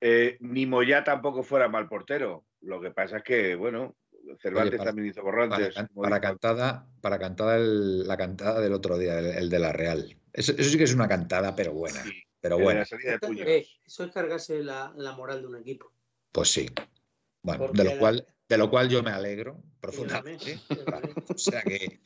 [0.00, 2.44] Eh, ni Moya tampoco fuera mal portero.
[2.60, 3.96] Lo que pasa es que, bueno,
[4.40, 5.74] Cervantes para- también hizo Para, borrantes.
[5.74, 6.20] para dijo.
[6.20, 10.16] cantada, para cantada el- la cantada del otro día, el, el de la Real.
[10.32, 12.02] Eso, eso sí que es una cantada, pero buena.
[12.02, 13.46] Sí, Pero el de bueno, la salida de puños.
[13.48, 15.92] Eh, eso es cargarse la, la moral de un equipo.
[16.32, 16.66] pues sí.
[17.42, 20.56] Bueno, Porque de lo la- cual, de lo cual yo me alegro Yo profundamente.
[20.56, 21.14] también, yo también.
[21.36, 22.00] O sea que,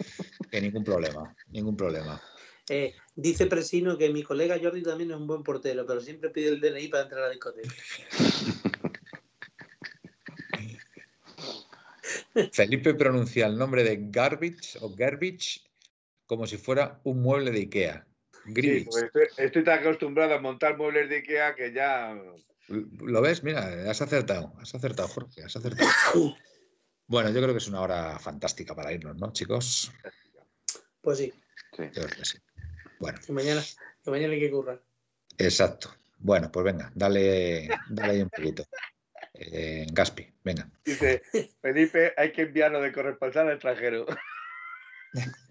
[0.50, 2.20] que ningún problema, ningún problema.
[2.68, 6.48] Eh, dice Presino que mi colega Jordi también es un buen portero, pero siempre pide
[6.48, 7.72] el DNI para entrar a la discoteca.
[12.52, 15.62] Felipe pronuncia el nombre de Garbage o Garbage
[16.26, 18.06] como si fuera un mueble de Ikea.
[18.54, 22.14] Sí, pues estoy, estoy tan acostumbrado a montar muebles de Ikea que ya.
[22.68, 23.42] ¿Lo ves?
[23.42, 25.88] Mira, has acertado, has acertado, Jorge, has acertado.
[27.08, 29.92] Bueno, yo creo que es una hora fantástica para irnos, ¿no, chicos?
[31.00, 31.32] Pues sí,
[31.76, 31.82] Sí.
[31.92, 32.38] Yo creo que sí.
[32.98, 33.62] Bueno, que mañana,
[34.02, 34.82] que mañana hay que currar.
[35.38, 35.94] exacto.
[36.18, 38.64] Bueno, pues venga, dale, dale ahí un poquito.
[39.34, 40.70] Eh, Gaspi, venga.
[40.84, 41.22] Dice,
[41.60, 44.06] Felipe, hay que enviarlo de corresponsal al extranjero.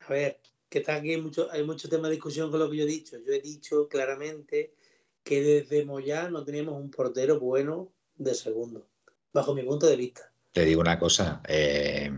[0.00, 2.76] A ver, que está aquí hay mucho, hay mucho tema de discusión con lo que
[2.76, 3.16] yo he dicho.
[3.18, 4.74] Yo he dicho claramente
[5.22, 8.86] que desde Moyá no teníamos un portero bueno de segundo,
[9.32, 10.32] bajo mi punto de vista.
[10.52, 12.10] Te digo una cosa, eh,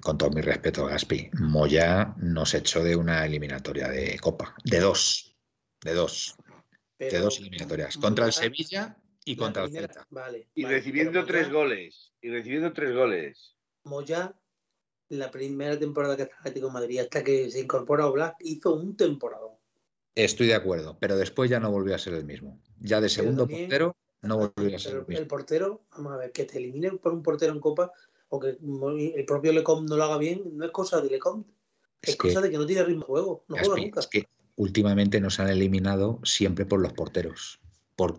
[0.00, 5.36] con todo mi respeto, Gaspi, Moya nos echó de una eliminatoria de Copa, de dos,
[5.82, 6.36] de dos,
[6.98, 10.06] de dos eliminatorias, contra el Sevilla y contra el Celta.
[10.10, 10.48] Vale.
[10.54, 12.12] Y vale, recibiendo tres goles.
[12.20, 13.56] Y recibiendo tres goles.
[13.84, 14.34] Moyá,
[15.10, 18.36] la primera temporada que está en Atlético de Madrid, hasta que se incorpora a Black,
[18.40, 19.52] hizo un temporadón.
[20.14, 22.60] Estoy de acuerdo, pero después ya no volvió a ser el mismo.
[22.80, 25.18] Ya de segundo también- portero no volvió a ser el mismo.
[25.18, 27.92] el portero, vamos a ver, que te eliminen por un portero en Copa
[28.28, 31.44] o que el propio Lecom no lo haga bien, no es cosa de Lecom,
[32.02, 34.00] es, cosa de que no tiene ritmo de juego, no juega nunca.
[34.00, 37.60] es que últimamente nos han eliminado siempre por los porteros,
[37.96, 38.16] por,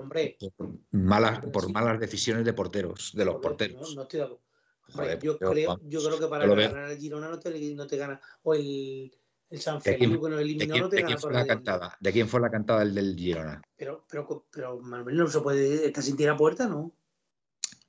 [0.91, 1.71] malas, por sí.
[1.71, 3.89] malas decisiones de porteros, de los porteros.
[3.89, 4.43] No, no estoy de acuerdo.
[4.91, 7.85] Hombre, Joder, yo, creo, vamos, yo creo que para ganar al Girona no te, no
[7.85, 8.19] te gana.
[8.41, 9.15] O el,
[9.51, 11.21] el San ¿De quién- Felipe que nos ¿De eliminó quién, no te de gana quién
[11.21, 11.97] por fue la cantada?
[11.99, 13.61] ¿De quién fue la cantada el del Girona?
[13.77, 16.91] Pero, pero, pero Manuel no se puede estar sin tirar puerta, ¿no?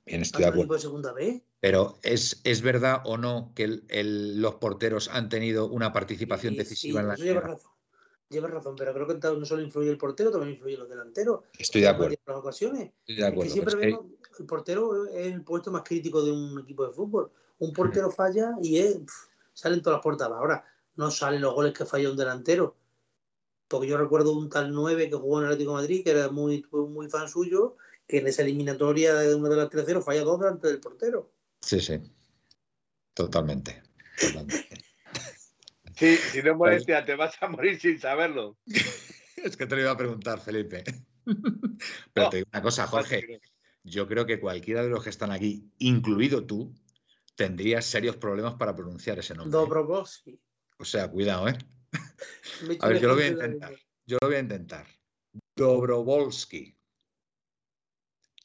[0.05, 0.75] Bien, estoy de acuerdo.
[0.75, 1.41] de segunda vez.
[1.61, 6.55] Pero ¿es, ¿es verdad o no que el- el- los porteros han tenido una participación
[6.55, 7.71] decisiva sí, en la lleva razón.
[8.29, 11.41] Llevas razón, pero creo que no solo influye el portero, también influye los delanteros.
[11.59, 12.13] Estoy de acuerdo.
[12.13, 12.91] En las ocasiones.
[13.01, 13.43] Estoy de acuerdo.
[13.43, 13.99] que siempre
[14.39, 17.29] el portero es el puesto más crítico de un equipo de fútbol.
[17.59, 18.97] Un portero falla y es,
[19.53, 20.37] salen todas las portadas.
[20.37, 20.65] Ahora,
[20.95, 22.75] no salen los goles que falla un delantero.
[23.67, 26.29] Porque yo recuerdo un tal 9 que jugó en el Atlético de Madrid, que era
[26.29, 27.75] muy, muy fan suyo,
[28.07, 31.29] que en esa eliminatoria de una de las 3-0 falla dos delante del portero.
[31.61, 31.99] Sí, sí.
[33.13, 33.83] Totalmente.
[34.19, 34.67] Totalmente.
[35.93, 38.57] Sí, si no molestia, te vas a morir sin saberlo.
[39.35, 40.83] Es que te lo iba a preguntar, Felipe.
[42.13, 43.39] Pero te digo una cosa, Jorge.
[43.83, 46.73] Yo creo que cualquiera de los que están aquí, incluido tú,
[47.35, 49.57] tendría serios problemas para pronunciar ese nombre.
[49.57, 49.61] ¿eh?
[49.61, 50.39] Dobrovolsky.
[50.77, 51.57] O sea, cuidado, ¿eh?
[52.67, 53.75] Me A ver, yo lo voy a intentar.
[54.05, 54.87] Yo lo voy a intentar.
[55.55, 56.77] Dobrovolsky.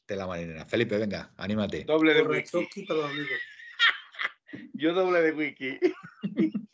[0.07, 0.65] De la marinera.
[0.65, 1.83] Felipe, venga, anímate.
[1.83, 2.67] Doble de wiki.
[4.73, 5.79] Yo doble de wiki.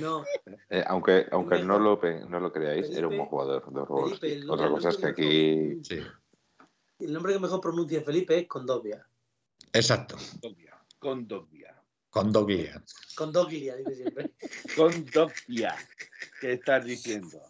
[0.00, 0.24] No,
[0.68, 3.72] Eh, aunque aunque no lo, no lo creáis, era un Felipe- buen jugador.
[3.72, 4.18] Dobrovolsky.
[4.18, 5.78] Felipe, el- Otra cosa es que aquí.
[5.84, 6.00] Sí,
[6.98, 9.06] el nombre que mejor pronuncia Felipe es Condovia.
[9.72, 10.16] exacto.
[10.40, 10.76] Condovia.
[10.98, 11.82] Condovia.
[12.10, 12.82] Con Doglia.
[13.14, 14.32] Condoglia, dice siempre.
[14.74, 15.76] Condovia.
[16.40, 17.40] ¿Qué estás diciendo?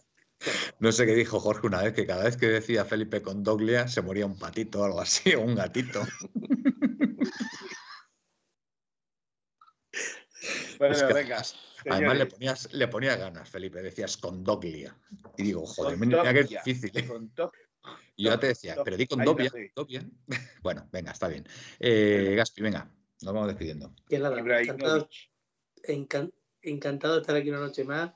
[0.79, 3.89] No sé qué dijo Jorge una vez, que cada vez que decía Felipe con Doglia
[3.89, 6.03] se moría un patito o algo así, o un gatito.
[10.79, 11.43] Bueno, Es que venga.
[11.89, 14.97] Además le ponías, le ponías ganas, Felipe, decías con Doglia.
[15.37, 16.91] Y digo, joder, mira que es difícil.
[16.95, 17.09] ¿eh?
[18.17, 19.25] Y yo ya te decía, pero di con.
[19.25, 19.51] Dobia.
[20.63, 21.47] Bueno, venga, está bien.
[21.79, 22.91] Eh, Gaspi, venga,
[23.23, 23.95] nos vamos despidiendo.
[24.11, 25.09] Nada, encantado,
[26.63, 28.13] encantado de estar aquí una noche más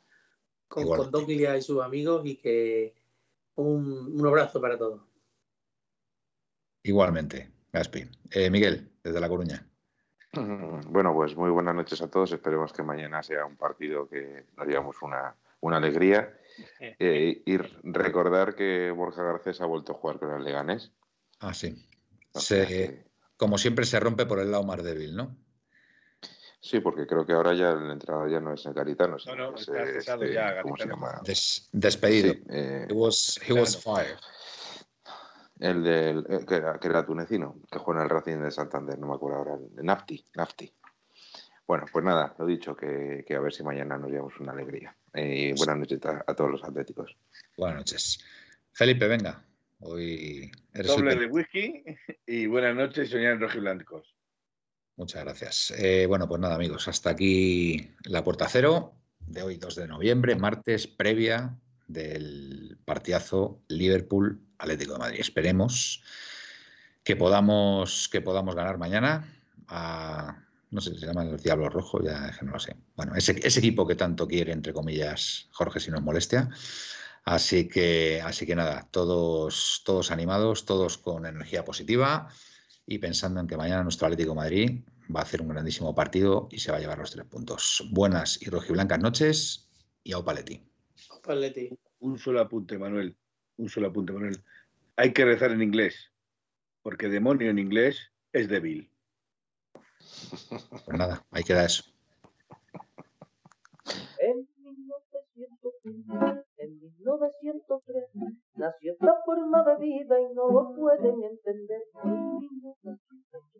[0.70, 1.12] con Igualmente.
[1.12, 2.94] Condoglia y sus amigos y que
[3.56, 5.02] un, un abrazo para todos.
[6.84, 8.08] Igualmente, Gaspi.
[8.30, 9.66] Eh, Miguel, desde La Coruña.
[10.32, 12.30] Bueno, pues muy buenas noches a todos.
[12.32, 16.38] Esperemos que mañana sea un partido que nos llevamos una, una alegría.
[16.80, 20.92] Eh, y recordar que Borja Garcés ha vuelto a jugar con el Leganés.
[21.40, 21.84] Ah, sí.
[22.32, 25.36] O sea Se- que- como siempre se rompe por el lado más débil, ¿no?
[26.60, 29.60] Sí, porque creo que ahora ya el entrenador ya no es Garitano, sino no, que
[29.62, 31.06] es, está cesado ya, ¿Cómo se Garitano.
[31.06, 31.20] llama?
[31.24, 32.32] Des- despedido.
[32.34, 34.18] Sí, eh, He was, he was fired.
[35.60, 38.98] el del eh, que, era, que era tunecino, que juega en el Racing de Santander,
[38.98, 40.72] no me acuerdo ahora, el Nafti, Nafti.
[41.66, 44.96] Bueno, pues nada, lo dicho, que, que a ver si mañana nos llevamos una alegría.
[45.14, 47.16] Eh, y buenas noches a, a todos los atléticos.
[47.56, 48.18] Buenas noches.
[48.72, 49.44] Felipe, venga.
[49.80, 51.84] Hoy eres el Doble de whisky
[52.26, 54.14] y buenas noches, soñar rojiblancos.
[55.00, 55.72] Muchas gracias.
[55.78, 60.36] Eh, bueno, pues nada, amigos, hasta aquí la puerta cero de hoy, 2 de noviembre,
[60.36, 61.58] martes, previa
[61.88, 65.20] del partidazo Liverpool Atlético de Madrid.
[65.20, 66.02] Esperemos
[67.02, 69.26] que podamos, que podamos ganar mañana
[69.68, 72.76] a, no sé, se llama el Diablo Rojo, ya no lo sé.
[72.94, 76.50] Bueno, ese, ese equipo que tanto quiere, entre comillas, Jorge, si nos molestia.
[77.24, 82.28] Así que, así que nada, todos, todos animados, todos con energía positiva
[82.86, 84.80] y pensando en que mañana nuestro Atlético de Madrid
[85.14, 87.88] va a hacer un grandísimo partido y se va a llevar los tres puntos.
[87.92, 89.70] Buenas y rojiblancas noches
[90.02, 90.24] y au.
[90.24, 90.62] Paletti.
[92.00, 93.16] Un solo apunte, Manuel.
[93.56, 94.42] Un solo apunte, Manuel.
[94.96, 96.12] Hay que rezar en inglés,
[96.82, 98.90] porque demonio en inglés es débil.
[100.48, 101.84] Pues nada, ahí queda eso.
[104.18, 108.04] En 1903, en 1903,
[108.56, 111.82] nació esta forma de vida y no lo pueden entender.
[112.04, 113.59] En 1903,